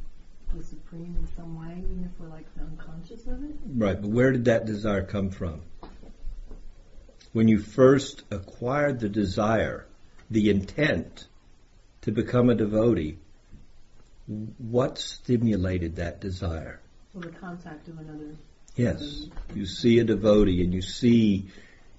the 0.55 0.63
supreme 0.63 1.15
in 1.17 1.27
some 1.35 1.59
way, 1.59 1.77
even 1.77 2.03
if 2.03 2.19
we're 2.19 2.29
like 2.29 2.45
unconscious 2.59 3.25
of 3.27 3.43
it? 3.43 3.55
Right, 3.75 4.01
but 4.01 4.09
where 4.09 4.31
did 4.31 4.45
that 4.45 4.65
desire 4.65 5.03
come 5.03 5.29
from? 5.29 5.61
When 7.33 7.47
you 7.47 7.59
first 7.59 8.23
acquired 8.31 8.99
the 8.99 9.09
desire, 9.09 9.85
the 10.29 10.49
intent 10.49 11.27
to 12.01 12.11
become 12.11 12.49
a 12.49 12.55
devotee, 12.55 13.17
what 14.57 14.97
stimulated 14.97 15.95
that 15.97 16.21
desire? 16.21 16.79
Well, 17.13 17.23
the 17.23 17.29
contact 17.29 17.87
of 17.87 17.99
another. 17.99 18.35
Yes, 18.75 19.27
you 19.53 19.65
see 19.65 19.99
a 19.99 20.03
devotee 20.03 20.63
and 20.63 20.73
you 20.73 20.81
see 20.81 21.49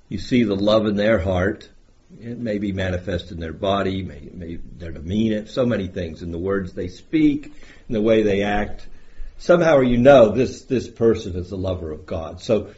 you 0.09 0.19
see 0.19 0.45
the 0.45 0.57
love 0.57 0.87
in 0.87 0.97
their 0.97 1.19
heart. 1.19 1.69
It 2.21 2.39
may 2.39 2.59
be 2.59 2.73
manifest 2.73 3.31
in 3.31 3.39
their 3.39 3.53
body, 3.53 4.03
may, 4.03 4.29
may 4.33 4.57
their 4.57 4.91
demeanor, 4.91 5.47
so 5.47 5.65
many 5.65 5.87
things 5.87 6.23
in 6.23 6.33
the 6.33 6.39
words 6.39 6.73
they 6.73 6.89
speak, 6.89 7.53
in 7.89 7.95
the 7.95 8.03
way 8.03 8.23
they 8.23 8.43
act. 8.43 8.87
Somehow 9.39 9.81
you 9.81 9.97
know 9.97 10.31
this 10.31 10.63
this 10.63 10.89
person 10.89 11.37
is 11.37 11.53
a 11.53 11.57
lover 11.57 11.93
of 11.93 12.07
God. 12.07 12.41
So 12.41 12.75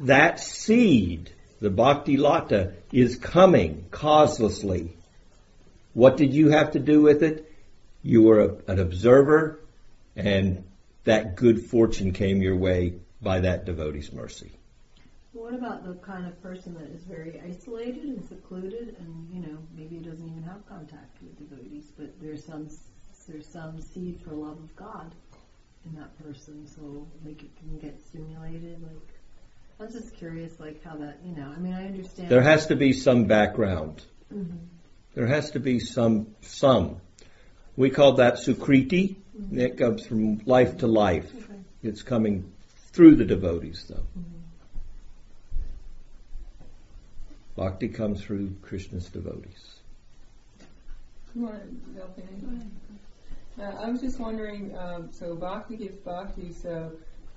that 0.00 0.40
seed, 0.40 1.30
the 1.60 1.70
bhakti 1.70 2.16
lata, 2.16 2.72
is 2.92 3.16
coming 3.16 3.86
causelessly. 3.90 4.90
What 5.94 6.16
did 6.16 6.32
you 6.32 6.50
have 6.50 6.72
to 6.72 6.78
do 6.78 7.02
with 7.02 7.22
it? 7.22 7.52
You 8.02 8.22
were 8.22 8.40
a, 8.40 8.72
an 8.72 8.78
observer, 8.78 9.60
and 10.14 10.64
that 11.04 11.36
good 11.36 11.64
fortune 11.64 12.12
came 12.12 12.42
your 12.42 12.56
way 12.56 12.94
by 13.20 13.40
that 13.40 13.64
devotee's 13.64 14.12
mercy. 14.12 14.52
What 15.32 15.54
about 15.54 15.84
the 15.84 15.94
kind 15.94 16.26
of 16.26 16.40
person 16.42 16.74
that 16.74 16.90
is 16.90 17.04
very 17.04 17.40
isolated 17.40 18.04
and 18.04 18.24
secluded, 18.24 18.96
and 18.98 19.28
you 19.32 19.40
know 19.40 19.58
maybe 19.76 19.96
doesn't 19.96 20.28
even 20.28 20.42
have 20.42 20.66
contact 20.68 21.16
with 21.22 21.38
devotees, 21.38 21.92
but 21.96 22.12
there's 22.20 22.44
some 22.44 22.68
there's 23.28 23.46
some 23.46 23.80
seed 23.80 24.20
for 24.24 24.30
love 24.32 24.58
of 24.58 24.74
God 24.74 25.12
in 25.84 25.94
that 25.96 26.16
person, 26.22 26.66
so 26.66 27.06
like 27.24 27.42
it 27.42 27.56
can 27.56 27.78
get 27.78 28.00
stimulated. 28.06 28.82
Like 28.82 29.17
I 29.80 29.84
was 29.84 29.94
just 29.94 30.14
curious, 30.16 30.58
like 30.58 30.82
how 30.82 30.96
that 30.96 31.20
you 31.24 31.36
know. 31.36 31.52
I 31.54 31.58
mean, 31.58 31.72
I 31.72 31.86
understand. 31.86 32.28
There 32.28 32.42
has 32.42 32.66
to 32.66 32.76
be 32.76 32.92
some 32.92 33.24
background. 33.26 34.04
Mhm. 34.32 34.58
There 35.14 35.26
has 35.26 35.52
to 35.52 35.60
be 35.60 35.78
some 35.78 36.34
some. 36.40 37.00
We 37.76 37.90
call 37.90 38.14
that 38.14 38.34
sukriti. 38.34 39.16
It 39.52 39.78
comes 39.78 40.04
from 40.04 40.38
life 40.46 40.78
to 40.78 40.88
life. 40.88 41.32
Okay. 41.32 41.60
It's 41.82 42.02
coming 42.02 42.52
through 42.92 43.14
the 43.16 43.24
devotees, 43.24 43.84
though. 43.88 44.02
Bhakti 47.54 47.88
comes 47.88 48.22
through 48.22 48.56
Krishna's 48.62 49.08
devotees. 49.08 49.80
You 51.34 51.42
want 51.42 51.62
to? 53.56 53.62
Uh, 53.62 53.64
I 53.80 53.90
was 53.90 54.00
just 54.00 54.18
wondering, 54.20 54.76
um, 54.76 55.10
so 55.12 55.34
bhakti 55.34 55.76
gives 55.76 55.98
bhakti, 55.98 56.52
so 56.52 56.92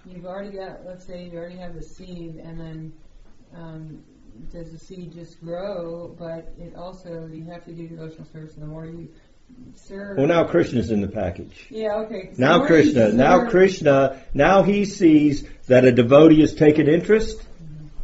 you've 0.05 0.25
already 0.25 0.57
got, 0.57 0.85
let's 0.85 1.05
say 1.05 1.25
you 1.25 1.37
already 1.37 1.57
have 1.57 1.75
the 1.75 1.83
seed, 1.83 2.35
and 2.37 2.59
then 2.59 2.93
um, 3.55 4.03
does 4.51 4.71
the 4.71 4.79
seed 4.79 5.13
just 5.13 5.39
grow? 5.41 6.15
But 6.17 6.53
it 6.59 6.75
also, 6.75 7.27
you 7.31 7.45
have 7.45 7.65
to 7.65 7.73
do 7.73 7.87
devotional 7.87 8.25
service, 8.31 8.53
and 8.55 8.63
the 8.63 8.67
more 8.67 8.85
you 8.85 9.09
serve. 9.75 10.17
Well, 10.17 10.27
now 10.27 10.43
Krishna's 10.43 10.91
in 10.91 11.01
the 11.01 11.07
package. 11.07 11.67
Yeah, 11.69 11.95
okay. 11.97 12.29
So 12.33 12.41
Now 12.41 12.65
Krishna, 12.65 13.11
now 13.11 13.49
Krishna, 13.49 14.21
now 14.33 14.63
he 14.63 14.85
sees 14.85 15.47
that 15.67 15.85
a 15.85 15.91
devotee 15.91 16.41
has 16.41 16.55
taken 16.55 16.87
interest. 16.87 17.41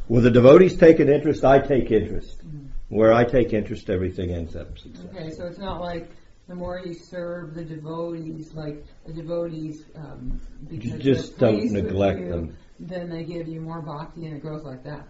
Well, 0.07 0.21
the 0.21 0.31
devotees 0.31 0.77
take 0.77 0.99
an 0.99 1.09
interest, 1.09 1.43
I 1.43 1.59
take 1.59 1.91
interest. 1.91 2.41
Where 2.89 3.11
I 3.11 3.25
take 3.25 3.51
interest, 3.51 3.89
everything 3.89 4.31
ends 4.31 4.55
up 4.55 4.77
successful. 4.77 5.09
Okay, 5.13 5.31
so 5.31 5.45
it's 5.45 5.57
not 5.57 5.81
like 5.81 6.09
the 6.47 6.55
more 6.55 6.79
you 6.79 6.93
serve 6.93 7.53
the 7.53 7.63
devotees, 7.63 8.53
like 8.53 8.85
the 9.05 9.13
devotees, 9.13 9.83
um, 9.95 10.39
because 10.69 10.91
they're 10.91 10.99
just 10.99 11.37
don't 11.37 11.71
neglect 11.71 12.19
you, 12.19 12.29
them. 12.29 12.57
Then 12.79 13.09
they 13.09 13.23
give 13.23 13.47
you 13.47 13.59
more 13.59 13.81
bhakti, 13.81 14.25
and 14.25 14.35
it 14.35 14.41
grows 14.41 14.63
like 14.63 14.83
that. 14.83 15.07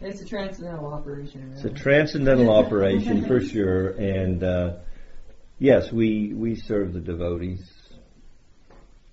It's 0.00 0.22
a 0.22 0.24
transcendental 0.24 0.92
operation. 0.92 1.52
It's 1.54 1.64
a 1.64 1.70
transcendental 1.70 2.50
operation 2.56 3.26
for 3.26 3.40
sure, 3.40 3.90
and 3.90 4.42
uh, 4.42 4.76
yes, 5.58 5.92
we 5.92 6.32
we 6.34 6.54
serve 6.54 6.94
the 6.94 7.00
devotees. 7.00 7.70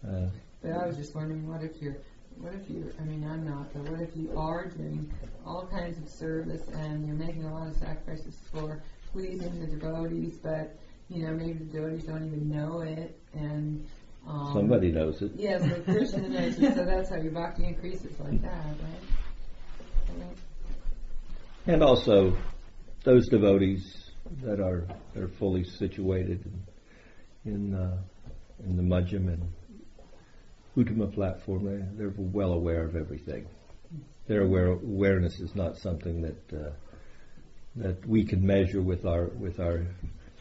Uh, 0.08 0.28
but 0.62 0.72
I 0.72 0.88
was 0.88 0.96
just 0.96 1.14
wondering, 1.14 1.48
what 1.48 1.62
if 1.62 1.82
you're, 1.82 1.98
what 2.38 2.54
if 2.54 2.70
you? 2.70 2.92
I 3.00 3.04
mean, 3.04 3.28
I'm 3.30 3.46
not, 3.46 3.74
but 3.74 3.84
what 3.92 4.02
if 4.02 4.16
you 4.16 4.32
are 4.38 4.70
doing 4.70 5.14
all 5.46 5.68
kinds 5.68 5.98
of 5.98 6.08
service 6.08 6.68
and 6.70 7.06
you're 7.06 7.18
making 7.18 7.44
a 7.44 7.54
lot 7.54 7.68
of 7.68 7.76
sacrifices 7.76 8.38
for 8.52 8.82
pleasing 9.12 9.60
the 9.60 9.68
devotees, 9.68 10.38
but 10.42 10.76
you 11.10 11.26
know 11.26 11.34
maybe 11.34 11.54
the 11.54 11.66
devotees 11.66 12.04
don't 12.04 12.26
even 12.26 12.50
know 12.50 12.82
it, 12.82 13.20
and 13.34 13.86
um, 14.28 14.52
somebody 14.54 14.92
knows 14.92 15.22
it. 15.22 15.32
Yes, 15.36 15.62
but 15.68 15.86
Krishna 15.86 16.30
knows 16.30 16.60
it, 16.60 16.76
so 16.76 16.86
that's 16.86 17.10
how 17.10 17.18
your 17.18 17.32
bhakti 17.32 17.66
increases 17.66 18.20
like 18.20 18.42
that, 18.42 18.66
right? 18.66 20.20
Right. 20.20 20.38
And 21.68 21.84
also, 21.84 22.38
those 23.04 23.28
devotees 23.28 24.12
that 24.44 24.60
are 24.60 24.88
that 25.14 25.24
are 25.24 25.28
fully 25.28 25.64
situated 25.64 26.46
in 26.46 26.64
in, 27.46 27.74
uh, 27.74 27.98
in 28.64 28.76
the 28.76 28.84
Majjhim 28.84 29.28
and 29.28 29.52
Uttama 30.78 31.14
platform, 31.14 31.66
they, 31.66 31.98
they're 31.98 32.14
well 32.18 32.54
aware 32.54 32.84
of 32.84 32.96
everything. 32.96 33.48
Their 34.28 34.44
aware, 34.44 34.68
awareness 34.68 35.40
is 35.40 35.56
not 35.56 35.78
something 35.78 36.22
that 36.22 36.54
uh, 36.54 36.70
that 37.76 38.06
we 38.06 38.24
can 38.24 38.46
measure 38.46 38.82
with 38.82 39.06
our 39.06 39.26
with 39.26 39.60
our 39.60 39.88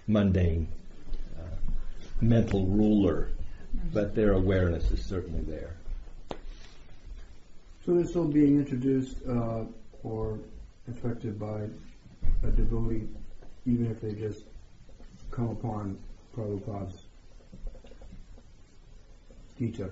mundane 0.08 0.66
uh, 1.38 1.42
mental 2.20 2.66
ruler, 2.66 3.28
but 3.92 4.14
their 4.14 4.32
awareness 4.32 4.90
is 4.90 5.04
certainly 5.04 5.42
there. 5.42 5.76
So 7.84 7.94
this 7.94 8.16
all 8.16 8.24
being 8.24 8.58
introduced 8.58 9.16
uh, 9.28 9.64
or 10.02 10.38
affected 10.90 11.38
by 11.38 11.68
a 12.42 12.50
devotee, 12.50 13.08
even 13.66 13.90
if 13.90 14.00
they 14.00 14.12
just 14.12 14.42
come 15.30 15.50
upon 15.50 15.98
Prabhupada's 16.36 17.04
Gita. 19.58 19.90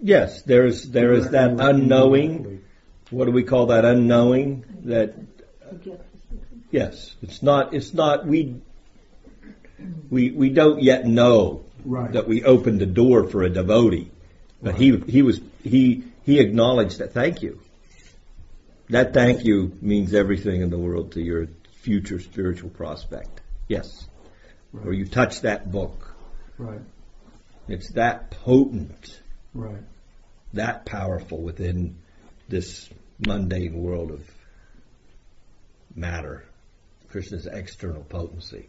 Yes, 0.00 0.42
there 0.42 0.66
is 0.66 0.90
there 0.90 1.12
is 1.12 1.30
that 1.30 1.58
unknowing. 1.58 2.62
What 3.10 3.24
do 3.26 3.30
we 3.32 3.42
call 3.42 3.66
that 3.66 3.84
unknowing? 3.84 4.64
That 4.84 5.14
Forget 5.68 6.05
yes, 6.76 7.14
it's 7.22 7.42
not 7.42 7.74
it's 7.74 7.92
not 7.94 8.26
we 8.26 8.60
we 10.10 10.30
we 10.30 10.50
don't 10.50 10.82
yet 10.82 11.06
know 11.06 11.62
Right. 11.84 12.12
that 12.14 12.26
we 12.26 12.42
opened 12.42 12.80
the 12.80 12.86
door 12.86 13.28
for 13.28 13.44
a 13.44 13.48
devotee, 13.50 14.10
but 14.60 14.74
he 14.74 14.96
he 14.98 15.22
was 15.22 15.40
he 15.62 16.02
he 16.24 16.40
acknowledged 16.40 16.98
that. 16.98 17.12
Thank 17.12 17.42
you. 17.42 17.60
That 18.90 19.14
thank 19.14 19.44
you 19.44 19.76
means 19.80 20.12
everything 20.12 20.62
in 20.62 20.70
the 20.70 20.78
world 20.78 21.12
to 21.12 21.20
your 21.20 21.46
future 21.82 22.18
spiritual 22.18 22.70
prospect. 22.70 23.40
Yes, 23.68 24.08
or 24.84 24.92
you 24.92 25.06
touch 25.06 25.42
that 25.42 25.70
book. 25.70 26.12
Right. 26.58 26.80
It's 27.68 27.90
that 27.92 28.30
potent. 28.30 29.20
Right. 29.54 29.84
that 30.54 30.84
powerful 30.86 31.38
within 31.40 31.96
this 32.48 32.88
mundane 33.26 33.74
world 33.80 34.10
of 34.10 34.20
matter, 35.94 36.44
Krishna's 37.16 37.46
external 37.46 38.02
potency. 38.02 38.68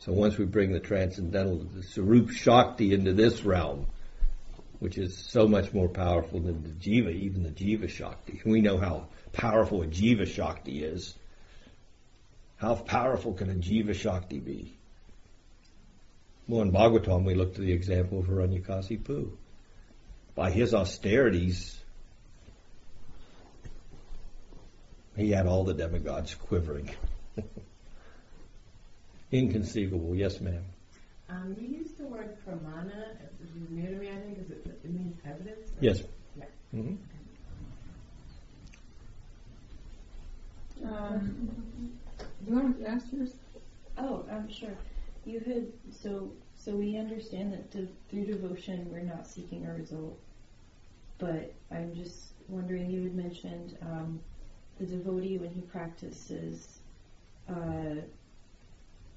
So 0.00 0.12
once 0.12 0.36
we 0.36 0.44
bring 0.44 0.72
the 0.72 0.80
transcendental, 0.80 1.58
the 1.58 1.84
Swarup 1.84 2.30
Shakti 2.30 2.92
into 2.92 3.12
this 3.12 3.44
realm, 3.44 3.86
which 4.80 4.98
is 4.98 5.16
so 5.16 5.46
much 5.46 5.72
more 5.72 5.88
powerful 5.88 6.40
than 6.40 6.64
the 6.64 6.70
Jiva, 6.70 7.14
even 7.14 7.44
the 7.44 7.50
Jiva 7.50 7.88
Shakti. 7.88 8.42
We 8.44 8.60
know 8.60 8.78
how 8.78 9.06
powerful 9.32 9.82
a 9.82 9.86
Jiva 9.86 10.26
Shakti 10.26 10.82
is. 10.82 11.14
How 12.56 12.74
powerful 12.74 13.34
can 13.34 13.48
a 13.48 13.54
Jiva 13.54 13.94
Shakti 13.94 14.40
be? 14.40 14.76
Well, 16.48 16.62
in 16.62 16.72
Bhagavatam, 16.72 17.24
we 17.24 17.36
look 17.36 17.54
to 17.54 17.60
the 17.60 17.72
example 17.72 18.18
of 18.18 18.26
Hiranyakasipu. 18.26 19.30
By 20.34 20.50
his 20.50 20.74
austerities, 20.74 21.78
he 25.18 25.30
had 25.32 25.46
all 25.46 25.64
the 25.64 25.74
demigods 25.74 26.34
quivering. 26.34 26.90
Inconceivable, 29.32 30.14
yes, 30.14 30.40
ma'am. 30.40 30.64
Um, 31.28 31.54
you 31.60 31.68
used 31.78 31.98
the 31.98 32.06
word 32.06 32.38
pramana, 32.46 33.16
which 33.40 33.50
is 33.50 33.70
new 33.70 33.86
to 33.90 33.96
me, 33.96 34.08
I 34.10 34.14
think, 34.20 34.38
is 34.38 34.50
it, 34.50 34.66
it 34.66 34.90
means 34.90 35.16
evidence? 35.26 35.68
or- 35.70 35.74
Yes. 35.84 36.02
Yeah. 36.38 36.44
hmm 36.72 36.94
Um, 40.84 41.58
do 42.18 42.24
you 42.46 42.54
want 42.54 42.78
to 42.78 42.88
ask 42.88 43.06
yours? 43.12 43.32
Oh, 43.98 44.24
um, 44.30 44.48
sure. 44.48 44.76
You 45.26 45.40
had 45.40 45.66
so 45.92 46.30
so 46.54 46.76
we 46.76 46.96
understand 46.96 47.52
that 47.52 47.70
to, 47.72 47.88
through 48.08 48.26
devotion 48.26 48.88
we're 48.90 49.00
not 49.00 49.26
seeking 49.26 49.66
a 49.66 49.74
result, 49.74 50.16
but 51.18 51.52
I'm 51.72 51.94
just 51.96 52.32
wondering. 52.48 52.90
You 52.90 53.02
had 53.02 53.14
mentioned 53.16 53.76
um, 53.82 54.20
the 54.78 54.86
devotee 54.86 55.38
when 55.38 55.50
he 55.50 55.60
practices 55.62 56.78
uh, 57.48 58.02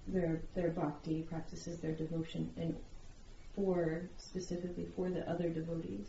their 0.07 0.41
their 0.55 0.70
bhakti, 0.70 1.22
practices 1.24 1.80
their 1.80 1.93
devotion, 1.93 2.49
and 2.57 2.76
for 3.55 4.03
specifically 4.18 4.88
for 4.95 5.09
the 5.09 5.30
other 5.30 5.49
devotees. 5.49 6.07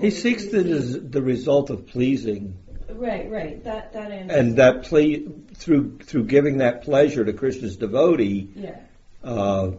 He 0.00 0.10
seeks 0.10 0.46
the, 0.46 0.64
receive- 0.64 1.12
the 1.12 1.22
result 1.22 1.70
of 1.70 1.86
pleasing 1.86 2.56
Right, 2.88 3.30
right. 3.30 3.62
That 3.64 3.92
that 3.94 4.12
understand. 4.12 4.30
And 4.30 4.56
that 4.58 4.84
ple- 4.84 5.44
through 5.54 5.98
through 5.98 6.24
giving 6.24 6.58
that 6.58 6.82
pleasure 6.82 7.24
to 7.24 7.32
Krishna's 7.32 7.76
devotee, 7.76 8.48
yeah. 8.54 8.80
uh, 9.24 9.72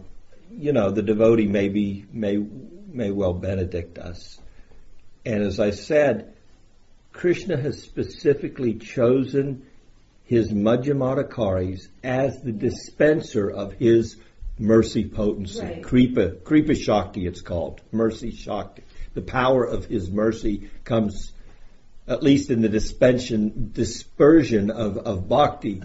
you 0.50 0.72
know, 0.72 0.90
the 0.90 1.02
devotee 1.02 1.46
may 1.46 1.68
be 1.68 2.04
may 2.12 2.36
may 2.36 3.10
well 3.10 3.32
benedict 3.32 3.98
us. 3.98 4.38
And 5.24 5.42
as 5.42 5.58
I 5.58 5.70
said, 5.70 6.34
Krishna 7.18 7.56
has 7.56 7.82
specifically 7.82 8.74
chosen 8.74 9.66
his 10.26 10.52
Madhyamadhikaris 10.52 11.88
as 12.04 12.40
the 12.42 12.52
dispenser 12.52 13.50
of 13.50 13.72
his 13.72 14.16
mercy 14.56 15.04
potency. 15.08 15.60
Right. 15.60 15.82
Kripa, 15.82 16.30
Kripa 16.44 16.76
Shakti 16.76 17.26
it's 17.26 17.40
called. 17.40 17.80
Mercy 17.90 18.30
Shakti. 18.30 18.84
The 19.14 19.22
power 19.22 19.64
of 19.64 19.86
his 19.86 20.08
mercy 20.08 20.70
comes 20.84 21.32
at 22.06 22.22
least 22.22 22.50
in 22.50 22.62
the 22.62 22.68
dispension 22.68 23.72
dispersion 23.74 24.70
of, 24.70 24.98
of 24.98 25.28
bhakti 25.28 25.82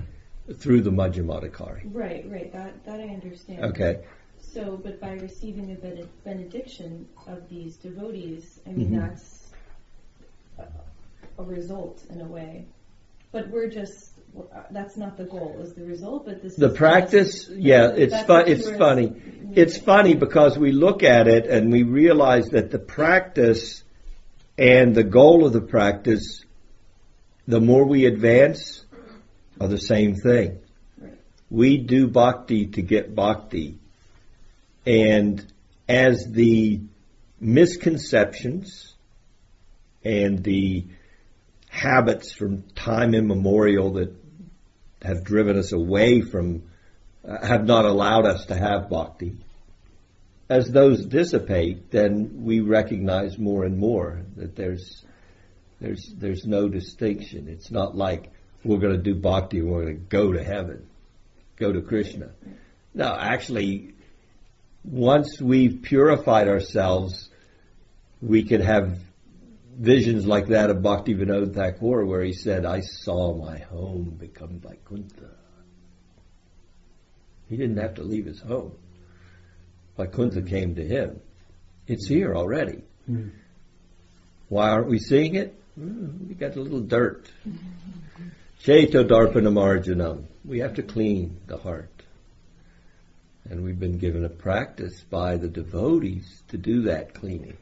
through 0.57 0.81
the 0.81 0.91
Madhyamadhikari. 0.91 1.89
Right, 1.91 2.29
right. 2.29 2.53
That 2.53 2.85
that 2.85 2.99
I 2.99 3.05
understand. 3.05 3.65
Okay. 3.71 4.03
So, 4.39 4.77
but 4.77 5.01
by 5.01 5.13
receiving 5.13 5.71
a 5.71 6.05
benediction 6.23 7.07
of 7.25 7.49
these 7.49 7.77
devotees, 7.77 8.59
I 8.67 8.69
mean 8.73 8.91
Mhm. 8.91 9.09
that's 9.09 9.43
a, 11.37 11.43
result 11.43 12.03
in 12.09 12.21
a 12.21 12.25
way. 12.25 12.65
But 13.31 13.49
we're 13.49 13.69
just 13.69 14.11
that's 14.71 14.97
not 14.97 15.17
the 15.17 15.25
goal. 15.25 15.59
Is 15.61 15.73
the 15.73 15.85
result? 15.85 16.25
But 16.25 16.41
this 16.41 16.55
The 16.55 16.69
practice, 16.69 17.45
just- 17.45 17.51
yeah, 17.51 17.91
it's 17.95 18.23
fun. 18.23 18.47
It's 18.47 18.69
funny. 18.69 19.13
It's 19.53 19.77
funny 19.77 20.15
because 20.15 20.57
we 20.57 20.71
look 20.71 21.03
at 21.03 21.27
it 21.27 21.45
and 21.45 21.71
we 21.71 21.83
realize 21.83 22.47
that 22.49 22.71
the 22.71 22.79
practice 22.79 23.83
and 24.57 24.95
the 24.95 25.03
goal 25.03 25.45
of 25.45 25.53
the 25.53 25.61
practice, 25.61 26.43
the 27.47 27.61
more 27.61 27.85
we 27.85 28.05
advance, 28.05 28.83
are 29.59 29.67
the 29.67 29.79
same 29.79 30.15
thing. 30.15 30.59
Right. 30.99 31.13
We 31.49 31.77
do 31.77 32.07
bhakti 32.07 32.67
to 32.67 32.81
get 32.81 33.13
bhakti, 33.13 33.77
and 34.85 35.45
as 35.87 36.25
the 36.31 36.81
misconceptions 37.39 38.95
and 40.03 40.43
the 40.43 40.85
habits 41.73 42.31
from 42.31 42.61
time 42.75 43.15
immemorial 43.15 43.93
that 43.93 44.15
have 45.01 45.23
driven 45.23 45.57
us 45.57 45.71
away 45.71 46.21
from, 46.21 46.63
uh, 47.27 47.45
have 47.45 47.65
not 47.65 47.83
allowed 47.83 48.25
us 48.25 48.45
to 48.45 48.55
have 48.55 48.89
bhakti. 48.89 49.35
As 50.49 50.69
those 50.69 51.03
dissipate, 51.03 51.89
then 51.89 52.43
we 52.43 52.59
recognize 52.59 53.39
more 53.39 53.65
and 53.65 53.77
more 53.77 54.21
that 54.35 54.55
there's, 54.55 55.03
there's, 55.81 56.13
there's 56.15 56.45
no 56.45 56.69
distinction. 56.69 57.47
It's 57.47 57.71
not 57.71 57.97
like 57.97 58.31
we're 58.63 58.77
going 58.77 58.95
to 58.95 59.01
do 59.01 59.15
bhakti 59.15 59.59
and 59.59 59.71
we're 59.71 59.83
going 59.83 59.97
to 59.97 60.03
go 60.03 60.31
to 60.31 60.43
heaven, 60.43 60.87
go 61.55 61.73
to 61.73 61.81
Krishna. 61.81 62.29
No, 62.93 63.17
actually, 63.19 63.95
once 64.83 65.41
we've 65.41 65.81
purified 65.81 66.47
ourselves, 66.47 67.29
we 68.21 68.43
could 68.43 68.61
have 68.61 68.99
visions 69.77 70.25
like 70.25 70.47
that 70.47 70.69
of 70.69 70.81
Bhakti 70.81 71.15
Vinod 71.15 71.53
Thakur 71.53 72.05
where 72.05 72.23
he 72.23 72.33
said, 72.33 72.65
I 72.65 72.81
saw 72.81 73.35
my 73.35 73.59
home 73.59 74.15
become 74.19 74.59
Vaikuntha. 74.59 75.31
He 77.49 77.57
didn't 77.57 77.77
have 77.77 77.95
to 77.95 78.03
leave 78.03 78.25
his 78.25 78.39
home. 78.41 78.75
Vaikuntha 79.97 80.41
came 80.41 80.75
to 80.75 80.85
him. 80.85 81.19
It's 81.87 82.07
here 82.07 82.35
already. 82.35 82.81
Hmm. 83.05 83.29
Why 84.49 84.69
aren't 84.69 84.89
we 84.89 84.99
seeing 84.99 85.35
it? 85.35 85.59
Hmm, 85.75 86.27
we 86.27 86.35
got 86.35 86.55
a 86.55 86.61
little 86.61 86.81
dirt. 86.81 87.29
Ceto 88.63 89.07
Darpana 89.07 89.51
Marjanam. 89.51 90.25
We 90.45 90.59
have 90.59 90.75
to 90.75 90.83
clean 90.83 91.41
the 91.47 91.57
heart. 91.57 91.89
And 93.49 93.63
we've 93.63 93.79
been 93.79 93.97
given 93.97 94.23
a 94.23 94.29
practice 94.29 95.01
by 95.01 95.35
the 95.35 95.49
devotees 95.49 96.43
to 96.49 96.57
do 96.57 96.83
that 96.83 97.13
cleaning. 97.13 97.57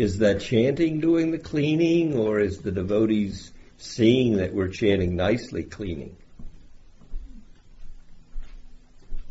Is 0.00 0.20
that 0.20 0.40
chanting 0.40 0.98
doing 1.00 1.30
the 1.30 1.38
cleaning, 1.38 2.16
or 2.16 2.40
is 2.40 2.62
the 2.62 2.72
devotees 2.72 3.52
seeing 3.76 4.38
that 4.38 4.54
we're 4.54 4.68
chanting 4.68 5.14
nicely 5.14 5.62
cleaning? 5.62 6.16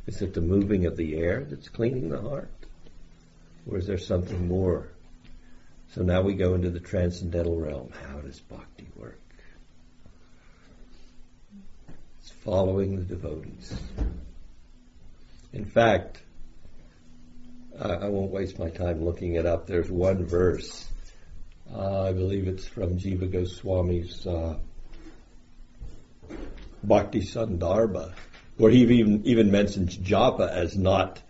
Is 0.05 0.21
it 0.21 0.35
the 0.35 0.41
moving 0.41 0.85
of 0.85 0.95
the 0.95 1.17
air 1.17 1.43
that's 1.43 1.69
cleaning 1.69 2.09
the 2.09 2.21
heart? 2.21 2.51
Or 3.67 3.79
is 3.79 3.87
there 3.87 3.97
something 3.97 4.47
more? 4.47 4.89
So 5.95 6.03
now 6.03 6.21
we 6.21 6.35
go 6.35 6.53
into 6.53 6.69
the 6.69 6.79
transcendental 6.79 7.59
realm. 7.59 7.91
How 8.07 8.19
does 8.19 8.39
bhakti 8.39 8.89
work? 8.95 9.19
It's 12.19 12.29
following 12.29 12.95
the 12.95 13.05
devotees. 13.05 13.73
In 15.51 15.65
fact, 15.65 16.19
I, 17.81 18.09
won't 18.09 18.31
waste 18.31 18.59
my 18.59 18.69
time 18.69 19.03
looking 19.05 19.35
it 19.35 19.45
up. 19.45 19.67
There's 19.67 19.89
one 19.89 20.25
verse. 20.25 20.85
Uh, 21.73 22.03
I 22.03 22.11
believe 22.11 22.47
it's 22.47 22.67
from 22.67 22.97
Jiva 22.97 23.31
Goswami's 23.31 24.27
uh, 24.27 24.57
Bhakti 26.83 27.21
Sandarbha, 27.21 28.13
where 28.57 28.71
he 28.71 28.81
even 28.81 29.25
even 29.25 29.51
mentions 29.51 29.97
japa 29.97 30.49
as 30.49 30.75
not 30.75 31.21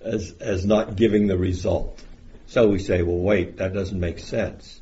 as 0.00 0.32
as 0.40 0.66
not 0.66 0.96
giving 0.96 1.28
the 1.28 1.38
result. 1.38 2.02
So 2.46 2.66
we 2.66 2.78
say, 2.78 3.02
well, 3.02 3.18
wait, 3.18 3.58
that 3.58 3.72
doesn't 3.72 3.98
make 3.98 4.18
sense. 4.18 4.80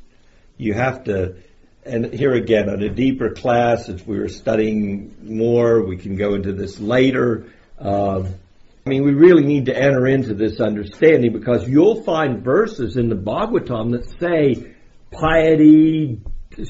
You 0.57 0.73
have 0.73 1.03
to, 1.05 1.35
and 1.85 2.11
here 2.11 2.33
again, 2.33 2.67
on 2.67 2.81
a 2.81 2.89
deeper 2.89 3.29
class, 3.29 3.89
if 3.89 4.07
we 4.07 4.17
were 4.17 4.27
studying 4.27 5.15
more, 5.21 5.81
we 5.81 5.97
can 5.97 6.15
go 6.15 6.33
into 6.33 6.51
this 6.51 6.79
later. 6.79 7.45
Um, 7.77 8.33
I 8.85 8.89
mean, 8.89 9.03
we 9.03 9.13
really 9.13 9.43
need 9.43 9.65
to 9.65 9.77
enter 9.77 10.07
into 10.07 10.33
this 10.33 10.59
understanding 10.59 11.33
because 11.33 11.67
you'll 11.67 12.03
find 12.03 12.43
verses 12.43 12.95
in 12.95 13.09
the 13.09 13.15
Bhagavatam 13.15 13.91
that 13.91 14.09
say 14.19 14.73
piety, 15.11 16.21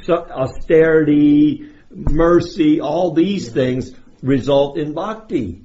austerity, 0.10 1.72
mercy, 1.92 2.82
all 2.82 3.14
these 3.14 3.52
things 3.52 3.94
result 4.22 4.78
in 4.78 4.94
bhakti. 4.94 5.64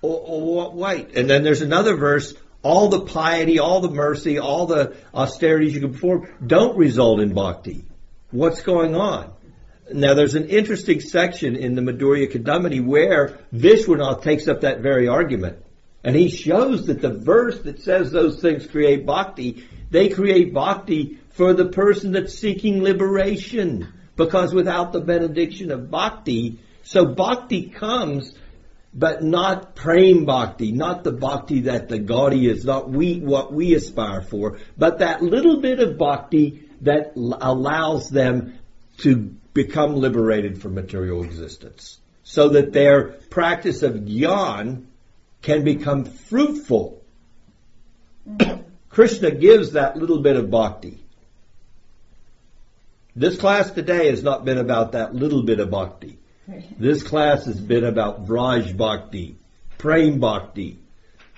Or 0.00 0.72
wait, 0.72 1.16
and 1.16 1.30
then 1.30 1.44
there's 1.44 1.62
another 1.62 1.96
verse. 1.96 2.34
All 2.62 2.88
the 2.88 3.00
piety, 3.00 3.58
all 3.58 3.80
the 3.80 3.90
mercy, 3.90 4.38
all 4.38 4.66
the 4.66 4.96
austerities 5.12 5.74
you 5.74 5.80
can 5.80 5.92
perform 5.92 6.28
don't 6.44 6.76
result 6.76 7.20
in 7.20 7.34
bhakti. 7.34 7.84
What's 8.30 8.62
going 8.62 8.96
on? 8.96 9.32
Now 9.90 10.14
there's 10.14 10.34
an 10.34 10.48
interesting 10.48 11.00
section 11.00 11.56
in 11.56 11.74
the 11.74 11.82
Madhurya 11.82 12.30
Kadambini 12.30 12.84
where 12.84 13.38
Vishwanath 13.52 14.22
takes 14.22 14.46
up 14.48 14.60
that 14.60 14.80
very 14.80 15.08
argument. 15.08 15.58
And 16.04 16.16
he 16.16 16.28
shows 16.28 16.86
that 16.86 17.00
the 17.00 17.12
verse 17.12 17.60
that 17.62 17.80
says 17.80 18.10
those 18.10 18.40
things 18.40 18.66
create 18.66 19.06
bhakti, 19.06 19.64
they 19.90 20.08
create 20.08 20.52
bhakti 20.52 21.18
for 21.30 21.54
the 21.54 21.66
person 21.66 22.12
that's 22.12 22.38
seeking 22.38 22.82
liberation. 22.82 23.88
Because 24.16 24.52
without 24.52 24.92
the 24.92 25.00
benediction 25.00 25.70
of 25.70 25.90
bhakti, 25.90 26.58
so 26.82 27.06
bhakti 27.06 27.70
comes, 27.70 28.34
but 28.92 29.22
not 29.22 29.74
prem 29.74 30.24
bhakti, 30.24 30.72
not 30.72 31.02
the 31.02 31.12
bhakti 31.12 31.62
that 31.62 31.88
the 31.88 31.98
Gaudiya 31.98 32.50
is, 32.50 32.64
not 32.64 32.90
we, 32.90 33.20
what 33.20 33.52
we 33.52 33.74
aspire 33.74 34.20
for, 34.20 34.58
but 34.76 34.98
that 34.98 35.22
little 35.22 35.60
bit 35.60 35.80
of 35.80 35.96
bhakti 35.96 36.68
that 36.82 37.12
allows 37.16 38.10
them 38.10 38.58
to 38.98 39.34
become 39.54 39.96
liberated 39.96 40.60
from 40.60 40.74
material 40.74 41.24
existence. 41.24 41.98
So 42.24 42.50
that 42.50 42.72
their 42.72 43.08
practice 43.08 43.82
of 43.82 43.94
gyan 43.94 44.86
can 45.42 45.64
become 45.64 46.04
fruitful. 46.04 47.02
Krishna 48.88 49.30
gives 49.30 49.72
that 49.72 49.96
little 49.96 50.20
bit 50.20 50.36
of 50.36 50.50
bhakti. 50.50 50.98
This 53.14 53.36
class 53.36 53.70
today 53.70 54.08
has 54.08 54.22
not 54.22 54.44
been 54.44 54.58
about 54.58 54.92
that 54.92 55.14
little 55.14 55.42
bit 55.42 55.60
of 55.60 55.70
bhakti. 55.70 56.18
This 56.78 57.02
class 57.02 57.44
has 57.44 57.60
been 57.60 57.84
about 57.84 58.26
Vraj 58.26 58.76
Bhakti, 58.76 59.36
Prem 59.78 60.18
Bhakti. 60.18 60.78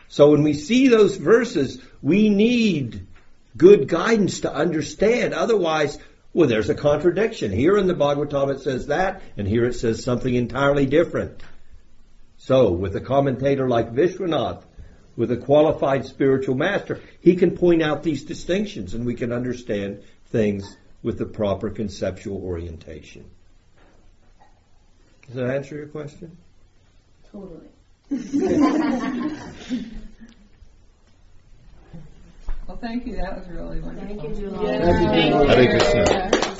So 0.08 0.30
when 0.30 0.42
we 0.42 0.54
see 0.54 0.88
those 0.88 1.16
verses, 1.16 1.80
we 2.02 2.28
need 2.28 3.06
good 3.56 3.88
guidance 3.88 4.40
to 4.40 4.52
understand. 4.52 5.34
Otherwise, 5.34 5.98
well, 6.34 6.48
there's 6.48 6.68
a 6.68 6.74
contradiction. 6.74 7.52
Here 7.52 7.78
in 7.78 7.86
the 7.86 7.94
Bhagavatam 7.94 8.56
it 8.56 8.60
says 8.60 8.88
that, 8.88 9.22
and 9.36 9.46
here 9.46 9.64
it 9.64 9.74
says 9.74 10.02
something 10.02 10.34
entirely 10.34 10.84
different. 10.84 11.40
So, 12.38 12.72
with 12.72 12.96
a 12.96 13.00
commentator 13.00 13.68
like 13.68 13.94
Vishwanath, 13.94 14.64
with 15.16 15.30
a 15.30 15.36
qualified 15.36 16.04
spiritual 16.06 16.56
master, 16.56 17.00
he 17.20 17.36
can 17.36 17.56
point 17.56 17.82
out 17.82 18.02
these 18.02 18.24
distinctions 18.24 18.94
and 18.94 19.06
we 19.06 19.14
can 19.14 19.32
understand 19.32 20.02
things 20.26 20.76
with 21.04 21.18
the 21.18 21.24
proper 21.24 21.70
conceptual 21.70 22.42
orientation. 22.42 23.30
Does 25.26 25.36
that 25.36 25.50
answer 25.50 25.76
your 25.76 25.86
question? 25.86 26.36
Totally. 27.30 27.68
Well, 32.66 32.78
thank 32.78 33.06
you. 33.06 33.16
That 33.16 33.36
was 33.36 33.48
really 33.48 33.80
wonderful. 33.80 34.08
Thank 34.08 34.22
you, 34.22 34.34
Julie. 34.34 34.66
Yeah. 34.66 35.44
Hare 35.54 35.78
Krishna. 35.78 36.53